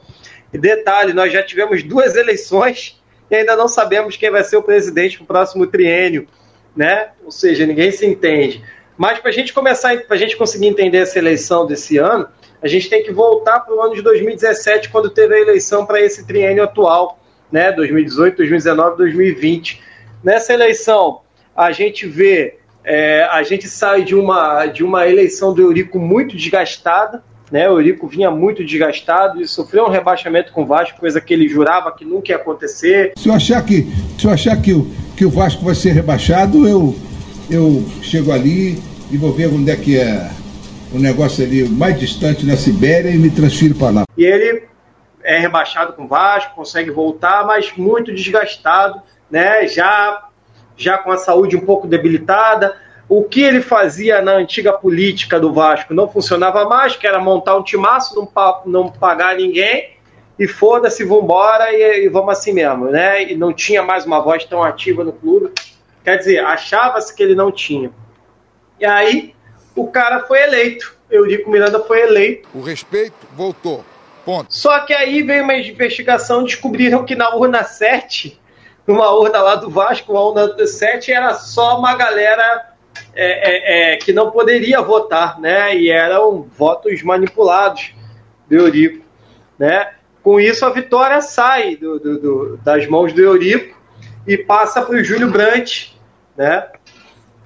E 0.53 0.59
detalhe, 0.59 1.13
nós 1.13 1.33
já 1.33 1.43
tivemos 1.43 1.83
duas 1.83 2.17
eleições 2.17 3.01
e 3.31 3.35
ainda 3.35 3.57
não 3.57 3.69
sabemos 3.69 4.17
quem 4.17 4.31
vai 4.31 4.45
ser 4.45 4.57
o 4.57 4.63
presidente 4.63 5.17
para 5.17 5.25
o 5.25 5.27
próximo 5.27 5.67
triênio, 5.67 6.29
né? 6.77 7.11
Ou 7.25 7.31
seja, 7.31 7.65
ninguém 7.65 7.91
se 7.91 8.05
entende. 8.07 8.63
Mas 8.97 9.19
para 9.19 9.31
a 9.31 9.33
gente 9.33 9.53
começar, 9.53 9.97
para 10.03 10.17
a 10.17 10.19
gente 10.19 10.37
conseguir 10.37 10.67
entender 10.67 10.99
essa 10.99 11.19
eleição 11.19 11.67
desse 11.67 11.97
ano, 11.97 12.29
a 12.63 12.69
gente 12.69 12.91
tem 12.91 13.03
que 13.03 13.11
voltar 13.11 13.61
para 13.61 13.75
o 13.75 13.81
ano 13.81 13.95
de 13.95 14.03
2017, 14.03 14.91
quando 14.91 15.11
teve 15.11 15.35
a 15.35 15.41
eleição 15.41 15.87
para 15.87 16.01
esse 16.01 16.27
triênio 16.27 16.63
atual, 16.63 17.19
né? 17.51 17.73
2018, 17.73 18.37
2019, 18.37 18.97
2020. 18.99 19.83
Nessa 20.23 20.53
eleição, 20.53 21.23
a 21.57 21.73
gente 21.73 22.07
vê 22.07 22.59
é, 22.85 23.25
a 23.25 23.43
gente 23.43 23.69
sai 23.69 24.05
de 24.05 24.15
uma, 24.15 24.67
de 24.67 24.83
uma 24.83 25.07
eleição 25.09 25.55
do 25.55 25.63
Eurico 25.63 25.99
muito 25.99 26.37
desgastada, 26.37 27.23
né? 27.51 27.69
O 27.69 27.79
Eurico 27.79 28.09
vinha 28.09 28.31
muito 28.31 28.65
desgastado 28.65 29.41
e 29.41 29.47
sofreu 29.47 29.85
um 29.85 29.91
rebaixamento 29.91 30.53
com 30.53 30.63
o 30.63 30.67
Vasco, 30.67 30.99
coisa 30.99 31.21
que 31.21 31.35
ele 31.35 31.49
jurava 31.49 31.93
que 31.93 32.05
nunca 32.05 32.33
ia 32.33 32.37
acontecer. 32.37 33.13
Se 33.17 33.29
eu 33.29 33.35
achar 33.35 33.63
que, 33.65 33.87
se 34.19 34.27
eu 34.27 34.31
achar 34.31 34.57
que, 34.61 34.73
o, 34.73 34.91
que 35.17 35.25
o 35.25 35.31
Vasco 35.31 35.65
vai 35.65 35.75
ser 35.75 35.93
rebaixado, 35.93 36.67
eu, 36.67 36.97
eu 37.51 37.85
chego 38.01 38.33
ali 38.33 38.83
e 39.11 39.17
vou 39.19 39.33
ver 39.33 39.49
onde 39.49 39.71
é 39.71 39.77
que 39.77 39.99
é 39.99 40.31
o 40.93 40.99
negócio 40.99 41.45
ali 41.45 41.69
mais 41.69 42.01
distante 42.01 42.47
na 42.47 42.57
Sibéria 42.57 43.11
e 43.11 43.19
me 43.19 43.31
transfiro 43.31 43.75
para 43.75 43.91
lá. 43.91 44.05
E 44.17 44.25
ele 44.25 44.65
é 45.23 45.39
rebaixado 45.39 45.93
com 45.93 46.05
o 46.05 46.09
Vasco, 46.09 46.55
consegue 46.55 46.91
voltar, 46.91 47.47
mas 47.47 47.73
muito 47.77 48.15
desgastado, 48.15 49.01
né? 49.31 49.67
Já 49.69 50.29
já 50.77 50.99
com 50.99 51.11
a 51.11 51.17
saúde 51.17 51.57
um 51.57 51.65
pouco 51.65 51.87
debilitada. 51.87 52.77
O 53.09 53.25
que 53.25 53.43
ele 53.43 53.61
fazia 53.61 54.23
na 54.23 54.33
antiga 54.33 54.73
política 54.73 55.39
do 55.39 55.53
Vasco 55.53 55.93
não 55.93 56.09
funcionava 56.09 56.65
mais, 56.65 56.97
que 56.97 57.07
era 57.07 57.19
montar 57.19 57.57
um 57.57 57.63
timaço, 57.63 58.15
não, 58.15 58.63
não 58.65 58.91
pagar 58.91 59.37
ninguém 59.37 59.93
e 60.39 60.49
foda-se, 60.49 61.05
vambora 61.05 61.73
e, 61.73 62.07
e 62.07 62.09
vamos 62.09 62.33
assim 62.33 62.53
mesmo, 62.53 62.87
né? 62.87 63.31
E 63.31 63.37
não 63.37 63.53
tinha 63.53 63.83
mais 63.83 64.05
uma 64.07 64.21
voz 64.21 64.45
tão 64.45 64.63
ativa 64.63 65.05
no 65.05 65.13
clube. 65.13 65.53
Quer 66.03 66.17
dizer, 66.17 66.39
achava-se 66.45 67.15
que 67.15 67.23
ele 67.23 67.35
não 67.35 67.53
tinha. 67.53 67.91
E 68.81 68.85
aí 68.85 69.35
o 69.77 69.87
cara 69.89 70.21
foi 70.21 70.43
eleito. 70.43 70.97
Eurico 71.11 71.51
Miranda 71.51 71.79
foi 71.81 72.01
eleito. 72.01 72.49
O 72.55 72.61
respeito 72.61 73.15
voltou. 73.37 73.85
Ponto. 74.25 74.55
Só 74.55 74.81
que 74.81 74.93
aí 74.93 75.23
veio 75.23 75.43
uma 75.43 75.55
investigação, 75.55 76.45
descobriram 76.45 77.05
que 77.05 77.15
na 77.15 77.35
urna 77.35 77.65
7 77.65 78.41
numa 78.87 79.11
urna 79.11 79.41
lá 79.41 79.55
do 79.55 79.71
Vasco, 79.71 80.13
uma 80.13 80.23
urna 80.23 80.67
7, 80.67 81.13
era 81.13 81.35
só 81.35 81.79
uma 81.79 81.95
galera 81.95 82.73
é, 83.15 83.93
é, 83.93 83.93
é, 83.93 83.97
que 83.97 84.13
não 84.13 84.31
poderia 84.31 84.81
votar, 84.81 85.41
né? 85.41 85.77
E 85.77 85.91
eram 85.91 86.43
votos 86.57 87.03
manipulados 87.03 87.95
do 88.49 88.55
Eurico, 88.55 89.05
né? 89.59 89.93
Com 90.23 90.41
isso, 90.41 90.65
a 90.65 90.71
vitória 90.71 91.21
sai 91.21 91.77
do, 91.77 91.99
do, 91.99 92.19
do, 92.19 92.57
das 92.59 92.87
mãos 92.87 93.13
do 93.13 93.21
Eurico 93.21 93.77
e 94.27 94.39
passa 94.39 94.83
para 94.83 94.97
o 94.97 95.05
Júlio 95.05 95.31
Brandt, 95.31 95.99
né? 96.37 96.69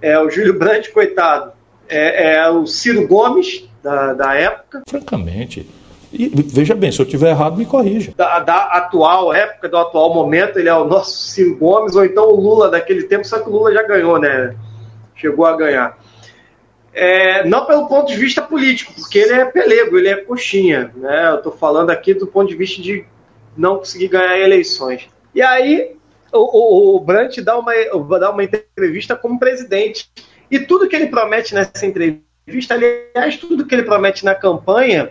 É, 0.01 0.19
o 0.19 0.31
Júlio 0.31 0.59
Brandt, 0.59 0.91
coitado, 0.91 1.53
é, 1.89 2.35
é 2.35 2.49
o 2.49 2.67
Ciro 2.67 3.07
Gomes 3.07 3.69
da, 3.83 4.13
da 4.13 4.35
época. 4.35 4.83
Francamente, 4.89 5.69
e 6.19 6.29
veja 6.29 6.75
bem, 6.75 6.91
se 6.91 7.01
eu 7.01 7.07
tiver 7.07 7.31
errado, 7.31 7.57
me 7.57 7.67
corrija. 7.67 8.13
Da, 8.17 8.39
da, 8.41 8.65
atual 8.65 9.35
época, 9.35 9.69
do 9.69 9.77
atual 9.77 10.15
momento, 10.15 10.59
ele 10.59 10.69
é 10.69 10.75
o 10.75 10.85
nosso 10.85 11.17
Ciro 11.29 11.57
Gomes, 11.57 11.95
ou 11.95 12.05
então 12.05 12.29
o 12.29 12.41
Lula 12.41 12.71
daquele 12.71 13.05
tempo, 13.05 13.27
só 13.27 13.39
que 13.39 13.49
o 13.49 13.53
Lula 13.53 13.73
já 13.73 13.83
ganhou, 13.83 14.19
né? 14.19 14.55
Chegou 15.15 15.47
a 15.47 15.57
ganhar. 15.57 15.99
É, 16.93 17.47
não 17.47 17.67
pelo 17.67 17.87
ponto 17.87 18.09
de 18.09 18.17
vista 18.17 18.41
político, 18.41 18.95
porque 18.95 19.19
ele 19.19 19.35
é 19.35 19.45
pelego, 19.45 19.99
ele 19.99 20.09
é 20.09 20.17
coxinha. 20.17 20.91
Né? 20.97 21.29
Eu 21.29 21.37
estou 21.37 21.53
falando 21.53 21.91
aqui 21.91 22.15
do 22.15 22.27
ponto 22.27 22.49
de 22.49 22.57
vista 22.57 22.81
de 22.81 23.05
não 23.55 23.77
conseguir 23.77 24.09
ganhar 24.09 24.39
eleições. 24.39 25.07
E 25.35 25.43
aí, 25.43 25.95
o, 26.33 26.39
o, 26.39 26.97
o 26.97 27.01
Brandt 27.01 27.43
dá 27.43 27.59
uma, 27.59 27.73
dá 28.19 28.31
uma 28.31 28.45
entrevista 28.45 29.15
como 29.15 29.39
presidente. 29.39 30.11
E 30.51 30.59
tudo 30.59 30.89
que 30.89 30.97
ele 30.97 31.09
promete 31.09 31.55
nessa 31.55 31.85
entrevista, 31.85 32.75
aliás, 32.75 33.37
tudo 33.37 33.67
que 33.67 33.75
ele 33.75 33.83
promete 33.83 34.25
na 34.25 34.35
campanha, 34.35 35.11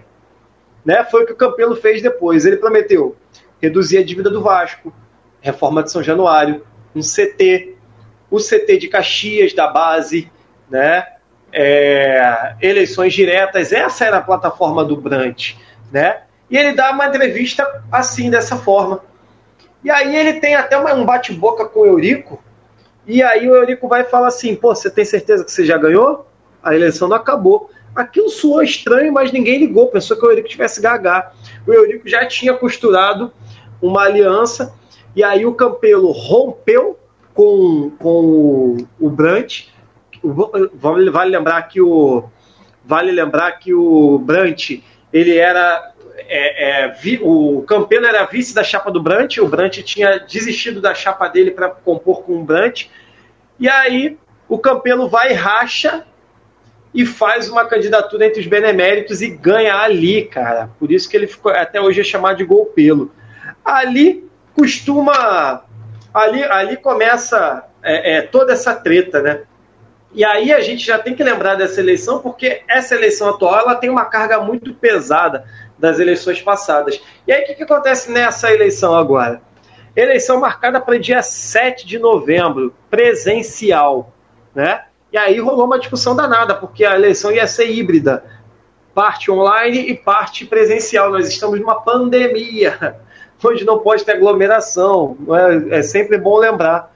né, 0.85 1.03
foi 1.03 1.23
o 1.23 1.25
que 1.25 1.33
o 1.33 1.35
Campelo 1.35 1.75
fez 1.75 2.01
depois. 2.01 2.45
Ele 2.45 2.57
prometeu 2.57 3.15
reduzir 3.61 3.97
a 3.97 4.03
dívida 4.03 4.29
do 4.29 4.41
Vasco, 4.41 4.93
reforma 5.41 5.81
de 5.81 5.91
São 5.91 6.03
Januário, 6.03 6.65
um 6.95 7.01
CT, 7.01 7.75
o 8.29 8.37
CT 8.37 8.77
de 8.77 8.87
Caxias 8.87 9.53
da 9.53 9.67
base, 9.67 10.31
né, 10.69 11.05
é, 11.51 12.55
eleições 12.61 13.13
diretas. 13.13 13.71
Essa 13.71 14.05
era 14.05 14.17
a 14.17 14.21
plataforma 14.21 14.83
do 14.83 14.95
Brant, 14.95 15.53
né? 15.91 16.21
E 16.49 16.57
ele 16.57 16.73
dá 16.73 16.91
uma 16.91 17.07
entrevista 17.07 17.83
assim, 17.91 18.29
dessa 18.29 18.57
forma. 18.57 19.01
E 19.83 19.89
aí 19.89 20.15
ele 20.15 20.39
tem 20.39 20.55
até 20.55 20.77
uma, 20.77 20.93
um 20.93 21.05
bate-boca 21.05 21.65
com 21.65 21.81
o 21.81 21.85
Eurico. 21.85 22.43
E 23.07 23.23
aí 23.23 23.49
o 23.49 23.55
Eurico 23.55 23.87
vai 23.87 24.03
falar 24.03 24.27
assim: 24.27 24.55
pô, 24.55 24.75
você 24.75 24.89
tem 24.89 25.05
certeza 25.05 25.43
que 25.43 25.51
você 25.51 25.65
já 25.65 25.77
ganhou? 25.77 26.27
A 26.61 26.75
eleição 26.75 27.07
não 27.07 27.15
acabou. 27.15 27.69
Aquilo 27.95 28.29
soou 28.29 28.61
estranho, 28.61 29.13
mas 29.13 29.31
ninguém 29.31 29.57
ligou, 29.57 29.87
pensou 29.87 30.17
que 30.17 30.25
o 30.25 30.29
Eurico 30.29 30.49
tivesse 30.49 30.81
gaga. 30.81 31.31
O 31.65 31.71
Eurico 31.71 32.07
já 32.07 32.25
tinha 32.25 32.53
costurado 32.53 33.31
uma 33.81 34.03
aliança, 34.03 34.73
e 35.15 35.23
aí 35.23 35.45
o 35.45 35.53
Campelo 35.53 36.11
rompeu 36.11 36.99
com, 37.33 37.91
com 37.97 38.77
o 38.99 39.09
Brant. 39.09 39.67
Vale, 40.23 41.09
vale 41.09 41.29
lembrar 41.29 41.61
que 41.63 41.81
o 41.81 42.25
vale 42.83 43.11
lembrar 43.11 43.51
que 43.53 43.73
o 43.73 44.19
Brant 44.19 44.79
ele 45.11 45.37
era 45.37 45.93
é, 46.27 46.83
é, 46.83 46.87
vi, 46.89 47.19
o 47.21 47.63
Campelo 47.67 48.05
era 48.05 48.25
vice 48.25 48.53
da 48.53 48.63
chapa 48.63 48.91
do 48.91 49.01
Brant, 49.01 49.37
o 49.37 49.47
Brant 49.47 49.77
tinha 49.83 50.19
desistido 50.19 50.81
da 50.81 50.93
chapa 50.93 51.27
dele 51.27 51.51
para 51.51 51.69
compor 51.69 52.23
com 52.23 52.39
o 52.39 52.43
Brant, 52.43 52.85
e 53.59 53.69
aí 53.69 54.17
o 54.47 54.57
Campelo 54.57 55.07
vai 55.07 55.31
e 55.31 55.33
racha 55.33 56.05
e 56.95 57.05
faz 57.05 57.49
uma 57.49 57.65
candidatura 57.65 58.25
entre 58.25 58.39
os 58.39 58.47
beneméritos 58.47 59.21
e 59.21 59.29
ganha 59.29 59.75
ali, 59.75 60.23
cara. 60.23 60.69
Por 60.79 60.89
isso 60.93 61.09
que 61.09 61.17
ele 61.17 61.27
ficou 61.27 61.51
até 61.51 61.79
hoje 61.81 61.99
é 61.99 62.03
chamado 62.05 62.37
de 62.37 62.45
golpelo. 62.45 63.11
Ali 63.63 64.25
costuma. 64.55 65.65
Ali, 66.13 66.41
ali 66.45 66.77
começa 66.77 67.65
é, 67.83 68.15
é, 68.15 68.21
toda 68.21 68.53
essa 68.53 68.73
treta, 68.73 69.21
né? 69.21 69.41
E 70.13 70.23
aí 70.23 70.53
a 70.53 70.61
gente 70.61 70.85
já 70.85 70.97
tem 70.97 71.13
que 71.13 71.21
lembrar 71.21 71.55
dessa 71.55 71.81
eleição, 71.81 72.19
porque 72.19 72.61
essa 72.69 72.95
eleição 72.95 73.31
atual 73.31 73.59
ela 73.59 73.75
tem 73.75 73.89
uma 73.89 74.05
carga 74.05 74.39
muito 74.39 74.73
pesada 74.73 75.43
das 75.77 75.99
eleições 75.99 76.41
passadas. 76.41 77.01
E 77.27 77.33
aí, 77.33 77.43
o 77.43 77.45
que, 77.45 77.55
que 77.55 77.63
acontece 77.63 78.09
nessa 78.09 78.49
eleição 78.53 78.95
agora? 78.95 79.41
Eleição 79.93 80.39
marcada 80.39 80.79
para 80.79 80.97
dia 80.97 81.21
7 81.21 81.85
de 81.85 81.99
novembro, 81.99 82.73
presencial, 82.89 84.13
né? 84.53 84.85
E 85.11 85.17
aí 85.17 85.39
rolou 85.39 85.65
uma 85.65 85.79
discussão 85.79 86.15
danada, 86.15 86.55
porque 86.55 86.83
a 86.83 86.95
eleição 86.95 87.31
ia 87.31 87.47
ser 87.47 87.69
híbrida, 87.69 88.23
parte 88.93 89.31
online 89.31 89.89
e 89.89 89.95
parte 89.95 90.45
presencial. 90.45 91.11
Nós 91.11 91.27
estamos 91.27 91.59
numa 91.59 91.81
pandemia, 91.81 92.97
onde 93.43 93.63
não 93.63 93.79
pode 93.79 94.03
ter 94.03 94.13
aglomeração, 94.13 95.17
é, 95.71 95.79
é 95.79 95.81
sempre 95.81 96.17
bom 96.17 96.37
lembrar. 96.37 96.93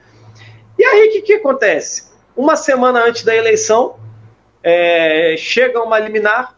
E 0.78 0.84
aí, 0.84 1.08
o 1.08 1.12
que, 1.12 1.22
que 1.22 1.32
acontece? 1.34 2.10
Uma 2.34 2.56
semana 2.56 3.04
antes 3.04 3.22
da 3.22 3.34
eleição, 3.34 3.96
é, 4.62 5.34
chega 5.38 5.82
uma 5.82 5.98
liminar, 5.98 6.56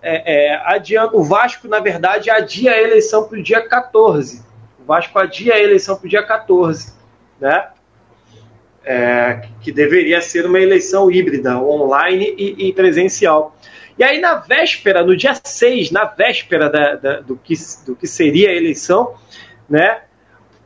é, 0.00 0.52
é, 0.52 0.56
adianta, 0.64 1.16
o 1.16 1.24
Vasco, 1.24 1.66
na 1.66 1.80
verdade, 1.80 2.30
adia 2.30 2.72
a 2.72 2.80
eleição 2.80 3.26
para 3.26 3.38
o 3.38 3.42
dia 3.42 3.66
14. 3.66 4.44
O 4.78 4.84
Vasco 4.84 5.18
adia 5.18 5.54
a 5.54 5.60
eleição 5.60 5.96
para 5.96 6.06
o 6.06 6.08
dia 6.08 6.22
14, 6.22 6.92
né? 7.40 7.68
É, 8.86 9.48
que 9.62 9.72
deveria 9.72 10.20
ser 10.20 10.44
uma 10.44 10.60
eleição 10.60 11.10
híbrida, 11.10 11.58
online 11.58 12.34
e, 12.36 12.68
e, 12.68 12.72
presencial. 12.74 13.56
E 13.98 14.04
aí, 14.04 14.20
na 14.20 14.34
véspera, 14.34 15.02
no 15.02 15.16
dia 15.16 15.34
6, 15.42 15.90
na 15.90 16.04
véspera 16.04 16.68
da, 16.68 16.94
da, 16.96 17.20
do, 17.20 17.34
que, 17.36 17.54
do 17.86 17.96
que 17.96 18.06
seria 18.06 18.50
a 18.50 18.52
eleição, 18.52 19.14
né? 19.68 20.02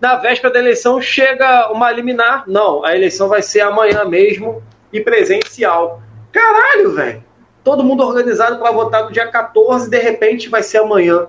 Na 0.01 0.17
véspera 0.17 0.53
da 0.53 0.59
eleição 0.59 1.01
chega 1.01 1.71
uma 1.71 1.91
liminar. 1.93 2.45
Não, 2.47 2.85
a 2.85 2.97
eleição 2.97 3.29
vai 3.29 3.43
ser 3.43 3.61
amanhã 3.61 4.05
mesmo 4.05 4.63
e 4.93 5.01
presencial. 5.01 6.03
Caralho, 6.33 6.95
velho. 6.95 7.25
Todo 7.65 7.85
mundo 7.85 8.05
organizado 8.05 8.59
para 8.59 8.71
votar 8.73 9.05
no 9.05 9.13
dia 9.13 9.27
14, 9.27 9.91
de 9.91 9.99
repente 9.99 10.49
vai 10.49 10.63
ser 10.63 10.79
amanhã. 10.79 11.27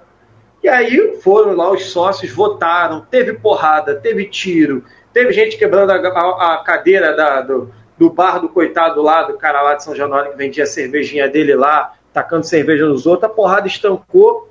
E 0.63 0.67
aí 0.67 1.19
foram 1.21 1.55
lá 1.55 1.71
os 1.71 1.85
sócios, 1.91 2.31
votaram, 2.31 3.01
teve 3.01 3.33
porrada, 3.33 3.95
teve 3.95 4.25
tiro, 4.25 4.83
teve 5.13 5.33
gente 5.33 5.57
quebrando 5.57 5.91
a, 5.91 5.95
a, 5.95 6.53
a 6.53 6.63
cadeira 6.63 7.15
da, 7.15 7.41
do, 7.41 7.73
do 7.97 8.09
bar 8.09 8.39
do 8.39 8.49
coitado 8.49 9.01
lá, 9.01 9.23
do 9.23 9.37
cara 9.37 9.61
lá 9.61 9.75
de 9.75 9.83
São 9.83 9.95
Januário 9.95 10.31
que 10.31 10.37
vendia 10.37 10.63
a 10.63 10.67
cervejinha 10.67 11.27
dele 11.27 11.55
lá, 11.55 11.93
tacando 12.13 12.45
cerveja 12.45 12.85
nos 12.85 13.05
outros, 13.05 13.29
a 13.29 13.33
porrada 13.33 13.67
estancou. 13.67 14.49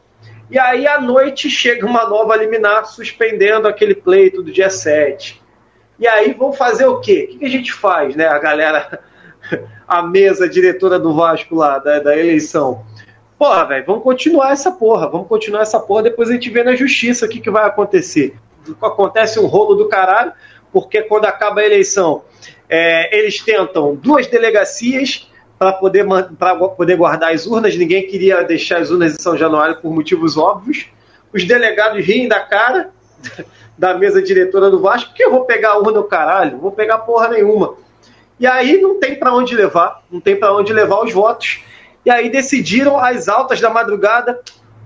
E 0.50 0.58
aí 0.58 0.86
à 0.86 1.00
noite 1.00 1.50
chega 1.50 1.84
uma 1.84 2.08
nova 2.08 2.36
liminar 2.36 2.86
suspendendo 2.86 3.68
aquele 3.68 3.94
pleito 3.94 4.42
do 4.42 4.50
dia 4.50 4.70
7. 4.70 5.42
E 5.98 6.06
aí 6.06 6.32
vão 6.32 6.52
fazer 6.52 6.86
o 6.86 7.00
quê? 7.00 7.30
O 7.32 7.38
que 7.38 7.44
a 7.44 7.50
gente 7.50 7.72
faz, 7.72 8.14
né? 8.14 8.26
A 8.26 8.38
galera 8.38 9.00
a 9.86 10.02
mesa 10.02 10.48
diretora 10.48 10.98
do 10.98 11.14
Vasco 11.14 11.54
lá, 11.54 11.78
da, 11.78 11.98
da 11.98 12.16
eleição. 12.16 12.84
Porra, 13.38 13.64
velho, 13.64 13.84
vamos 13.86 14.02
continuar 14.02 14.52
essa 14.52 14.70
porra, 14.70 15.08
vamos 15.08 15.28
continuar 15.28 15.62
essa 15.62 15.78
porra, 15.78 16.02
depois 16.02 16.28
a 16.28 16.32
gente 16.32 16.50
vê 16.50 16.64
na 16.64 16.74
justiça 16.74 17.24
o 17.24 17.28
que, 17.28 17.40
que 17.40 17.50
vai 17.50 17.64
acontecer. 17.64 18.36
Acontece 18.82 19.38
um 19.38 19.46
rolo 19.46 19.74
do 19.74 19.88
caralho, 19.88 20.32
porque 20.72 21.02
quando 21.02 21.24
acaba 21.26 21.60
a 21.60 21.64
eleição, 21.64 22.22
é, 22.68 23.16
eles 23.16 23.40
tentam 23.42 23.94
duas 23.94 24.26
delegacias 24.26 25.28
para 25.58 25.72
poder, 25.72 26.06
poder 26.76 26.96
guardar 26.96 27.32
as 27.32 27.46
urnas, 27.46 27.76
ninguém 27.76 28.06
queria 28.06 28.42
deixar 28.42 28.78
as 28.78 28.90
urnas 28.90 29.14
em 29.14 29.18
São 29.20 29.36
Januário 29.36 29.80
por 29.80 29.92
motivos 29.92 30.36
óbvios. 30.36 30.86
Os 31.32 31.44
delegados 31.44 32.04
riem 32.04 32.28
da 32.28 32.40
cara 32.40 32.90
da 33.76 33.94
mesa 33.94 34.22
diretora 34.22 34.70
do 34.70 34.80
Vasco, 34.80 35.10
porque 35.10 35.24
eu 35.24 35.30
vou 35.30 35.44
pegar 35.44 35.70
a 35.70 35.78
urna 35.78 36.02
caralho, 36.04 36.58
vou 36.58 36.70
pegar 36.70 36.98
porra 36.98 37.28
nenhuma. 37.28 37.74
E 38.38 38.46
aí 38.46 38.80
não 38.80 39.00
tem 39.00 39.16
para 39.16 39.34
onde 39.34 39.54
levar, 39.54 40.02
não 40.10 40.20
tem 40.20 40.36
para 40.36 40.54
onde 40.54 40.72
levar 40.72 41.02
os 41.02 41.12
votos. 41.12 41.60
E 42.04 42.10
aí 42.10 42.30
decidiram 42.30 42.96
às 42.96 43.28
altas 43.28 43.60
da 43.60 43.68
madrugada, 43.68 44.40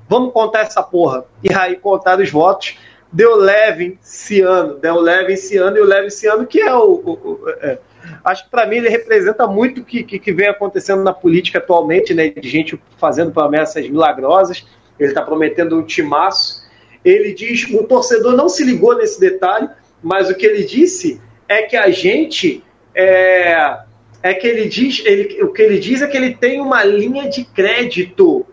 vamos 0.08 0.32
contar 0.32 0.60
essa 0.60 0.82
porra. 0.82 1.24
E 1.42 1.52
aí 1.52 1.76
contaram 1.76 2.22
os 2.22 2.30
votos. 2.30 2.78
Deu 3.12 3.36
leve 3.36 3.98
esse 4.02 4.40
ano, 4.40 4.74
deu 4.74 4.98
leve 4.98 5.34
esse 5.34 5.56
ano 5.58 5.76
e 5.76 5.80
o 5.80 5.84
leve 5.84 6.06
esse 6.06 6.26
ano 6.26 6.46
que 6.46 6.60
é 6.60 6.74
o, 6.74 6.92
o, 7.04 7.12
o 7.12 7.50
é, 7.60 7.78
acho 8.24 8.44
que 8.44 8.50
para 8.50 8.66
mim 8.66 8.76
ele 8.76 8.88
representa 8.88 9.46
muito 9.46 9.82
o 9.82 9.84
que, 9.84 10.02
que, 10.02 10.18
que, 10.18 10.32
vem 10.32 10.48
acontecendo 10.48 11.02
na 11.02 11.12
política 11.12 11.58
atualmente, 11.58 12.14
né? 12.14 12.28
De 12.30 12.48
gente 12.48 12.80
fazendo 12.96 13.30
promessas 13.30 13.88
milagrosas. 13.88 14.66
Ele 14.98 15.10
está 15.10 15.22
prometendo 15.22 15.78
um 15.78 15.82
timaço. 15.82 16.62
Ele 17.04 17.32
diz, 17.34 17.68
o 17.70 17.84
torcedor 17.84 18.36
não 18.36 18.48
se 18.48 18.64
ligou 18.64 18.96
nesse 18.96 19.20
detalhe, 19.20 19.68
mas 20.02 20.30
o 20.30 20.34
que 20.34 20.46
ele 20.46 20.64
disse 20.64 21.20
é 21.48 21.62
que 21.62 21.76
a 21.76 21.90
gente 21.90 22.64
é, 22.94 23.80
é 24.22 24.34
que 24.34 24.46
ele 24.46 24.68
diz, 24.68 25.02
ele, 25.04 25.42
o 25.42 25.52
que 25.52 25.62
ele 25.62 25.78
diz 25.78 26.00
é 26.00 26.06
que 26.06 26.16
ele 26.16 26.34
tem 26.34 26.60
uma 26.60 26.84
linha 26.84 27.28
de 27.28 27.44
crédito 27.44 28.46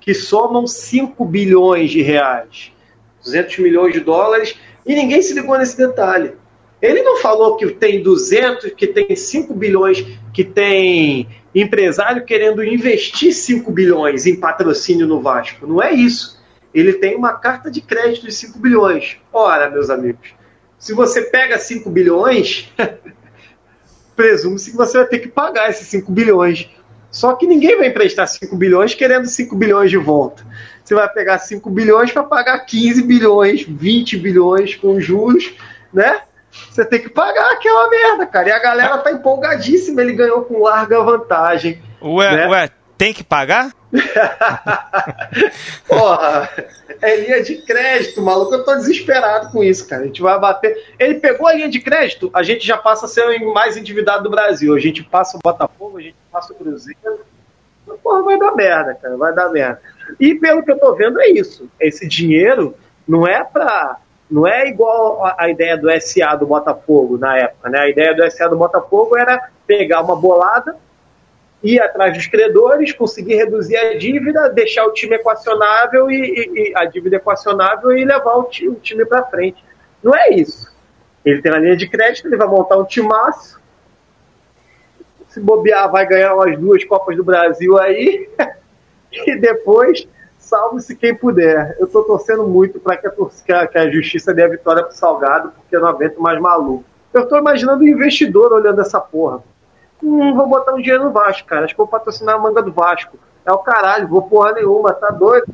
que 0.00 0.14
somam 0.14 0.66
5 0.66 1.24
bilhões 1.24 1.90
de 1.90 2.00
reais, 2.00 2.72
200 3.26 3.58
milhões 3.58 3.92
de 3.92 4.00
dólares, 4.00 4.56
e 4.84 4.94
ninguém 4.94 5.20
se 5.20 5.34
ligou 5.34 5.58
nesse 5.58 5.76
detalhe. 5.76 6.32
Ele 6.80 7.02
não 7.02 7.16
falou 7.18 7.56
que 7.56 7.68
tem 7.70 8.02
200, 8.02 8.72
que 8.72 8.86
tem 8.86 9.14
5 9.14 9.52
bilhões, 9.54 10.04
que 10.32 10.44
tem 10.44 11.28
empresário 11.54 12.24
querendo 12.24 12.62
investir 12.62 13.32
5 13.32 13.70
bilhões 13.72 14.26
em 14.26 14.36
patrocínio 14.36 15.06
no 15.06 15.20
Vasco. 15.20 15.66
Não 15.66 15.82
é 15.82 15.92
isso. 15.92 16.38
Ele 16.72 16.92
tem 16.94 17.16
uma 17.16 17.32
carta 17.32 17.70
de 17.70 17.80
crédito 17.80 18.26
de 18.26 18.32
5 18.32 18.58
bilhões. 18.58 19.16
Ora, 19.32 19.70
meus 19.70 19.88
amigos, 19.88 20.34
se 20.78 20.92
você 20.92 21.22
pega 21.22 21.58
5 21.58 21.88
bilhões, 21.88 22.70
presume-se 24.14 24.70
que 24.70 24.76
você 24.76 24.98
vai 24.98 25.06
ter 25.06 25.18
que 25.20 25.28
pagar 25.28 25.70
esses 25.70 25.88
5 25.88 26.12
bilhões. 26.12 26.68
Só 27.10 27.34
que 27.34 27.46
ninguém 27.46 27.78
vai 27.78 27.88
emprestar 27.88 28.28
5 28.28 28.54
bilhões 28.56 28.94
querendo 28.94 29.26
5 29.26 29.56
bilhões 29.56 29.90
de 29.90 29.96
volta. 29.96 30.46
Você 30.86 30.94
vai 30.94 31.08
pegar 31.08 31.38
5 31.40 31.68
bilhões 31.68 32.12
para 32.12 32.22
pagar 32.22 32.60
15 32.60 33.02
bilhões, 33.02 33.64
20 33.64 34.16
bilhões 34.18 34.76
com 34.76 35.00
juros, 35.00 35.52
né? 35.92 36.20
Você 36.70 36.84
tem 36.84 37.00
que 37.00 37.08
pagar 37.08 37.50
aquela 37.50 37.90
merda, 37.90 38.24
cara. 38.24 38.50
E 38.50 38.52
a 38.52 38.58
galera 38.60 38.98
tá 38.98 39.10
empolgadíssima, 39.10 40.00
ele 40.00 40.12
ganhou 40.12 40.42
com 40.42 40.62
larga 40.62 41.02
vantagem. 41.02 41.82
Ué, 42.00 42.36
né? 42.36 42.46
ué, 42.46 42.70
tem 42.96 43.12
que 43.12 43.24
pagar? 43.24 43.72
Porra, 45.88 46.50
é 47.02 47.16
linha 47.16 47.42
de 47.42 47.56
crédito, 47.62 48.22
maluco. 48.22 48.54
Eu 48.54 48.64
tô 48.64 48.76
desesperado 48.76 49.50
com 49.50 49.64
isso, 49.64 49.88
cara. 49.88 50.02
A 50.02 50.06
gente 50.06 50.22
vai 50.22 50.38
bater. 50.38 50.94
Ele 51.00 51.16
pegou 51.16 51.48
a 51.48 51.52
linha 51.54 51.68
de 51.68 51.80
crédito, 51.80 52.30
a 52.32 52.44
gente 52.44 52.64
já 52.64 52.78
passa 52.78 53.06
a 53.06 53.08
ser 53.08 53.26
o 53.42 53.52
mais 53.52 53.76
endividado 53.76 54.22
do 54.22 54.30
Brasil. 54.30 54.72
A 54.72 54.78
gente 54.78 55.02
passa 55.02 55.36
o 55.36 55.40
Botafogo, 55.42 55.98
a 55.98 56.02
gente 56.02 56.14
passa 56.30 56.52
o 56.52 56.56
Cruzeiro. 56.56 57.26
Porra, 58.04 58.22
vai 58.22 58.38
dar 58.38 58.52
merda, 58.52 58.94
cara. 58.94 59.16
Vai 59.16 59.34
dar 59.34 59.48
merda. 59.48 59.80
E 60.18 60.34
pelo 60.34 60.62
que 60.62 60.70
eu 60.70 60.78
tô 60.78 60.94
vendo, 60.94 61.20
é 61.20 61.28
isso. 61.28 61.68
Esse 61.80 62.06
dinheiro 62.06 62.74
não 63.06 63.26
é 63.26 63.44
pra. 63.44 63.98
Não 64.28 64.46
é 64.46 64.68
igual 64.68 65.24
a 65.38 65.48
ideia 65.48 65.76
do 65.76 65.88
SA 66.00 66.34
do 66.34 66.46
Botafogo 66.46 67.16
na 67.16 67.38
época, 67.38 67.70
né? 67.70 67.78
A 67.78 67.88
ideia 67.88 68.12
do 68.12 68.28
SA 68.30 68.48
do 68.48 68.56
Botafogo 68.56 69.16
era 69.16 69.50
pegar 69.66 70.02
uma 70.02 70.16
bolada, 70.16 70.76
ir 71.62 71.80
atrás 71.80 72.12
dos 72.12 72.26
credores, 72.26 72.92
conseguir 72.92 73.36
reduzir 73.36 73.76
a 73.76 73.96
dívida, 73.96 74.50
deixar 74.50 74.84
o 74.84 74.92
time 74.92 75.14
equacionável 75.14 76.10
e, 76.10 76.16
e, 76.16 76.70
e 76.70 76.76
a 76.76 76.84
dívida 76.86 77.16
equacionável 77.16 77.96
e 77.96 78.04
levar 78.04 78.34
o 78.34 78.44
time, 78.44 78.74
time 78.76 79.04
para 79.04 79.24
frente. 79.26 79.64
Não 80.02 80.14
é 80.14 80.30
isso. 80.30 80.74
Ele 81.24 81.40
tem 81.40 81.52
a 81.52 81.58
linha 81.58 81.76
de 81.76 81.88
crédito, 81.88 82.26
ele 82.26 82.36
vai 82.36 82.48
montar 82.48 82.76
um 82.76 82.84
timaço. 82.84 83.60
Se 85.28 85.40
bobear, 85.40 85.90
vai 85.90 86.06
ganhar 86.06 86.34
umas 86.34 86.58
duas 86.58 86.84
Copas 86.84 87.16
do 87.16 87.24
Brasil 87.24 87.78
aí. 87.78 88.28
e 89.26 89.36
depois, 89.36 90.06
salve-se 90.38 90.94
quem 90.96 91.14
puder. 91.14 91.76
Eu 91.78 91.86
estou 91.86 92.04
torcendo 92.04 92.46
muito 92.46 92.78
para 92.78 92.96
que, 92.96 93.08
que, 93.08 93.78
a 93.78 93.90
justiça 93.90 94.34
dê 94.34 94.44
a 94.44 94.48
vitória 94.48 94.82
para 94.82 94.92
o 94.92 94.96
Salgado, 94.96 95.52
porque 95.52 95.76
eu 95.76 95.80
não 95.80 95.88
aguento 95.88 96.18
mais 96.18 96.40
maluco. 96.40 96.84
Eu 97.12 97.22
estou 97.22 97.38
imaginando 97.38 97.82
um 97.82 97.88
investidor 97.88 98.52
olhando 98.52 98.80
essa 98.80 99.00
porra. 99.00 99.42
Hum, 100.02 100.34
vou 100.34 100.46
botar 100.46 100.74
um 100.74 100.80
dinheiro 100.80 101.04
no 101.04 101.12
Vasco, 101.12 101.48
cara. 101.48 101.64
Acho 101.64 101.74
que 101.74 101.78
vou 101.78 101.88
patrocinar 101.88 102.34
a 102.34 102.38
manga 102.38 102.62
do 102.62 102.72
Vasco. 102.72 103.18
É 103.46 103.52
o 103.52 103.58
caralho, 103.58 104.08
vou 104.08 104.22
porra 104.22 104.52
nenhuma, 104.52 104.92
tá 104.92 105.08
doido? 105.10 105.46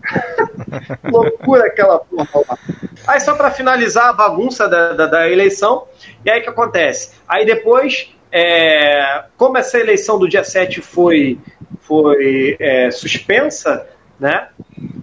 Loucura 1.13 1.67
aquela 1.67 1.99
porra 1.99 2.45
lá. 2.49 2.59
Aí 3.07 3.21
só 3.21 3.35
para 3.35 3.51
finalizar 3.51 4.09
a 4.09 4.13
bagunça 4.15 4.67
da, 4.67 4.95
da, 4.95 5.07
da, 5.07 5.31
eleição, 5.31 5.87
e 6.25 6.31
aí 6.31 6.41
o 6.41 6.43
que 6.43 6.49
acontece? 6.49 7.13
Aí 7.29 7.45
depois, 7.45 8.11
é, 8.31 9.25
como 9.37 9.59
essa 9.59 9.79
eleição 9.79 10.19
do 10.19 10.27
dia 10.27 10.43
7 10.43 10.81
foi, 10.81 11.39
foi 11.93 12.57
é, 12.59 12.91
suspensa, 12.91 13.87
né, 14.19 14.49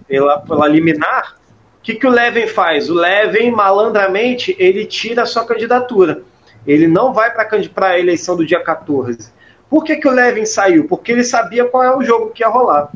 pela, 0.08 0.40
pela 0.40 0.66
liminar, 0.66 1.36
o 1.78 1.82
que, 1.82 1.94
que 1.94 2.06
o 2.06 2.10
Levin 2.10 2.48
faz? 2.48 2.90
O 2.90 2.94
Levin, 2.94 3.52
malandramente, 3.52 4.56
ele 4.58 4.84
tira 4.84 5.22
a 5.22 5.26
sua 5.26 5.46
candidatura. 5.46 6.22
Ele 6.66 6.88
não 6.88 7.12
vai 7.12 7.32
para 7.32 7.86
a 7.86 7.98
eleição 7.98 8.36
do 8.36 8.44
dia 8.44 8.60
14. 8.60 9.32
Por 9.68 9.84
que, 9.84 9.96
que 9.96 10.08
o 10.08 10.10
Levin 10.10 10.44
saiu? 10.44 10.88
Porque 10.88 11.12
ele 11.12 11.22
sabia 11.22 11.64
qual 11.64 11.84
é 11.84 11.96
o 11.96 12.02
jogo 12.02 12.30
que 12.30 12.42
ia 12.42 12.48
rolar. 12.48 12.90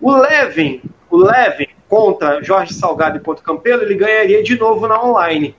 O 0.00 0.16
Levin, 0.16 0.80
o 1.10 1.18
Levin 1.18 1.68
contra 1.88 2.42
Jorge 2.42 2.72
Salgado 2.72 3.18
e 3.18 3.20
Ponto 3.20 3.42
Campelo, 3.42 3.82
ele 3.82 3.94
ganharia 3.94 4.42
de 4.42 4.58
novo 4.58 4.88
na 4.88 5.00
online. 5.00 5.54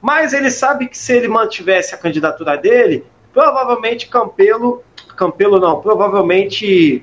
Mas 0.00 0.34
ele 0.34 0.50
sabe 0.50 0.88
que 0.88 0.98
se 0.98 1.14
ele 1.14 1.26
mantivesse 1.26 1.94
a 1.94 1.98
candidatura 1.98 2.56
dele, 2.56 3.04
provavelmente 3.32 4.08
Campelo, 4.08 4.84
Campelo 5.16 5.58
não, 5.58 5.80
provavelmente 5.80 7.02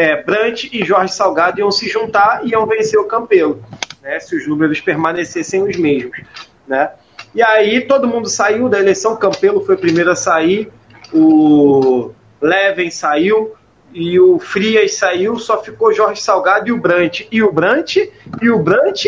é, 0.00 0.22
Brant 0.22 0.64
e 0.72 0.82
Jorge 0.82 1.12
Salgado 1.12 1.60
iam 1.60 1.70
se 1.70 1.86
juntar 1.86 2.40
e 2.42 2.52
iam 2.52 2.66
vencer 2.66 2.98
o 2.98 3.04
Campelo, 3.04 3.62
né, 4.00 4.18
se 4.18 4.34
os 4.34 4.48
números 4.48 4.80
permanecessem 4.80 5.62
os 5.62 5.76
mesmos. 5.76 6.18
Né? 6.66 6.90
E 7.34 7.42
aí 7.42 7.82
todo 7.82 8.08
mundo 8.08 8.26
saiu 8.26 8.66
da 8.66 8.78
eleição, 8.78 9.14
Campelo 9.16 9.64
foi 9.64 9.74
o 9.74 9.78
primeiro 9.78 10.10
a 10.10 10.16
sair, 10.16 10.72
o 11.12 12.12
Leven 12.40 12.90
saiu, 12.90 13.54
e 13.92 14.18
o 14.18 14.38
Frias 14.38 14.94
saiu, 14.94 15.36
só 15.36 15.62
ficou 15.62 15.92
Jorge 15.92 16.22
Salgado 16.22 16.68
e 16.68 16.72
o 16.72 16.80
Brant. 16.80 17.22
E 17.30 17.42
o 17.42 17.52
Brant, 17.52 17.96
e 18.40 18.48
o 18.48 18.58
Brant 18.58 19.04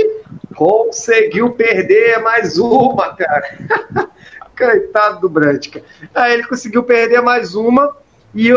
conseguiu 0.54 1.52
perder 1.52 2.18
mais 2.20 2.58
uma, 2.58 3.14
cara. 3.14 3.58
Coitado 4.58 5.20
do 5.20 5.28
Brant, 5.28 5.70
cara. 5.70 5.84
Aí 6.12 6.34
ele 6.34 6.42
conseguiu 6.42 6.82
perder 6.82 7.22
mais 7.22 7.54
uma 7.54 7.96
e 8.34 8.52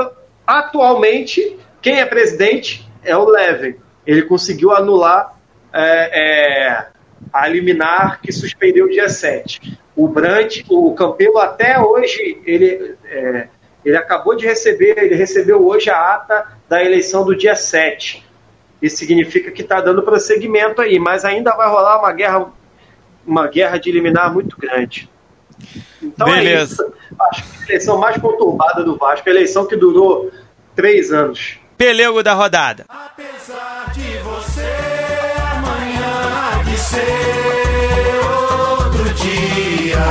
atualmente 0.45 1.57
quem 1.85 1.99
é 1.99 2.05
presidente 2.07 2.83
é 3.03 3.15
o 3.15 3.29
Leven. 3.29 3.75
Ele 4.07 4.23
conseguiu 4.23 4.71
anular 4.71 5.37
é, 5.71 6.71
é, 6.71 6.87
a 7.31 7.47
liminar 7.47 8.21
que 8.21 8.31
suspendeu 8.31 8.87
o 8.87 8.89
dia 8.89 9.07
7. 9.07 9.77
O 9.95 10.07
Brant, 10.07 10.63
o 10.67 10.95
Campelo 10.95 11.37
até 11.37 11.79
hoje, 11.79 12.41
ele 12.43 12.95
é, 13.05 13.49
ele 13.85 13.95
acabou 13.95 14.35
de 14.35 14.47
receber, 14.47 14.97
ele 14.97 15.13
recebeu 15.13 15.63
hoje 15.63 15.91
a 15.91 16.15
ata 16.15 16.57
da 16.67 16.83
eleição 16.83 17.23
do 17.23 17.35
dia 17.35 17.55
7. 17.55 18.25
Isso 18.81 18.97
significa 18.97 19.51
que 19.51 19.61
está 19.61 19.79
dando 19.79 20.01
prosseguimento 20.01 20.81
aí, 20.81 20.97
mas 20.97 21.23
ainda 21.23 21.55
vai 21.55 21.69
rolar 21.69 21.99
uma 21.99 22.11
guerra, 22.11 22.51
uma 23.23 23.45
guerra 23.45 23.77
de 23.77 23.91
eliminar 23.91 24.33
muito 24.33 24.57
grande. 24.57 25.07
Então 26.01 26.27
é 26.29 26.37
Beleza. 26.37 26.83
é 26.83 26.87
isso. 26.87 26.93
Acho 27.29 27.43
que 27.43 27.61
a 27.61 27.65
eleição 27.67 27.99
mais 27.99 28.17
conturbada 28.17 28.83
do 28.83 28.97
Vasco, 28.97 29.29
a 29.29 29.31
eleição 29.31 29.67
que 29.67 29.75
durou 29.75 30.31
três 30.75 31.13
anos. 31.13 31.63
Pelego 31.77 32.23
da 32.23 32.33
rodada. 32.33 32.85
Apesar 32.87 33.91
de 33.93 34.17
você 34.19 34.73
amanhã 35.51 36.63
de 36.63 36.77
ser 36.77 38.25
outro 38.79 39.03
dia. 39.13 40.05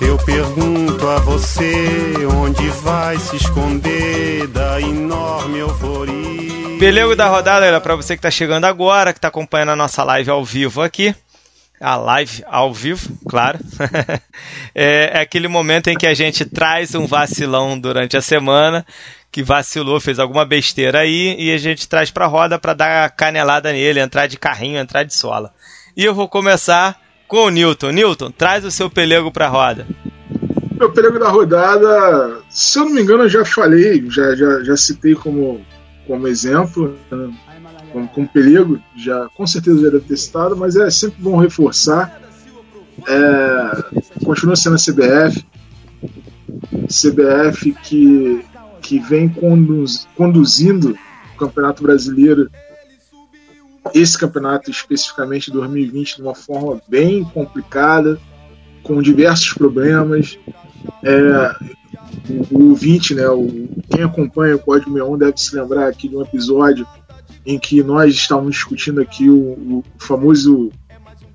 Eu 0.00 0.16
pergunto 0.18 1.06
a 1.06 1.18
você 1.18 2.14
onde 2.40 2.68
vai 2.70 3.18
se 3.18 3.36
esconder 3.36 4.46
da 4.46 4.80
enorme 4.80 5.58
euforia. 5.58 6.78
Beleza 6.78 7.14
da 7.14 7.28
rodada, 7.28 7.60
galera, 7.60 7.80
para 7.82 7.96
você 7.96 8.14
que 8.14 8.20
está 8.20 8.30
chegando 8.30 8.64
agora, 8.64 9.12
que 9.12 9.18
está 9.18 9.28
acompanhando 9.28 9.72
a 9.72 9.76
nossa 9.76 10.02
live 10.02 10.30
ao 10.30 10.42
vivo 10.42 10.80
aqui. 10.80 11.14
A 11.78 11.96
live 11.96 12.42
ao 12.46 12.72
vivo, 12.72 13.10
claro. 13.28 13.58
é, 14.74 15.18
é 15.18 15.20
aquele 15.20 15.48
momento 15.48 15.88
em 15.88 15.96
que 15.96 16.06
a 16.06 16.14
gente 16.14 16.46
traz 16.46 16.94
um 16.94 17.06
vacilão 17.06 17.78
durante 17.78 18.16
a 18.16 18.22
semana 18.22 18.84
que 19.30 19.42
vacilou, 19.42 20.00
fez 20.00 20.18
alguma 20.18 20.44
besteira 20.44 21.00
aí 21.00 21.36
e 21.38 21.52
a 21.52 21.58
gente 21.58 21.88
traz 21.88 22.10
para 22.10 22.26
roda 22.26 22.58
para 22.58 22.74
dar 22.74 23.10
canelada 23.10 23.72
nele, 23.72 24.00
entrar 24.00 24.26
de 24.26 24.36
carrinho, 24.36 24.78
entrar 24.78 25.04
de 25.04 25.14
sola. 25.14 25.52
E 25.96 26.04
eu 26.04 26.14
vou 26.14 26.28
começar 26.28 27.00
com 27.28 27.44
o 27.44 27.50
Newton. 27.50 27.92
Newton, 27.92 28.30
traz 28.30 28.64
o 28.64 28.70
seu 28.70 28.90
pelego 28.90 29.30
para 29.30 29.46
a 29.46 29.50
roda. 29.50 29.86
Meu 30.76 30.90
pelego 30.90 31.18
da 31.18 31.28
rodada, 31.28 32.40
se 32.48 32.78
eu 32.78 32.86
não 32.86 32.94
me 32.94 33.02
engano, 33.02 33.24
eu 33.24 33.28
já 33.28 33.44
falei, 33.44 34.04
já, 34.10 34.34
já, 34.34 34.64
já 34.64 34.76
citei 34.76 35.14
como, 35.14 35.60
como 36.06 36.26
exemplo, 36.26 36.96
né, 37.10 37.30
como, 37.92 38.08
como 38.08 38.28
pelego, 38.28 38.80
já, 38.96 39.28
com 39.36 39.46
certeza 39.46 39.90
já 39.90 40.16
citado, 40.16 40.56
mas 40.56 40.76
é 40.76 40.90
sempre 40.90 41.20
bom 41.20 41.36
reforçar. 41.36 42.20
É, 43.06 44.24
continua 44.24 44.56
sendo 44.56 44.76
a 44.76 44.78
CBF, 44.78 45.44
CBF 46.86 47.72
que, 47.82 48.44
que 48.90 48.98
vem 48.98 49.28
conduz, 49.28 50.08
conduzindo 50.16 50.98
o 51.32 51.38
Campeonato 51.38 51.80
Brasileiro 51.80 52.50
esse 53.94 54.18
campeonato 54.18 54.68
especificamente 54.68 55.48
2020 55.48 56.16
de 56.16 56.22
uma 56.22 56.34
forma 56.34 56.82
bem 56.88 57.22
complicada, 57.22 58.20
com 58.82 59.00
diversos 59.00 59.52
problemas. 59.52 60.36
É, 61.04 61.54
o, 62.50 62.70
ouvinte, 62.70 63.14
né, 63.14 63.28
o, 63.28 63.68
quem 63.88 64.02
acompanha 64.02 64.56
o 64.56 64.58
Código 64.58 64.90
61 64.90 65.18
deve 65.18 65.36
se 65.36 65.54
lembrar 65.54 65.86
aqui 65.86 66.08
de 66.08 66.16
um 66.16 66.22
episódio 66.22 66.84
em 67.46 67.60
que 67.60 67.84
nós 67.84 68.12
estávamos 68.12 68.56
discutindo 68.56 69.00
aqui 69.00 69.30
o, 69.30 69.36
o 69.38 69.84
famoso 69.98 70.72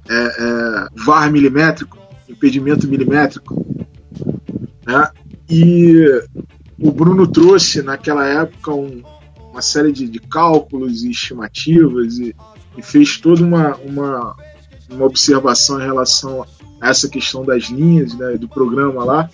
é, 0.09 0.13
é, 0.13 0.87
VAR 0.93 1.31
milimétrico, 1.31 1.97
impedimento 2.27 2.85
milimétrico, 2.85 3.65
né? 4.85 5.09
E 5.49 6.21
o 6.85 6.91
Bruno 6.91 7.25
trouxe 7.25 7.81
naquela 7.81 8.27
época 8.27 8.71
um, 8.71 9.01
uma 9.51 9.61
série 9.61 9.91
de, 9.91 10.07
de 10.07 10.19
cálculos 10.19 11.03
e 11.03 11.09
estimativas 11.09 12.19
e, 12.19 12.35
e, 12.77 12.81
fez 12.83 13.17
toda 13.17 13.43
uma, 13.43 13.75
uma, 13.77 14.35
uma 14.91 15.05
observação 15.05 15.81
em 15.81 15.83
relação 15.83 16.45
a 16.79 16.89
essa 16.89 17.09
questão 17.09 17.43
das 17.43 17.63
linhas 17.63 18.13
né, 18.13 18.37
do 18.37 18.47
programa 18.47 19.03
lá. 19.03 19.29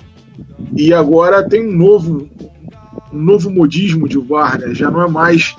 E 0.78 0.94
agora 0.94 1.48
tem 1.48 1.68
um 1.68 1.78
novo, 1.78 2.30
um 3.12 3.22
novo 3.22 3.50
modismo 3.50 4.08
de 4.08 4.18
VAR, 4.18 4.58
né? 4.58 4.74
já 4.74 4.90
não 4.90 5.02
é 5.02 5.10
mais 5.10 5.54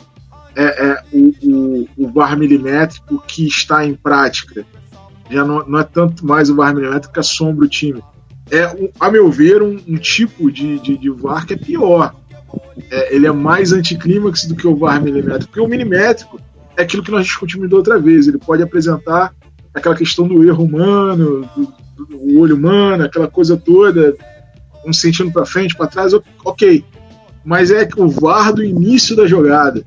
é, 0.57 0.87
é, 0.87 1.05
o, 1.13 1.35
o, 1.43 1.89
o 1.99 2.11
VAR 2.11 2.39
milimétrico 2.39 3.23
que 3.27 3.47
está 3.47 3.85
em 3.85 3.95
prática. 3.95 4.65
Já 5.31 5.45
não, 5.45 5.67
não 5.69 5.79
é 5.79 5.85
tanto 5.85 6.25
mais 6.25 6.49
o 6.49 6.57
VAR 6.57 6.75
milimétrico 6.75 7.13
que 7.13 7.21
assombra 7.21 7.67
o 7.67 7.69
time. 7.69 8.03
É, 8.51 8.91
a 9.01 9.11
meu 9.11 9.31
ver, 9.31 9.63
um, 9.63 9.81
um 9.89 9.97
tipo 9.97 10.51
de, 10.51 10.79
de, 10.81 10.99
de 10.99 11.11
VAR 11.11 11.47
que 11.47 11.55
é 11.55 11.57
pior 11.57 12.15
é, 12.91 13.15
ele 13.15 13.27
é 13.27 13.33
mais 13.33 13.73
anticlímax 13.73 14.45
do 14.45 14.55
que 14.55 14.67
o 14.67 14.77
VAR 14.77 15.03
milimétrico, 15.03 15.47
porque 15.47 15.61
o 15.61 15.69
milimétrico 15.69 16.41
é 16.77 16.83
aquilo 16.83 17.03
que 17.03 17.11
nós 17.11 17.25
discutimos 17.25 17.69
da 17.69 17.77
outra 17.77 17.99
vez, 17.99 18.27
ele 18.27 18.39
pode 18.39 18.63
apresentar 18.63 19.35
aquela 19.73 19.95
questão 19.95 20.27
do 20.27 20.45
erro 20.45 20.65
humano, 20.65 21.49
do, 21.57 22.07
do 22.07 22.39
olho 22.39 22.57
humano, 22.57 23.05
aquela 23.05 23.29
coisa 23.29 23.57
toda, 23.57 24.15
um 24.87 24.93
sentindo 24.93 25.33
para 25.33 25.47
frente, 25.47 25.77
para 25.77 25.87
trás, 25.87 26.13
ok. 26.45 26.85
Mas 27.45 27.71
é 27.71 27.89
o 27.97 28.09
VAR 28.09 28.53
do 28.53 28.65
início 28.65 29.17
da 29.17 29.27
jogada. 29.27 29.85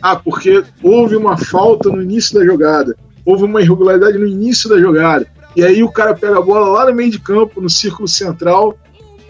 Ah, 0.00 0.16
porque 0.16 0.62
houve 0.82 1.16
uma 1.16 1.36
falta 1.36 1.90
no 1.90 2.02
início 2.02 2.38
da 2.38 2.44
jogada, 2.44 2.96
houve 3.24 3.44
uma 3.44 3.60
irregularidade 3.60 4.18
no 4.18 4.26
início 4.26 4.68
da 4.68 4.78
jogada. 4.78 5.26
E 5.56 5.64
aí 5.64 5.82
o 5.82 5.90
cara 5.90 6.14
pega 6.14 6.38
a 6.38 6.42
bola 6.42 6.68
lá 6.68 6.90
no 6.90 6.94
meio 6.94 7.10
de 7.10 7.18
campo, 7.18 7.62
no 7.62 7.70
círculo 7.70 8.06
central, 8.06 8.76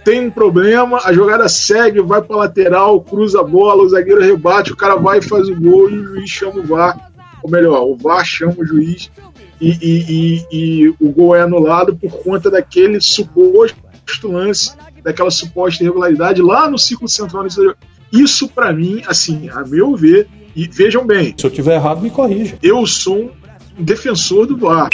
tem 0.05 0.27
um 0.27 0.31
problema, 0.31 1.01
a 1.05 1.13
jogada 1.13 1.49
segue, 1.49 2.01
vai 2.01 2.21
para 2.21 2.37
lateral, 2.37 3.01
cruza 3.01 3.41
a 3.41 3.45
bola, 3.45 3.85
o 3.85 3.89
zagueiro 3.89 4.21
rebate, 4.21 4.73
o 4.73 4.77
cara 4.77 4.97
vai 4.97 5.19
e 5.19 5.23
faz 5.23 5.49
o 5.49 5.55
gol 5.55 5.89
e 5.89 5.99
o 5.99 6.05
juiz 6.05 6.31
chama 6.31 6.61
o 6.61 6.67
VAR. 6.67 7.11
Ou 7.43 7.51
melhor, 7.51 7.83
o 7.83 7.97
VAR 7.97 8.25
chama 8.25 8.55
o 8.59 8.65
juiz 8.65 9.11
e, 9.61 9.71
e, 9.71 10.05
e, 10.09 10.47
e 10.53 10.89
o 11.01 11.11
gol 11.11 11.35
é 11.35 11.43
anulado 11.43 11.97
por 11.97 12.11
conta 12.23 12.51
daquele 12.51 13.01
suposto 13.01 13.77
lance, 14.25 14.73
daquela 15.03 15.31
suposta 15.31 15.83
irregularidade 15.83 16.43
lá 16.43 16.69
no 16.69 16.79
ciclo 16.79 17.09
central. 17.09 17.45
Isso, 18.13 18.49
para 18.49 18.73
mim, 18.73 19.03
assim, 19.07 19.49
a 19.51 19.65
meu 19.65 19.97
ver, 19.97 20.29
e 20.55 20.69
vejam 20.69 21.05
bem. 21.07 21.35
Se 21.37 21.47
eu 21.47 21.51
tiver 21.51 21.75
errado, 21.75 22.01
me 22.01 22.11
corrija. 22.11 22.57
Eu 22.63 22.85
sou 22.87 23.33
um 23.79 23.85
defensor 23.85 24.47
do 24.47 24.57
VAR 24.57 24.89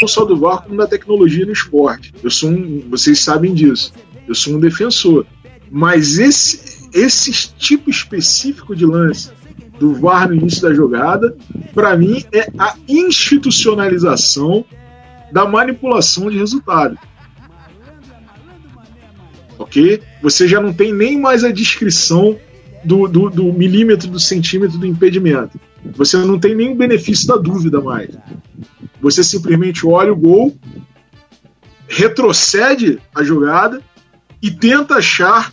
não 0.00 0.08
só 0.08 0.24
do 0.24 0.36
VAR, 0.36 0.62
como 0.62 0.76
da 0.76 0.86
tecnologia 0.86 1.46
no 1.46 1.52
esporte. 1.52 2.12
Eu 2.22 2.30
sou 2.30 2.50
um, 2.50 2.84
vocês 2.90 3.20
sabem 3.20 3.54
disso. 3.54 3.92
Eu 4.26 4.34
sou 4.34 4.54
um 4.54 4.60
defensor. 4.60 5.26
Mas 5.70 6.18
esse, 6.18 6.88
esse 6.92 7.32
tipo 7.56 7.90
específico 7.90 8.74
de 8.74 8.84
lance 8.84 9.30
do 9.78 9.94
VAR 9.94 10.28
no 10.28 10.34
início 10.34 10.62
da 10.62 10.72
jogada, 10.72 11.36
para 11.74 11.96
mim, 11.96 12.24
é 12.32 12.48
a 12.58 12.74
institucionalização 12.88 14.64
da 15.32 15.46
manipulação 15.46 16.30
de 16.30 16.38
resultado. 16.38 16.98
Ok? 19.58 20.02
Você 20.22 20.46
já 20.46 20.60
não 20.60 20.72
tem 20.72 20.92
nem 20.92 21.18
mais 21.18 21.42
a 21.42 21.50
descrição 21.50 22.38
do, 22.84 23.08
do, 23.08 23.30
do 23.30 23.52
milímetro, 23.52 24.08
do 24.08 24.20
centímetro 24.20 24.78
do 24.78 24.86
impedimento. 24.86 25.58
Você 25.94 26.16
não 26.18 26.38
tem 26.38 26.54
o 26.70 26.74
benefício 26.74 27.28
da 27.28 27.36
dúvida 27.36 27.80
mais. 27.80 28.10
Você 29.00 29.22
simplesmente 29.22 29.86
olha 29.86 30.12
o 30.12 30.16
gol, 30.16 30.54
retrocede 31.88 32.98
a 33.14 33.22
jogada 33.22 33.80
e 34.42 34.50
tenta 34.50 34.96
achar 34.96 35.52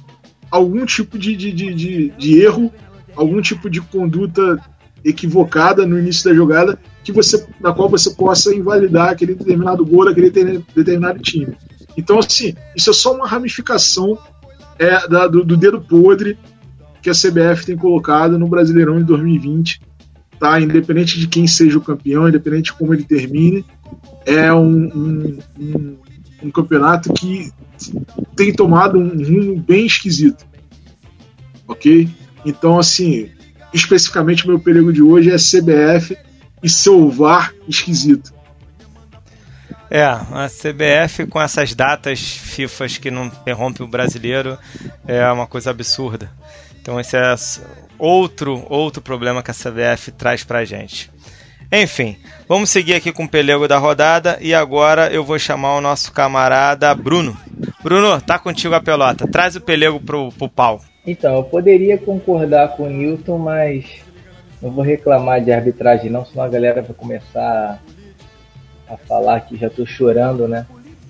algum 0.50 0.86
tipo 0.86 1.18
de, 1.18 1.36
de, 1.36 1.52
de, 1.52 2.10
de, 2.10 2.42
erro, 2.42 2.72
algum 3.16 3.42
tipo 3.42 3.70
de 3.70 3.82
conduta 3.82 4.60
equivocada 5.04 5.86
no 5.86 6.00
início 6.00 6.30
da 6.30 6.36
jogada 6.36 6.80
que 7.04 7.12
você, 7.12 7.46
na 7.60 7.74
qual 7.74 7.90
você 7.90 8.12
possa 8.12 8.56
invalidar 8.56 9.10
aquele 9.10 9.36
determinado 9.36 9.86
gol 9.86 10.06
daquele 10.06 10.30
determinado 10.76 11.20
time. 11.20 11.58
Então, 11.98 12.20
assim, 12.20 12.54
isso 12.76 12.90
é 12.90 12.94
só 12.94 13.14
uma 13.14 13.28
ramificação 13.28 14.18
é, 14.80 15.08
da, 15.08 15.28
do, 15.28 15.44
do, 15.44 15.58
dedo 15.58 15.82
podre 15.82 16.38
que 17.02 17.10
a 17.10 17.14
CBF 17.14 17.66
tem 17.66 17.78
colocado 17.78 18.40
no 18.40 18.48
Brasileirão 18.48 18.98
de 18.98 19.04
2020. 19.04 19.82
Tá? 20.40 20.60
Independente 20.60 21.20
de 21.20 21.28
quem 21.28 21.48
seja 21.48 21.78
o 21.78 21.82
campeão, 21.82 22.28
independente 22.28 22.66
de 22.66 22.74
como 22.74 22.94
ele 22.94 23.04
termine, 23.04 23.66
é 24.26 24.54
um, 24.54 24.86
um, 24.86 25.40
um, 25.60 25.98
um 26.44 26.52
campeonato 26.52 27.12
que 27.14 27.52
tem 28.36 28.54
tomado 28.54 28.98
um 28.98 29.10
rumo 29.10 29.60
bem 29.60 29.86
esquisito. 29.86 30.46
ok? 31.68 32.10
Então, 32.46 32.78
assim, 32.78 33.30
especificamente 33.74 34.48
meu 34.48 34.60
perigo 34.60 34.92
de 34.92 35.02
hoje 35.02 35.32
é 35.32 35.36
CBF 35.36 36.18
e 36.62 36.70
seu 36.70 37.10
VAR 37.10 37.54
esquisito. 37.68 38.34
É, 39.90 40.04
a 40.04 40.50
CBF 40.50 41.28
com 41.28 41.40
essas 41.40 41.76
datas 41.76 42.20
FIFAs 42.20 42.98
que 42.98 43.12
não 43.12 43.28
interrompe 43.28 43.84
o 43.84 43.88
brasileiro 43.88 44.58
é 45.06 45.24
uma 45.32 45.46
coisa 45.46 45.70
absurda. 45.70 46.32
Então 46.82 47.00
esse 47.00 47.16
é 47.16 47.36
outro 48.04 48.66
outro 48.70 49.02
problema 49.02 49.42
que 49.42 49.52
a 49.52 49.54
CBF 49.54 50.12
traz 50.12 50.44
pra 50.44 50.66
gente. 50.66 51.10
Enfim, 51.72 52.18
vamos 52.48 52.70
seguir 52.70 52.94
aqui 52.94 53.12
com 53.12 53.24
o 53.24 53.30
pelego 53.30 53.68
da 53.68 53.78
rodada 53.78 54.38
e 54.42 54.54
agora 54.54 55.12
eu 55.12 55.24
vou 55.24 55.40
chamar 55.40 55.76
o 55.76 55.82
nosso 55.82 56.12
camarada 56.12 56.94
Bruno. 56.94 57.36
Bruno, 57.82 58.22
tá 58.22 58.38
contigo 58.38 58.76
a 58.76 58.82
pelota. 58.82 59.28
Traz 59.28 59.56
o 59.56 59.62
pelego 59.62 60.00
pro, 60.00 60.32
pro 60.34 60.50
pau. 60.50 60.82
Então, 61.08 61.36
eu 61.36 61.44
poderia 61.44 61.98
concordar 61.98 62.76
com 62.76 62.84
o 62.84 62.90
Newton, 62.90 63.38
mas 63.40 63.86
não 64.62 64.70
vou 64.70 64.84
reclamar 64.84 65.42
de 65.42 65.52
arbitragem 65.52 66.12
não, 66.12 66.26
senão 66.26 66.44
a 66.44 66.50
galera 66.50 66.82
vai 66.82 66.94
começar 66.94 67.82
a 68.88 68.98
falar 68.98 69.42
que 69.42 69.58
já 69.58 69.68
estou 69.68 69.86
chorando, 69.86 70.48
né? 70.48 70.66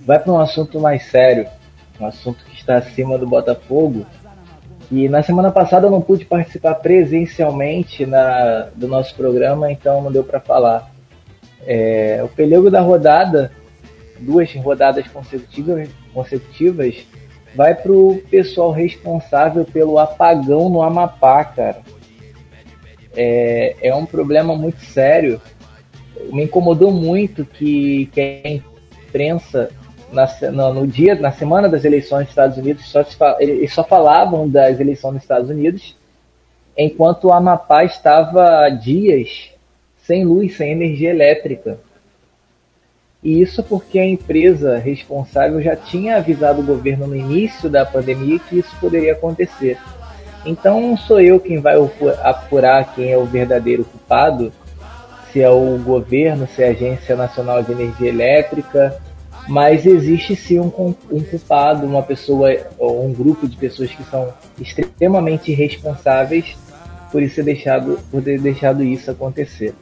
Vai 0.06 0.20
para 0.20 0.32
um 0.32 0.40
assunto 0.40 0.80
mais 0.80 1.04
sério, 1.12 1.48
um 2.00 2.06
assunto 2.06 2.44
que 2.46 2.56
está 2.56 2.78
acima 2.78 3.18
do 3.18 3.28
Botafogo. 3.28 4.06
E 4.96 5.10
na 5.10 5.24
semana 5.24 5.52
passada 5.52 5.88
eu 5.88 5.92
não 5.92 6.02
pude 6.02 6.24
participar 6.24 6.76
presencialmente 6.76 8.06
na, 8.06 8.68
do 8.76 8.88
nosso 8.88 9.16
programa, 9.16 9.72
então 9.72 10.04
não 10.04 10.12
deu 10.12 10.24
para 10.24 10.40
falar. 10.40 10.92
É, 11.66 12.22
o 12.24 12.28
pelego 12.28 12.70
da 12.70 12.80
rodada, 12.80 13.52
duas 14.20 14.54
rodadas 14.54 15.08
consecutivas, 15.08 15.90
consecutivas 16.14 17.08
vai 17.56 17.74
para 17.74 17.92
o 17.92 18.22
pessoal 18.30 18.72
responsável 18.72 19.66
pelo 19.66 19.98
apagão 19.98 20.70
no 20.70 20.84
Amapá, 20.84 21.44
cara. 21.44 21.82
É, 23.16 23.76
é 23.82 23.96
um 23.96 24.06
problema 24.06 24.56
muito 24.56 24.80
sério 24.86 25.42
me 26.32 26.44
incomodou 26.44 26.92
muito 26.92 27.44
que, 27.44 28.06
que 28.14 28.22
a 28.22 28.50
imprensa 29.08 29.72
na, 30.14 30.52
no, 30.52 30.74
no, 30.74 30.88
dia, 30.88 31.16
na 31.16 31.32
semana 31.32 31.68
das 31.68 31.84
eleições 31.84 32.22
dos 32.22 32.30
Estados 32.30 32.58
Unidos, 32.58 32.90
só 32.90 33.04
se, 33.04 33.18
eles 33.40 33.74
só 33.74 33.84
falavam 33.84 34.48
das 34.48 34.80
eleições 34.80 35.16
dos 35.16 35.24
Estados 35.24 35.50
Unidos, 35.50 35.96
enquanto 36.78 37.26
o 37.26 37.34
Amapá 37.34 37.84
estava 37.84 38.70
dias 38.70 39.52
sem 39.98 40.24
luz, 40.26 40.56
sem 40.56 40.72
energia 40.72 41.10
elétrica. 41.10 41.78
E 43.24 43.42
isso 43.42 43.64
porque 43.64 43.98
a 43.98 44.06
empresa 44.06 44.78
responsável 44.78 45.62
já 45.62 45.76
tinha 45.76 46.18
avisado 46.18 46.62
o 46.62 46.66
governo 46.66 47.08
no 47.08 47.16
início 47.16 47.70
da 47.70 47.86
pandemia 47.86 48.38
que 48.38 48.60
isso 48.60 48.76
poderia 48.82 49.14
acontecer. 49.14 49.78
Então 50.46 50.82
não 50.82 50.98
sou 50.98 51.22
eu 51.22 51.40
quem 51.40 51.60
vai 51.60 51.76
apurar 52.22 52.94
quem 52.94 53.12
é 53.12 53.18
o 53.18 53.26
verdadeiro 53.26 53.86
culpado, 53.86 54.52
se 55.32 55.42
é 55.42 55.50
o 55.50 55.78
governo, 55.78 56.48
se 56.48 56.62
é 56.62 56.68
a 56.68 56.72
Agência 56.72 57.16
Nacional 57.16 57.64
de 57.64 57.72
Energia 57.72 58.10
Elétrica, 58.10 59.00
mas 59.48 59.86
existe 59.86 60.36
sim 60.36 60.60
um, 60.60 60.96
um 61.12 61.24
culpado, 61.24 61.86
uma 61.86 62.04
pessoa 62.04 62.50
ou 62.78 63.06
um 63.06 63.14
grupo 63.14 63.48
de 63.48 63.58
pessoas 63.58 63.92
que 63.92 64.04
são 64.04 64.34
extremamente 64.60 65.54
responsáveis 65.54 66.56
por 67.14 67.22
isso 67.22 67.36
ter 67.36 67.44
deixado, 67.44 68.00
por 68.10 68.24
ter 68.24 68.40
deixado 68.40 68.84
isso 68.84 69.12
acontecer. 69.12 69.76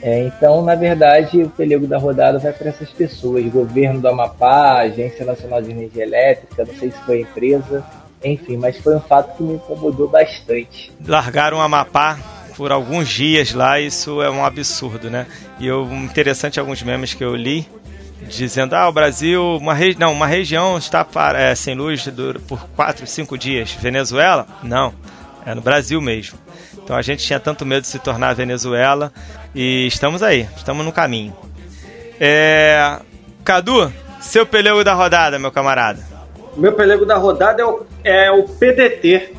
É, 0.00 0.20
então, 0.26 0.62
na 0.62 0.76
verdade, 0.76 1.42
o 1.42 1.50
pelego 1.50 1.88
da 1.88 1.98
rodada 1.98 2.38
vai 2.38 2.52
para 2.52 2.68
essas 2.68 2.90
pessoas: 2.90 3.44
governo 3.46 4.00
do 4.00 4.08
Amapá, 4.08 4.78
Agência 4.78 5.24
Nacional 5.24 5.60
de 5.60 5.72
Energia 5.72 6.04
Elétrica, 6.04 6.64
não 6.64 6.74
sei 6.74 6.92
se 6.92 6.98
foi 7.04 7.18
a 7.18 7.20
empresa, 7.22 7.84
enfim, 8.24 8.56
mas 8.56 8.78
foi 8.78 8.96
um 8.96 9.00
fato 9.00 9.36
que 9.36 9.42
me 9.42 9.54
incomodou 9.54 10.08
bastante. 10.08 10.92
Largaram 11.04 11.58
o 11.58 11.60
Amapá 11.60 12.18
por 12.56 12.70
alguns 12.70 13.08
dias 13.08 13.52
lá, 13.52 13.80
isso 13.80 14.22
é 14.22 14.30
um 14.30 14.44
absurdo, 14.44 15.10
né? 15.10 15.26
E 15.58 15.66
eu, 15.66 15.84
interessante 15.92 16.60
alguns 16.60 16.82
memes 16.82 17.14
que 17.14 17.24
eu 17.24 17.34
li 17.34 17.66
dizendo 18.28 18.74
ah 18.74 18.88
o 18.88 18.92
Brasil 18.92 19.56
uma 19.56 19.74
regi 19.74 19.98
não 19.98 20.12
uma 20.12 20.26
região 20.26 20.78
está 20.78 21.06
é, 21.34 21.54
sem 21.54 21.74
luz 21.74 22.08
por 22.46 22.66
quatro 22.76 23.06
cinco 23.06 23.36
dias. 23.36 23.72
Venezuela? 23.72 24.46
Não. 24.62 24.94
É 25.44 25.54
no 25.54 25.60
Brasil 25.60 26.00
mesmo. 26.00 26.38
Então 26.74 26.96
a 26.96 27.02
gente 27.02 27.24
tinha 27.24 27.40
tanto 27.40 27.66
medo 27.66 27.82
de 27.82 27.88
se 27.88 27.98
tornar 27.98 28.34
Venezuela 28.34 29.12
e 29.54 29.86
estamos 29.86 30.22
aí 30.22 30.48
estamos 30.56 30.84
no 30.84 30.92
caminho. 30.92 31.36
É... 32.20 33.00
Cadu 33.44 33.92
seu 34.20 34.46
pelego 34.46 34.84
da 34.84 34.94
rodada 34.94 35.38
meu 35.38 35.50
camarada. 35.50 36.02
Meu 36.56 36.72
pelego 36.72 37.04
da 37.04 37.16
rodada 37.16 37.62
é 37.62 37.64
o, 37.64 37.86
é 38.04 38.30
o 38.30 38.44
PDT 38.44 39.32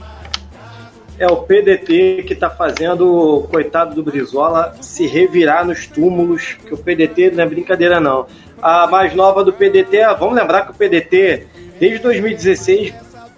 é 1.18 1.28
o 1.28 1.38
PDT 1.38 2.24
que 2.28 2.34
está 2.34 2.50
fazendo 2.50 3.10
o 3.10 3.44
coitado 3.44 3.96
do 3.96 4.04
Brizola 4.04 4.76
se 4.82 5.06
revirar 5.06 5.66
nos 5.66 5.88
túmulos, 5.88 6.58
que 6.66 6.74
o 6.74 6.78
PDT 6.78 7.32
não 7.32 7.44
é 7.44 7.48
brincadeira 7.48 8.00
não. 8.00 8.26
A 8.64 8.88
mais 8.88 9.14
nova 9.14 9.44
do 9.44 9.52
PDT, 9.52 9.98
vamos 10.18 10.36
lembrar 10.36 10.62
que 10.62 10.72
o 10.72 10.74
PDT, 10.74 11.48
desde 11.78 12.00
2016, 12.00 12.94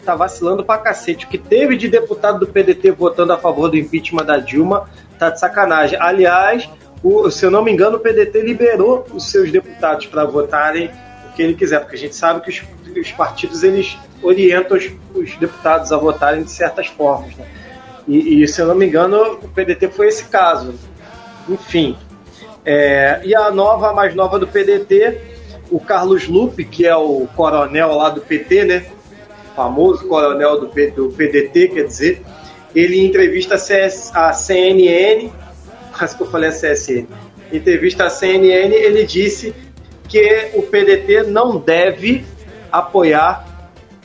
tá 0.06 0.16
vacilando 0.16 0.64
pra 0.64 0.78
cacete. 0.78 1.26
O 1.26 1.28
que 1.28 1.40
teve 1.40 1.76
de 1.76 1.90
deputado 1.90 2.38
do 2.38 2.46
PDT 2.46 2.92
votando 2.92 3.34
a 3.34 3.38
favor 3.38 3.68
do 3.68 3.76
impeachment 3.76 4.24
da 4.24 4.38
Dilma 4.38 4.88
tá 5.18 5.32
de 5.32 5.40
sacanagem. 5.40 5.98
Aliás, 6.00 6.70
o, 7.04 7.32
se 7.32 7.44
eu 7.44 7.50
não 7.50 7.64
me 7.64 7.72
engano, 7.72 7.98
o 7.98 8.00
PDT 8.00 8.40
liberou 8.42 9.04
os 9.12 9.32
seus 9.32 9.52
deputados 9.52 10.06
para 10.06 10.26
votarem 10.26 10.92
o 11.28 11.34
que 11.34 11.42
ele 11.42 11.56
quiser, 11.56 11.80
porque 11.80 11.96
a 11.96 12.00
gente 12.00 12.16
sabe 12.16 12.42
que 12.42 12.52
os, 12.52 12.64
os 12.96 13.12
partidos 13.12 13.64
eles 13.64 13.98
orientam 14.22 14.78
os, 14.78 14.92
os, 15.16 15.36
deputados 15.38 15.92
a 15.92 15.98
votarem 15.98 16.44
de 16.44 16.52
certas 16.52 16.86
formas. 16.86 17.36
Né? 17.36 17.48
E, 18.08 18.44
e, 18.44 18.48
se 18.48 18.62
eu 18.62 18.68
não 18.68 18.76
me 18.76 18.86
engano, 18.86 19.40
o 19.42 19.48
PDT 19.48 19.88
foi 19.88 20.08
esse 20.08 20.26
caso. 20.26 20.76
Enfim. 21.50 21.98
É, 22.66 23.22
e 23.24 23.36
a 23.36 23.52
nova, 23.52 23.92
a 23.92 23.94
mais 23.94 24.16
nova 24.16 24.40
do 24.40 24.48
PDT, 24.48 25.22
o 25.70 25.80
Carlos 25.80 26.28
Lupe, 26.28 26.66
que 26.66 26.86
é 26.86 26.96
o 26.96 27.28
coronel 27.36 27.96
lá 27.96 28.10
do 28.10 28.22
PT, 28.22 28.66
né? 28.66 28.86
Famoso 29.56 30.08
coronel 30.08 30.60
do, 30.60 30.68
P, 30.68 30.92
do 30.92 31.10
PDT, 31.10 31.70
quer 31.70 31.84
dizer, 31.84 32.22
ele 32.74 33.06
entrevista 33.06 33.56
a 33.56 34.34
CNN, 34.34 35.30
quase 35.98 36.18
que 36.18 36.24
eu 36.24 36.28
falei 36.28 36.50
a 36.50 36.52
CSN, 36.52 37.08
entrevista 37.54 38.06
à 38.06 38.10
CNN, 38.10 38.74
ele 38.74 39.06
disse 39.06 39.56
que 40.10 40.52
o 40.56 40.64
PDT 40.64 41.24
não 41.24 41.58
deve 41.58 42.26
apoiar 42.72 43.46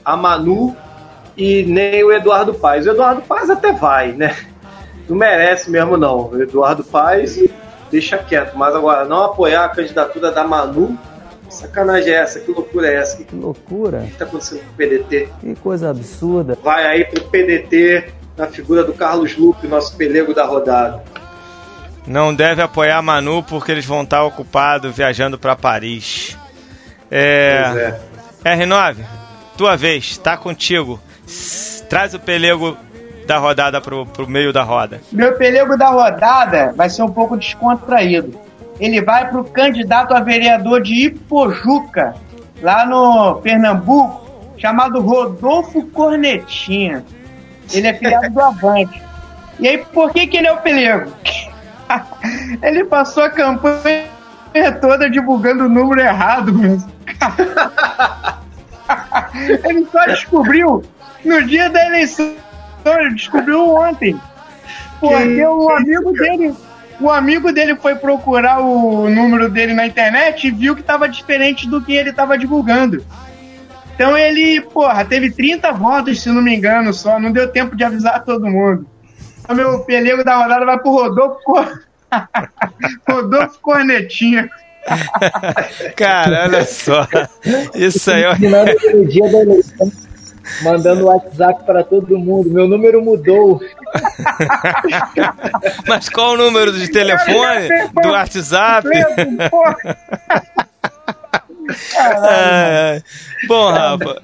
a 0.05 0.17
Manu 0.17 0.77
e 1.37 1.63
nem 1.65 2.05
o 2.05 2.13
Eduardo 2.13 2.55
Paes. 2.55 2.87
O 2.87 2.91
Eduardo 2.91 3.23
Paes 3.23 3.51
até 3.51 3.73
vai, 3.73 4.13
né? 4.13 4.37
Não 5.09 5.17
merece 5.17 5.71
mesmo, 5.71 5.97
não. 5.97 6.31
O 6.31 6.43
Eduardo 6.43 6.85
Paes 6.85 7.37
deixa 7.91 8.19
quieto. 8.19 8.57
Mas 8.57 8.75
agora, 8.75 9.05
não 9.05 9.25
apoiar 9.25 9.65
a 9.65 9.69
candidatura 9.69 10.31
da 10.31 10.45
Manu, 10.45 10.99
sacanagem 11.49 12.13
é 12.13 12.17
essa? 12.17 12.41
Que 12.41 12.51
loucura 12.51 12.89
é 12.89 12.97
essa? 12.97 13.23
Que 13.23 13.35
loucura. 13.35 13.99
O 13.99 14.07
que 14.07 14.13
está 14.13 14.25
acontecendo 14.25 14.61
com 14.61 14.71
o 14.71 14.75
PDT? 14.77 15.29
Que 15.41 15.55
coisa 15.57 15.91
absurda. 15.91 16.59
Vai 16.63 16.87
aí 16.87 17.05
pro 17.05 17.25
PDT, 17.25 18.13
na 18.37 18.47
figura 18.47 18.85
do 18.85 18.93
Carlos 18.93 19.37
Lupe, 19.37 19.67
nosso 19.67 19.97
pelego 19.97 20.33
da 20.33 20.45
rodada. 20.45 21.03
Não 22.07 22.35
deve 22.35 22.63
apoiar 22.63 22.97
a 22.97 23.03
Manu 23.03 23.43
porque 23.43 23.73
eles 23.73 23.85
vão 23.85 24.03
estar 24.03 24.25
ocupados 24.25 24.97
viajando 24.97 25.39
para 25.39 25.55
Paris. 25.55 26.37
É... 27.11 27.95
é. 28.45 28.57
R9, 28.57 28.97
tua 29.57 29.77
vez, 29.77 30.17
tá 30.17 30.37
contigo. 30.37 30.99
Traz 31.89 32.15
o 32.15 32.19
pelego 32.19 32.77
da 33.27 33.39
rodada 33.39 33.81
pro, 33.81 34.07
pro 34.07 34.29
meio 34.29 34.53
da 34.53 34.63
roda. 34.63 35.01
Meu 35.13 35.37
pelego 35.37 35.77
da 35.77 35.89
rodada 35.89 36.73
vai 36.77 36.89
ser 36.89 37.03
um 37.03 37.11
pouco 37.11 37.37
descontraído. 37.37 38.39
Ele 38.79 39.03
vai 39.03 39.29
pro 39.29 39.45
candidato 39.45 40.15
a 40.15 40.21
vereador 40.21 40.83
de 40.83 41.07
Ipojuca, 41.07 42.15
lá 42.63 42.87
no 42.87 43.37
Pernambuco, 43.37 44.27
chamado 44.57 45.01
Rodolfo 45.01 45.87
Cornetinha. 45.89 47.05
Ele 47.73 47.87
é 47.87 47.95
filiado 47.95 48.31
do 48.31 48.41
Avante. 48.41 49.03
E 49.59 49.69
aí, 49.69 49.79
por 49.79 50.13
que, 50.13 50.27
que 50.27 50.39
ele 50.39 50.47
é 50.47 50.53
o 50.53 50.59
pelego? 50.59 51.13
ele 52.63 52.85
passou 52.85 53.23
a 53.23 53.31
campanha 53.31 54.09
toda 54.81 55.11
divulgando 55.11 55.65
o 55.65 55.69
número 55.69 56.01
errado 56.01 56.53
mesmo. 56.53 56.91
ele 59.69 59.87
só 59.93 60.07
descobriu 60.07 60.83
no 61.25 61.47
dia 61.47 61.69
da 61.69 61.87
eleição. 61.87 62.35
Ele 62.85 63.15
descobriu 63.15 63.75
ontem. 63.75 64.21
Porque 64.99 65.45
o 65.45 65.71
amigo 65.71 66.13
dele. 66.13 66.55
O 67.01 67.11
amigo 67.11 67.51
dele 67.51 67.77
foi 67.77 67.95
procurar 67.95 68.61
o 68.61 69.09
número 69.09 69.49
dele 69.49 69.73
na 69.73 69.87
internet 69.87 70.47
e 70.47 70.51
viu 70.51 70.75
que 70.75 70.83
estava 70.83 71.09
diferente 71.09 71.67
do 71.67 71.81
que 71.81 71.95
ele 71.95 72.11
estava 72.11 72.37
divulgando. 72.37 73.03
Então 73.95 74.17
ele, 74.17 74.61
porra, 74.61 75.03
teve 75.05 75.31
30 75.31 75.73
votos, 75.73 76.23
se 76.23 76.29
não 76.29 76.43
me 76.43 76.55
engano, 76.55 76.93
só. 76.93 77.19
Não 77.19 77.33
deu 77.33 77.49
tempo 77.49 77.75
de 77.75 77.85
avisar 77.85 78.23
todo 78.23 78.47
mundo. 78.47 78.87
O 79.49 79.55
meu 79.55 79.81
pelego 79.81 80.23
da 80.23 80.37
rodada 80.37 80.67
vai 80.67 80.79
pro 80.79 80.91
Rodolfo. 80.91 81.67
Rodolfo 83.09 83.59
Cornetinha. 83.61 84.51
Cara, 85.97 86.45
olha 86.45 86.65
só. 86.65 87.07
Isso 87.75 88.11
aí. 88.11 88.25
No 88.95 89.07
dia 89.07 89.31
da 89.31 89.39
eleição, 89.41 89.91
Mandando 90.63 91.07
WhatsApp 91.07 91.65
para 91.65 91.83
todo 91.83 92.19
mundo. 92.19 92.51
Meu 92.51 92.69
número 92.69 93.03
mudou. 93.03 93.61
Mas 95.87 96.09
qual 96.09 96.35
o 96.35 96.37
número 96.37 96.73
de 96.73 96.89
telefone? 96.89 97.69
Do 98.03 98.11
WhatsApp? 98.11 98.89
É, 102.29 103.03
bom, 103.47 103.71
Rafa, 103.71 104.23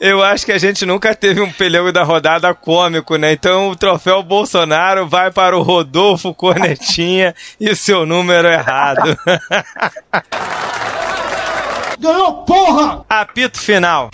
eu 0.00 0.22
acho 0.22 0.46
que 0.46 0.52
a 0.52 0.58
gente 0.58 0.86
nunca 0.86 1.14
teve 1.14 1.40
um 1.40 1.50
pneu 1.50 1.92
da 1.92 2.02
rodada 2.02 2.52
cômico, 2.54 3.16
né? 3.16 3.32
Então 3.32 3.70
o 3.70 3.76
troféu 3.76 4.22
Bolsonaro 4.22 5.06
vai 5.06 5.30
para 5.30 5.56
o 5.56 5.62
Rodolfo 5.62 6.34
Cornetinha 6.34 7.34
e 7.60 7.74
seu 7.74 8.06
número 8.06 8.48
errado. 8.48 9.16
Ganhou, 11.98 12.44
porra! 12.44 13.04
Apito 13.08 13.60
final. 13.60 14.08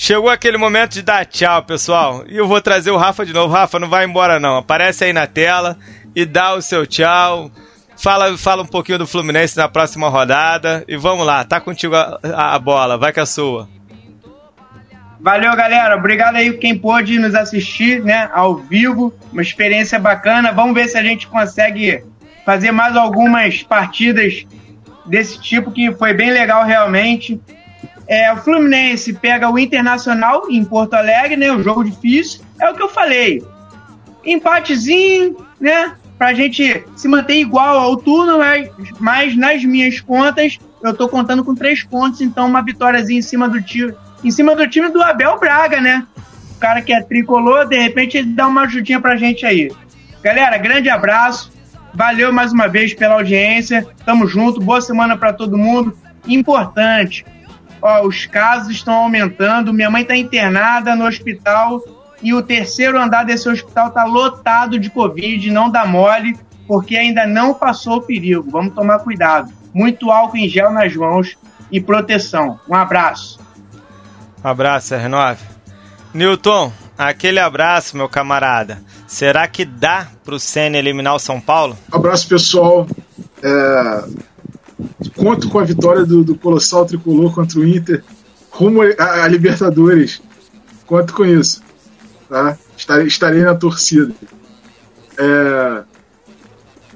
Chegou 0.00 0.30
aquele 0.30 0.56
momento 0.56 0.92
de 0.92 1.02
dar 1.02 1.26
tchau, 1.26 1.64
pessoal. 1.64 2.22
E 2.28 2.36
eu 2.36 2.46
vou 2.46 2.60
trazer 2.60 2.92
o 2.92 2.96
Rafa 2.96 3.26
de 3.26 3.32
novo. 3.32 3.52
Rafa, 3.52 3.80
não 3.80 3.88
vai 3.88 4.04
embora 4.04 4.38
não. 4.38 4.58
Aparece 4.58 5.02
aí 5.02 5.12
na 5.12 5.26
tela 5.26 5.76
e 6.14 6.24
dá 6.24 6.54
o 6.54 6.62
seu 6.62 6.86
tchau. 6.86 7.50
Fala, 7.96 8.38
fala 8.38 8.62
um 8.62 8.66
pouquinho 8.66 8.98
do 8.98 9.08
Fluminense 9.08 9.56
na 9.56 9.68
próxima 9.68 10.08
rodada. 10.08 10.84
E 10.86 10.96
vamos 10.96 11.26
lá, 11.26 11.42
tá 11.42 11.60
contigo 11.60 11.96
a, 11.96 12.16
a, 12.22 12.54
a 12.54 12.58
bola. 12.60 12.96
Vai 12.96 13.12
que 13.12 13.18
é 13.18 13.26
sua. 13.26 13.68
Valeu, 15.20 15.56
galera. 15.56 15.96
Obrigado 15.96 16.36
aí 16.36 16.56
quem 16.56 16.78
pôde 16.78 17.18
nos 17.18 17.34
assistir, 17.34 18.00
né, 18.00 18.30
ao 18.32 18.54
vivo. 18.54 19.12
Uma 19.32 19.42
experiência 19.42 19.98
bacana. 19.98 20.52
Vamos 20.52 20.74
ver 20.74 20.86
se 20.86 20.96
a 20.96 21.02
gente 21.02 21.26
consegue 21.26 22.04
fazer 22.46 22.70
mais 22.70 22.94
algumas 22.94 23.64
partidas 23.64 24.46
desse 25.04 25.42
tipo 25.42 25.72
que 25.72 25.90
foi 25.90 26.14
bem 26.14 26.30
legal 26.30 26.64
realmente. 26.64 27.40
É, 28.08 28.32
o 28.32 28.38
Fluminense 28.38 29.12
pega 29.12 29.50
o 29.50 29.58
Internacional 29.58 30.50
em 30.50 30.64
Porto 30.64 30.94
Alegre, 30.94 31.36
né? 31.36 31.52
Um 31.52 31.62
jogo 31.62 31.84
difícil. 31.84 32.40
É 32.58 32.70
o 32.70 32.74
que 32.74 32.82
eu 32.82 32.88
falei. 32.88 33.44
Empatezinho, 34.24 35.36
né? 35.60 35.92
Pra 36.16 36.32
gente 36.32 36.84
se 36.96 37.06
manter 37.06 37.34
igual 37.34 37.78
ao 37.78 37.96
turno, 37.96 38.38
mas, 38.38 38.70
mas 38.98 39.36
nas 39.36 39.62
minhas 39.62 40.00
contas, 40.00 40.58
eu 40.82 40.94
tô 40.94 41.08
contando 41.08 41.44
com 41.44 41.54
três 41.54 41.84
pontos, 41.84 42.20
então 42.20 42.46
uma 42.46 42.62
vitóriazinha 42.62 43.18
em 43.18 43.22
cima 43.22 43.48
do 43.48 43.62
time, 43.62 43.94
em 44.24 44.30
cima 44.30 44.56
do 44.56 44.66
time 44.66 44.88
do 44.88 45.02
Abel 45.02 45.38
Braga, 45.38 45.80
né? 45.80 46.04
O 46.56 46.58
cara 46.58 46.82
que 46.82 46.92
é 46.92 47.00
tricolor, 47.00 47.68
de 47.68 47.78
repente 47.78 48.16
ele 48.16 48.32
dá 48.32 48.48
uma 48.48 48.62
ajudinha 48.62 49.00
pra 49.00 49.16
gente 49.16 49.46
aí. 49.46 49.70
Galera, 50.22 50.58
grande 50.58 50.88
abraço. 50.88 51.52
Valeu 51.94 52.32
mais 52.32 52.52
uma 52.52 52.68
vez 52.68 52.94
pela 52.94 53.14
audiência. 53.14 53.86
Tamo 54.04 54.26
junto. 54.26 54.60
Boa 54.60 54.80
semana 54.80 55.16
para 55.16 55.32
todo 55.32 55.56
mundo. 55.56 55.96
Importante, 56.26 57.24
ó, 57.80 58.06
os 58.06 58.26
casos 58.26 58.72
estão 58.72 58.94
aumentando. 58.94 59.72
Minha 59.72 59.90
mãe 59.90 60.02
está 60.02 60.16
internada 60.16 60.94
no 60.94 61.06
hospital 61.06 61.82
e 62.22 62.34
o 62.34 62.42
terceiro 62.42 63.00
andar 63.00 63.24
desse 63.24 63.48
hospital 63.48 63.88
está 63.88 64.04
lotado 64.04 64.78
de 64.78 64.90
Covid. 64.90 65.50
Não 65.50 65.70
dá 65.70 65.86
mole, 65.86 66.38
porque 66.66 66.96
ainda 66.96 67.26
não 67.26 67.54
passou 67.54 67.96
o 67.96 68.02
perigo. 68.02 68.50
Vamos 68.50 68.74
tomar 68.74 68.98
cuidado. 69.00 69.52
Muito 69.72 70.10
álcool 70.10 70.36
em 70.36 70.48
gel 70.48 70.72
nas 70.72 70.94
mãos 70.94 71.36
e 71.70 71.80
proteção. 71.80 72.58
Um 72.68 72.74
abraço. 72.74 73.38
Um 74.44 74.48
abraço, 74.48 74.94
R9. 74.94 75.38
Newton, 76.14 76.72
aquele 76.96 77.38
abraço, 77.38 77.96
meu 77.96 78.08
camarada. 78.08 78.80
Será 79.06 79.46
que 79.46 79.64
dá 79.64 80.06
pro 80.24 80.38
Senna 80.38 80.78
eliminar 80.78 81.14
o 81.14 81.18
São 81.18 81.40
Paulo? 81.40 81.76
Abraço, 81.90 82.28
pessoal. 82.28 82.86
É, 83.42 84.04
conto 85.16 85.48
com 85.48 85.58
a 85.58 85.64
vitória 85.64 86.04
do, 86.04 86.22
do 86.22 86.34
Colossal 86.34 86.86
Tricolor 86.86 87.32
contra 87.34 87.58
o 87.58 87.66
Inter, 87.66 88.02
rumo 88.50 88.80
a, 88.82 89.24
a 89.24 89.28
Libertadores. 89.28 90.20
Conto 90.86 91.12
com 91.12 91.24
isso. 91.24 91.62
Tá? 92.28 92.56
Estarei, 92.76 93.06
estarei 93.06 93.42
na 93.42 93.54
torcida. 93.54 94.14
É, 95.18 95.82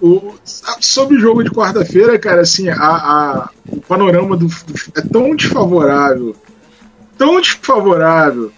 o, 0.02 0.34
sobre 0.80 1.16
o 1.16 1.20
jogo 1.20 1.44
de 1.44 1.50
quarta-feira, 1.50 2.18
cara, 2.18 2.40
assim, 2.40 2.68
a, 2.68 2.74
a, 2.76 3.50
o 3.68 3.80
panorama 3.80 4.36
do, 4.36 4.46
do, 4.46 4.74
é 4.96 5.00
tão 5.00 5.34
desfavorável, 5.36 6.34
tão 7.16 7.40
desfavorável, 7.40 8.52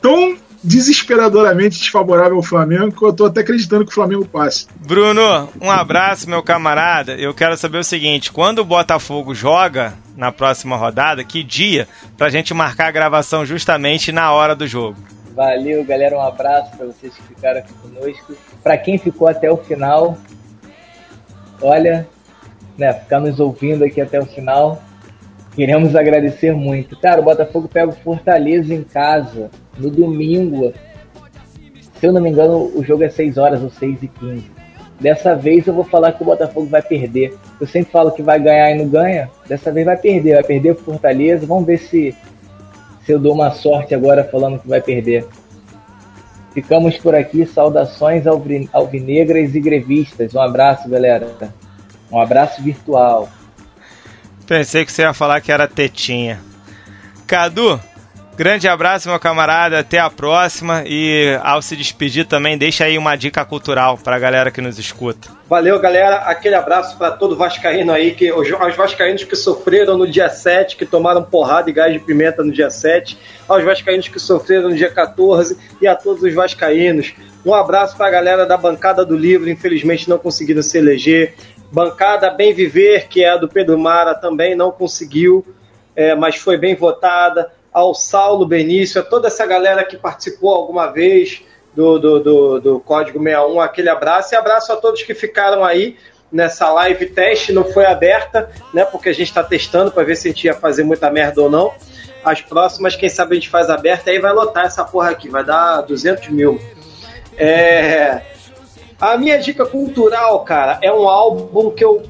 tão 0.00 0.36
desesperadoramente 0.66 1.78
desfavorável 1.78 2.36
ao 2.36 2.42
Flamengo 2.42 2.90
que 2.90 3.04
eu 3.04 3.12
tô 3.12 3.26
até 3.26 3.40
acreditando 3.40 3.84
que 3.84 3.92
o 3.92 3.94
Flamengo 3.94 4.26
passe. 4.26 4.66
Bruno, 4.80 5.48
um 5.60 5.70
abraço, 5.70 6.28
meu 6.28 6.42
camarada. 6.42 7.14
Eu 7.14 7.32
quero 7.32 7.56
saber 7.56 7.78
o 7.78 7.84
seguinte: 7.84 8.32
quando 8.32 8.58
o 8.58 8.64
Botafogo 8.64 9.34
joga 9.34 9.94
na 10.16 10.32
próxima 10.32 10.76
rodada, 10.76 11.22
que 11.22 11.44
dia 11.44 11.86
pra 12.18 12.28
gente 12.28 12.52
marcar 12.52 12.88
a 12.88 12.90
gravação 12.90 13.46
justamente 13.46 14.10
na 14.10 14.32
hora 14.32 14.56
do 14.56 14.66
jogo? 14.66 14.96
Valeu, 15.34 15.84
galera. 15.84 16.16
Um 16.16 16.22
abraço 16.22 16.76
para 16.76 16.86
vocês 16.86 17.14
que 17.14 17.22
ficaram 17.22 17.60
aqui 17.60 17.72
conosco. 17.74 18.34
Para 18.62 18.76
quem 18.76 18.98
ficou 18.98 19.28
até 19.28 19.50
o 19.50 19.56
final, 19.58 20.18
olha, 21.60 22.08
né, 22.76 22.92
ficar 22.92 23.20
nos 23.20 23.38
ouvindo 23.38 23.84
aqui 23.84 24.00
até 24.00 24.18
o 24.18 24.26
final, 24.26 24.82
queremos 25.56 25.96
agradecer 25.96 26.52
muito. 26.52 27.00
Cara, 27.00 27.20
o 27.20 27.24
Botafogo 27.24 27.66
pega 27.66 27.88
o 27.88 27.96
Fortaleza 27.96 28.74
em 28.74 28.84
casa 28.84 29.50
no 29.78 29.90
domingo. 29.90 30.72
Se 31.98 32.06
eu 32.06 32.12
não 32.12 32.20
me 32.20 32.28
engano, 32.28 32.70
o 32.74 32.84
jogo 32.84 33.02
é 33.02 33.08
6 33.08 33.38
horas 33.38 33.62
ou 33.62 33.70
6 33.70 34.02
e 34.02 34.08
15. 34.08 34.50
Dessa 35.00 35.34
vez 35.34 35.66
eu 35.66 35.74
vou 35.74 35.84
falar 35.84 36.12
que 36.12 36.22
o 36.22 36.26
Botafogo 36.26 36.66
vai 36.66 36.82
perder. 36.82 37.34
Eu 37.58 37.66
sempre 37.66 37.90
falo 37.90 38.12
que 38.12 38.22
vai 38.22 38.38
ganhar 38.38 38.70
e 38.70 38.78
não 38.78 38.86
ganha. 38.86 39.30
Dessa 39.48 39.72
vez 39.72 39.86
vai 39.86 39.96
perder, 39.96 40.34
vai 40.34 40.44
perder 40.44 40.72
o 40.72 40.76
Fortaleza. 40.76 41.46
Vamos 41.46 41.66
ver 41.66 41.78
se, 41.78 42.14
se 43.04 43.12
eu 43.12 43.18
dou 43.18 43.34
uma 43.34 43.50
sorte 43.50 43.94
agora 43.94 44.24
falando 44.24 44.58
que 44.58 44.68
vai 44.68 44.80
perder. 44.80 45.26
Ficamos 46.52 46.98
por 46.98 47.14
aqui. 47.14 47.46
Saudações 47.46 48.24
alvinegras 48.26 49.54
e 49.54 49.60
grevistas. 49.60 50.34
Um 50.34 50.40
abraço, 50.40 50.88
galera. 50.88 51.26
Um 52.12 52.20
abraço 52.20 52.62
virtual. 52.62 53.28
Pensei 54.46 54.84
que 54.84 54.92
você 54.92 55.02
ia 55.02 55.12
falar 55.12 55.40
que 55.40 55.50
era 55.50 55.66
tetinha. 55.66 56.40
Cadu, 57.26 57.80
Grande 58.36 58.68
abraço, 58.68 59.08
meu 59.08 59.18
camarada. 59.18 59.78
Até 59.78 59.98
a 59.98 60.10
próxima. 60.10 60.84
E 60.84 61.38
ao 61.42 61.62
se 61.62 61.74
despedir 61.74 62.26
também, 62.26 62.58
deixa 62.58 62.84
aí 62.84 62.98
uma 62.98 63.16
dica 63.16 63.42
cultural 63.46 63.96
pra 63.96 64.18
galera 64.18 64.50
que 64.50 64.60
nos 64.60 64.78
escuta. 64.78 65.30
Valeu, 65.48 65.80
galera. 65.80 66.16
Aquele 66.16 66.54
abraço 66.54 66.98
para 66.98 67.12
todo 67.12 67.34
Vascaíno 67.34 67.92
aí, 67.92 68.14
que 68.14 68.30
os, 68.30 68.46
os 68.48 68.76
Vascaínos 68.76 69.24
que 69.24 69.34
sofreram 69.34 69.96
no 69.96 70.06
dia 70.06 70.28
7, 70.28 70.76
que 70.76 70.84
tomaram 70.84 71.22
porrada 71.22 71.70
e 71.70 71.72
gás 71.72 71.90
de 71.90 71.98
pimenta 71.98 72.44
no 72.44 72.52
dia 72.52 72.68
7, 72.68 73.16
aos 73.48 73.64
Vascaínos 73.64 74.08
que 74.08 74.20
sofreram 74.20 74.68
no 74.68 74.76
dia 74.76 74.90
14 74.90 75.56
e 75.80 75.86
a 75.86 75.94
todos 75.94 76.22
os 76.22 76.34
Vascaínos. 76.34 77.14
Um 77.42 77.54
abraço 77.54 77.96
pra 77.96 78.10
galera 78.10 78.44
da 78.44 78.58
bancada 78.58 79.02
do 79.02 79.16
livro, 79.16 79.48
infelizmente 79.48 80.10
não 80.10 80.18
conseguiram 80.18 80.62
se 80.62 80.76
eleger. 80.76 81.34
Bancada 81.76 82.30
Bem 82.30 82.54
Viver, 82.54 83.06
que 83.06 83.22
é 83.22 83.28
a 83.28 83.36
do 83.36 83.46
Pedro 83.46 83.78
Mara, 83.78 84.14
também 84.14 84.54
não 84.54 84.70
conseguiu, 84.72 85.44
é, 85.94 86.14
mas 86.14 86.36
foi 86.36 86.56
bem 86.56 86.74
votada 86.74 87.52
ao 87.70 87.94
Saulo 87.94 88.46
Benício, 88.46 88.98
a 88.98 89.04
toda 89.04 89.26
essa 89.26 89.44
galera 89.44 89.84
que 89.84 89.98
participou 89.98 90.54
alguma 90.54 90.86
vez 90.86 91.42
do, 91.74 91.98
do, 91.98 92.18
do, 92.18 92.60
do 92.60 92.80
Código 92.80 93.22
61, 93.22 93.60
aquele 93.60 93.90
abraço 93.90 94.34
e 94.34 94.36
abraço 94.38 94.72
a 94.72 94.76
todos 94.76 95.02
que 95.02 95.14
ficaram 95.14 95.62
aí 95.62 95.98
nessa 96.32 96.72
live 96.72 97.10
teste, 97.10 97.52
não 97.52 97.64
foi 97.64 97.84
aberta, 97.84 98.50
né? 98.72 98.86
Porque 98.86 99.10
a 99.10 99.14
gente 99.14 99.28
está 99.28 99.44
testando 99.44 99.90
para 99.90 100.02
ver 100.02 100.16
se 100.16 100.28
a 100.28 100.30
gente 100.30 100.44
ia 100.44 100.54
fazer 100.54 100.82
muita 100.82 101.10
merda 101.10 101.42
ou 101.42 101.50
não. 101.50 101.74
As 102.24 102.40
próximas, 102.40 102.96
quem 102.96 103.10
sabe 103.10 103.32
a 103.32 103.34
gente 103.34 103.50
faz 103.50 103.68
aberta, 103.68 104.10
aí 104.10 104.18
vai 104.18 104.32
lotar 104.32 104.64
essa 104.64 104.82
porra 104.82 105.10
aqui, 105.10 105.28
vai 105.28 105.44
dar 105.44 105.82
200 105.82 106.30
mil. 106.30 106.58
É... 107.36 108.34
A 109.00 109.18
minha 109.18 109.38
dica 109.38 109.66
cultural, 109.66 110.40
cara, 110.40 110.78
é 110.82 110.90
um 110.90 111.06
álbum 111.06 111.70
que 111.70 111.84
eu 111.84 112.02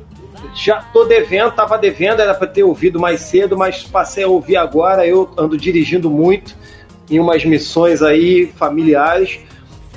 já 0.55 0.81
tô 0.93 1.05
devendo, 1.05 1.51
tava 1.53 1.77
devendo, 1.77 2.21
era 2.21 2.35
para 2.35 2.47
ter 2.47 2.63
ouvido 2.63 3.01
mais 3.01 3.23
cedo, 3.23 3.57
mas 3.57 3.83
passei 3.83 4.23
a 4.23 4.29
ouvir 4.29 4.57
agora. 4.57 5.07
Eu 5.07 5.29
ando 5.37 5.57
dirigindo 5.57 6.09
muito 6.09 6.57
em 7.11 7.19
umas 7.19 7.45
missões 7.45 8.03
aí 8.03 8.47
familiares 8.57 9.41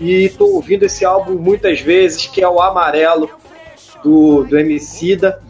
e 0.02 0.30
tô 0.30 0.46
ouvindo 0.56 0.84
esse 0.84 1.06
álbum 1.06 1.34
muitas 1.34 1.80
vezes, 1.80 2.26
que 2.26 2.42
é 2.42 2.50
o 2.50 2.60
Amarelo 2.60 3.30
do, 4.04 4.44
do 4.44 4.58
Emicida. 4.58 5.42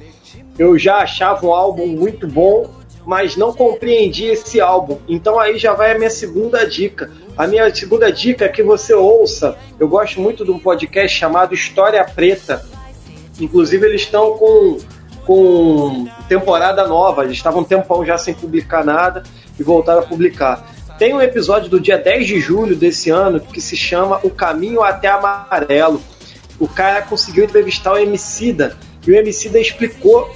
Eu 0.57 0.77
já 0.77 0.97
achava 0.97 1.45
um 1.45 1.53
álbum 1.53 1.87
muito 1.87 2.27
bom, 2.27 2.69
mas 3.05 3.37
não 3.37 3.53
compreendi 3.53 4.25
esse 4.25 4.59
álbum. 4.59 4.97
Então 5.07 5.39
aí 5.39 5.57
já 5.57 5.73
vai 5.73 5.93
a 5.93 5.97
minha 5.97 6.09
segunda 6.09 6.65
dica. 6.65 7.09
A 7.39 7.47
minha 7.47 7.73
segunda 7.73 8.11
dica 8.11 8.45
é 8.45 8.49
que 8.49 8.61
você 8.61 8.93
ouça. 8.93 9.57
Eu 9.79 9.87
gosto 9.87 10.19
muito 10.19 10.45
de 10.45 10.51
um 10.51 10.59
podcast 10.59 11.17
chamado 11.17 11.55
História 11.55 12.03
Preta 12.03 12.63
Inclusive, 13.39 13.85
eles 13.85 14.01
estão 14.01 14.37
com, 14.37 14.77
com 15.25 16.07
temporada 16.27 16.85
nova. 16.87 17.23
Eles 17.23 17.37
estavam 17.37 17.61
um 17.61 17.63
tempão 17.63 18.05
já 18.05 18.17
sem 18.17 18.33
publicar 18.33 18.83
nada 18.83 19.23
e 19.57 19.63
voltaram 19.63 20.01
a 20.01 20.05
publicar. 20.05 20.69
Tem 20.97 21.13
um 21.13 21.21
episódio 21.21 21.69
do 21.69 21.79
dia 21.79 21.97
10 21.97 22.27
de 22.27 22.39
julho 22.41 22.75
desse 22.75 23.09
ano 23.09 23.39
que 23.39 23.61
se 23.61 23.77
chama 23.77 24.19
O 24.23 24.29
Caminho 24.29 24.83
até 24.83 25.07
Amarelo. 25.07 26.01
O 26.59 26.67
cara 26.67 27.01
conseguiu 27.01 27.45
entrevistar 27.45 27.93
o 27.93 27.97
Emicida 27.97 28.77
e 29.07 29.11
o 29.11 29.15
Emicida 29.15 29.57
explicou 29.59 30.29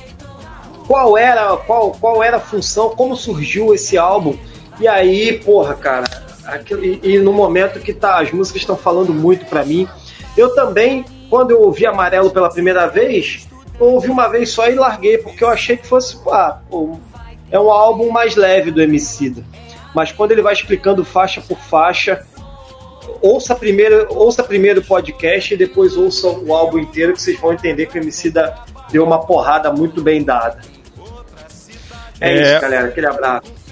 qual 0.88 1.18
era, 1.18 1.58
qual, 1.58 1.91
qual 1.91 2.24
era 2.24 2.38
a 2.38 2.39
função, 2.39 2.91
como 2.91 3.18
surgiu 3.18 3.74
esse 3.74 3.97
álbum. 3.97 4.38
E 4.80 4.88
aí, 4.88 5.38
porra, 5.39 5.76
cara, 5.76 6.22
aquilo, 6.46 6.84
e, 6.84 7.00
e, 7.04 7.20
no 7.20 7.34
momento 7.34 7.80
que 7.80 7.94
tá, 7.94 8.20
as 8.20 8.32
músicas 8.32 8.62
estão 8.62 8.76
falando 8.76 9.14
muito 9.14 9.46
para 9.46 9.64
mim. 9.64 9.88
Eu 10.36 10.54
também, 10.56 11.06
quando 11.30 11.52
eu 11.52 11.62
ouvi 11.62 11.86
Amarelo 11.86 12.32
pela 12.32 12.50
primeira 12.50 12.88
vez, 12.88 13.48
eu 13.80 13.88
ouvi 13.88 14.10
uma 14.10 14.28
vez 14.28 14.50
só 14.50 14.70
e 14.70 14.76
larguei, 14.76 15.18
porque 15.18 15.44
eu 15.44 15.50
achei 15.50 15.78
que 15.78 15.88
fosse, 15.88 16.18
ah, 16.28 16.60
pô, 16.70 16.98
é 17.52 17.60
um 17.60 17.70
álbum 17.70 18.10
mais 18.10 18.36
leve 18.36 18.72
do 18.72 18.82
Emicida. 18.82 19.44
Mas 19.94 20.12
quando 20.12 20.32
ele 20.32 20.41
vai 20.41 20.54
explicando 20.54 21.06
faixa 21.06 21.39
por 21.41 21.60
faixa, 21.60 22.26
ouça 23.22 23.56
primeiro, 23.56 24.08
ouça 24.10 24.44
primeiro 24.44 24.82
o 24.82 24.84
podcast 24.84 25.54
e 25.54 25.58
depois 25.58 25.96
ouça 25.96 26.28
o 26.28 26.54
álbum 26.54 26.80
inteiro 26.80 27.14
que 27.14 27.22
vocês 27.22 27.39
vão 27.39 27.54
entender 27.54 27.86
que 27.86 27.98
o 27.98 28.02
Emicida 28.02 28.56
deu 28.91 29.04
uma 29.04 29.26
porrada 29.26 29.72
muito 29.72 30.02
bem 30.02 30.24
dada. 30.24 30.60
É, 32.20 32.32
é... 32.32 32.41
isso, 32.41 32.62
galera. 32.62 32.88
Aquele 32.88 33.08
abraço. 33.08 33.62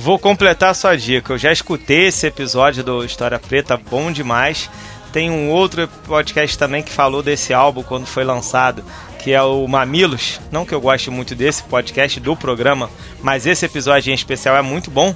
Vou 0.00 0.16
completar 0.16 0.70
a 0.70 0.74
sua 0.74 0.96
dica. 0.96 1.32
Eu 1.32 1.38
já 1.38 1.50
escutei 1.50 2.06
esse 2.06 2.24
episódio 2.24 2.84
do 2.84 3.04
História 3.04 3.36
Preta, 3.36 3.76
bom 3.76 4.12
demais. 4.12 4.70
Tem 5.12 5.28
um 5.28 5.50
outro 5.50 5.88
podcast 6.06 6.56
também 6.56 6.84
que 6.84 6.92
falou 6.92 7.20
desse 7.20 7.52
álbum 7.52 7.82
quando 7.82 8.06
foi 8.06 8.22
lançado, 8.22 8.84
que 9.18 9.32
é 9.32 9.42
o 9.42 9.66
Mamilos. 9.66 10.40
Não 10.52 10.64
que 10.64 10.72
eu 10.72 10.80
goste 10.80 11.10
muito 11.10 11.34
desse 11.34 11.64
podcast 11.64 12.20
do 12.20 12.36
programa, 12.36 12.88
mas 13.20 13.44
esse 13.44 13.66
episódio 13.66 14.12
em 14.12 14.14
especial 14.14 14.56
é 14.56 14.62
muito 14.62 14.88
bom. 14.88 15.12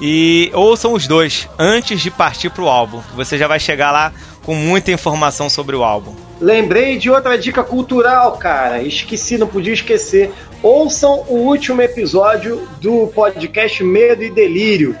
E 0.00 0.50
ouçam 0.52 0.94
os 0.94 1.06
dois 1.06 1.48
antes 1.56 2.00
de 2.00 2.10
partir 2.10 2.50
para 2.50 2.64
o 2.64 2.68
álbum, 2.68 3.00
você 3.14 3.38
já 3.38 3.46
vai 3.46 3.60
chegar 3.60 3.92
lá 3.92 4.12
com 4.42 4.54
muita 4.54 4.90
informação 4.90 5.48
sobre 5.48 5.76
o 5.76 5.84
álbum. 5.84 6.14
Lembrei 6.40 6.98
de 6.98 7.10
outra 7.10 7.38
dica 7.38 7.62
cultural, 7.62 8.36
cara. 8.36 8.82
Esqueci, 8.82 9.38
não 9.38 9.46
podia 9.46 9.72
esquecer. 9.72 10.32
Ouçam 10.62 11.24
o 11.28 11.36
último 11.36 11.80
episódio 11.80 12.66
do 12.80 13.06
podcast 13.08 13.82
Medo 13.84 14.22
e 14.22 14.30
Delírio. 14.30 14.96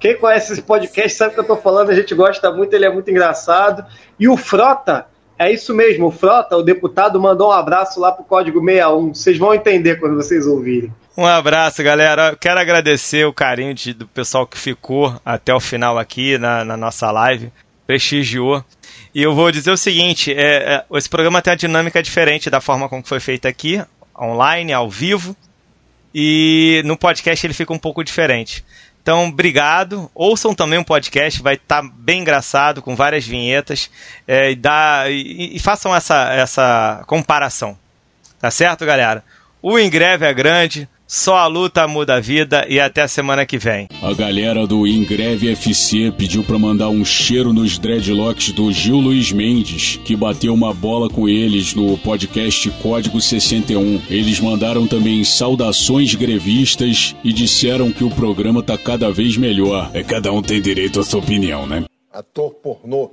Quem 0.00 0.16
conhece 0.16 0.52
esse 0.52 0.62
podcast 0.62 1.16
sabe 1.16 1.30
o 1.30 1.34
que 1.34 1.40
eu 1.40 1.44
tô 1.44 1.56
falando, 1.56 1.90
a 1.90 1.94
gente 1.94 2.12
gosta 2.12 2.50
muito, 2.50 2.74
ele 2.74 2.84
é 2.84 2.90
muito 2.90 3.08
engraçado. 3.08 3.84
E 4.18 4.28
o 4.28 4.36
Frota, 4.36 5.06
é 5.38 5.52
isso 5.52 5.72
mesmo, 5.72 6.06
o 6.06 6.10
Frota, 6.10 6.56
o 6.56 6.62
deputado, 6.62 7.20
mandou 7.20 7.50
um 7.50 7.52
abraço 7.52 8.00
lá 8.00 8.10
pro 8.10 8.24
Código 8.24 8.58
61. 8.58 9.14
Vocês 9.14 9.38
vão 9.38 9.54
entender 9.54 10.00
quando 10.00 10.16
vocês 10.16 10.44
ouvirem. 10.44 10.92
Um 11.16 11.24
abraço, 11.24 11.84
galera. 11.84 12.36
Quero 12.40 12.58
agradecer 12.58 13.24
o 13.26 13.32
carinho 13.32 13.74
de, 13.74 13.94
do 13.94 14.08
pessoal 14.08 14.44
que 14.44 14.58
ficou 14.58 15.14
até 15.24 15.54
o 15.54 15.60
final 15.60 15.96
aqui 15.98 16.36
na, 16.36 16.64
na 16.64 16.76
nossa 16.76 17.10
live. 17.12 17.52
Prestigiou. 17.92 18.64
E 19.14 19.22
eu 19.22 19.34
vou 19.34 19.52
dizer 19.52 19.70
o 19.70 19.76
seguinte: 19.76 20.32
é, 20.32 20.76
é, 20.76 20.84
esse 20.96 21.08
programa 21.10 21.42
tem 21.42 21.50
uma 21.50 21.56
dinâmica 21.56 22.02
diferente 22.02 22.48
da 22.48 22.58
forma 22.58 22.88
como 22.88 23.06
foi 23.06 23.20
feito 23.20 23.46
aqui, 23.46 23.82
online, 24.18 24.72
ao 24.72 24.88
vivo. 24.88 25.36
E 26.14 26.82
no 26.86 26.96
podcast 26.96 27.46
ele 27.46 27.52
fica 27.52 27.72
um 27.72 27.78
pouco 27.78 28.02
diferente. 28.02 28.64
Então, 29.02 29.28
obrigado. 29.28 30.10
Ouçam 30.14 30.54
também 30.54 30.78
um 30.78 30.84
podcast, 30.84 31.42
vai 31.42 31.54
estar 31.54 31.82
tá 31.82 31.90
bem 31.94 32.20
engraçado, 32.20 32.80
com 32.80 32.96
várias 32.96 33.26
vinhetas. 33.26 33.90
É, 34.26 34.52
e, 34.52 34.56
dá, 34.56 35.04
e, 35.10 35.56
e 35.56 35.58
façam 35.58 35.94
essa, 35.94 36.32
essa 36.32 37.04
comparação. 37.06 37.76
Tá 38.40 38.50
certo, 38.50 38.86
galera? 38.86 39.22
O 39.60 39.78
Ingreve 39.78 40.24
é 40.24 40.32
grande, 40.32 40.88
só 41.12 41.36
a 41.36 41.46
luta 41.46 41.86
muda 41.86 42.14
a 42.14 42.20
vida 42.20 42.64
e 42.70 42.80
até 42.80 43.02
a 43.02 43.06
semana 43.06 43.44
que 43.44 43.58
vem. 43.58 43.86
A 44.00 44.14
galera 44.14 44.66
do 44.66 44.86
Ingreve 44.86 45.52
FC 45.52 46.10
pediu 46.10 46.42
para 46.42 46.58
mandar 46.58 46.88
um 46.88 47.04
cheiro 47.04 47.52
nos 47.52 47.76
dreadlocks 47.76 48.50
do 48.52 48.72
Gil 48.72 48.96
Luiz 48.96 49.30
Mendes, 49.30 50.00
que 50.06 50.16
bateu 50.16 50.54
uma 50.54 50.72
bola 50.72 51.10
com 51.10 51.28
eles 51.28 51.74
no 51.74 51.98
podcast 51.98 52.70
Código 52.82 53.20
61. 53.20 54.00
Eles 54.08 54.40
mandaram 54.40 54.86
também 54.86 55.22
saudações 55.22 56.14
grevistas 56.14 57.14
e 57.22 57.30
disseram 57.30 57.92
que 57.92 58.04
o 58.04 58.10
programa 58.10 58.62
tá 58.62 58.78
cada 58.78 59.12
vez 59.12 59.36
melhor. 59.36 59.90
É 59.92 60.02
cada 60.02 60.32
um 60.32 60.40
tem 60.40 60.62
direito 60.62 60.98
à 60.98 61.04
sua 61.04 61.20
opinião, 61.20 61.66
né? 61.66 61.84
Ator 62.10 62.54
pornô 62.54 63.10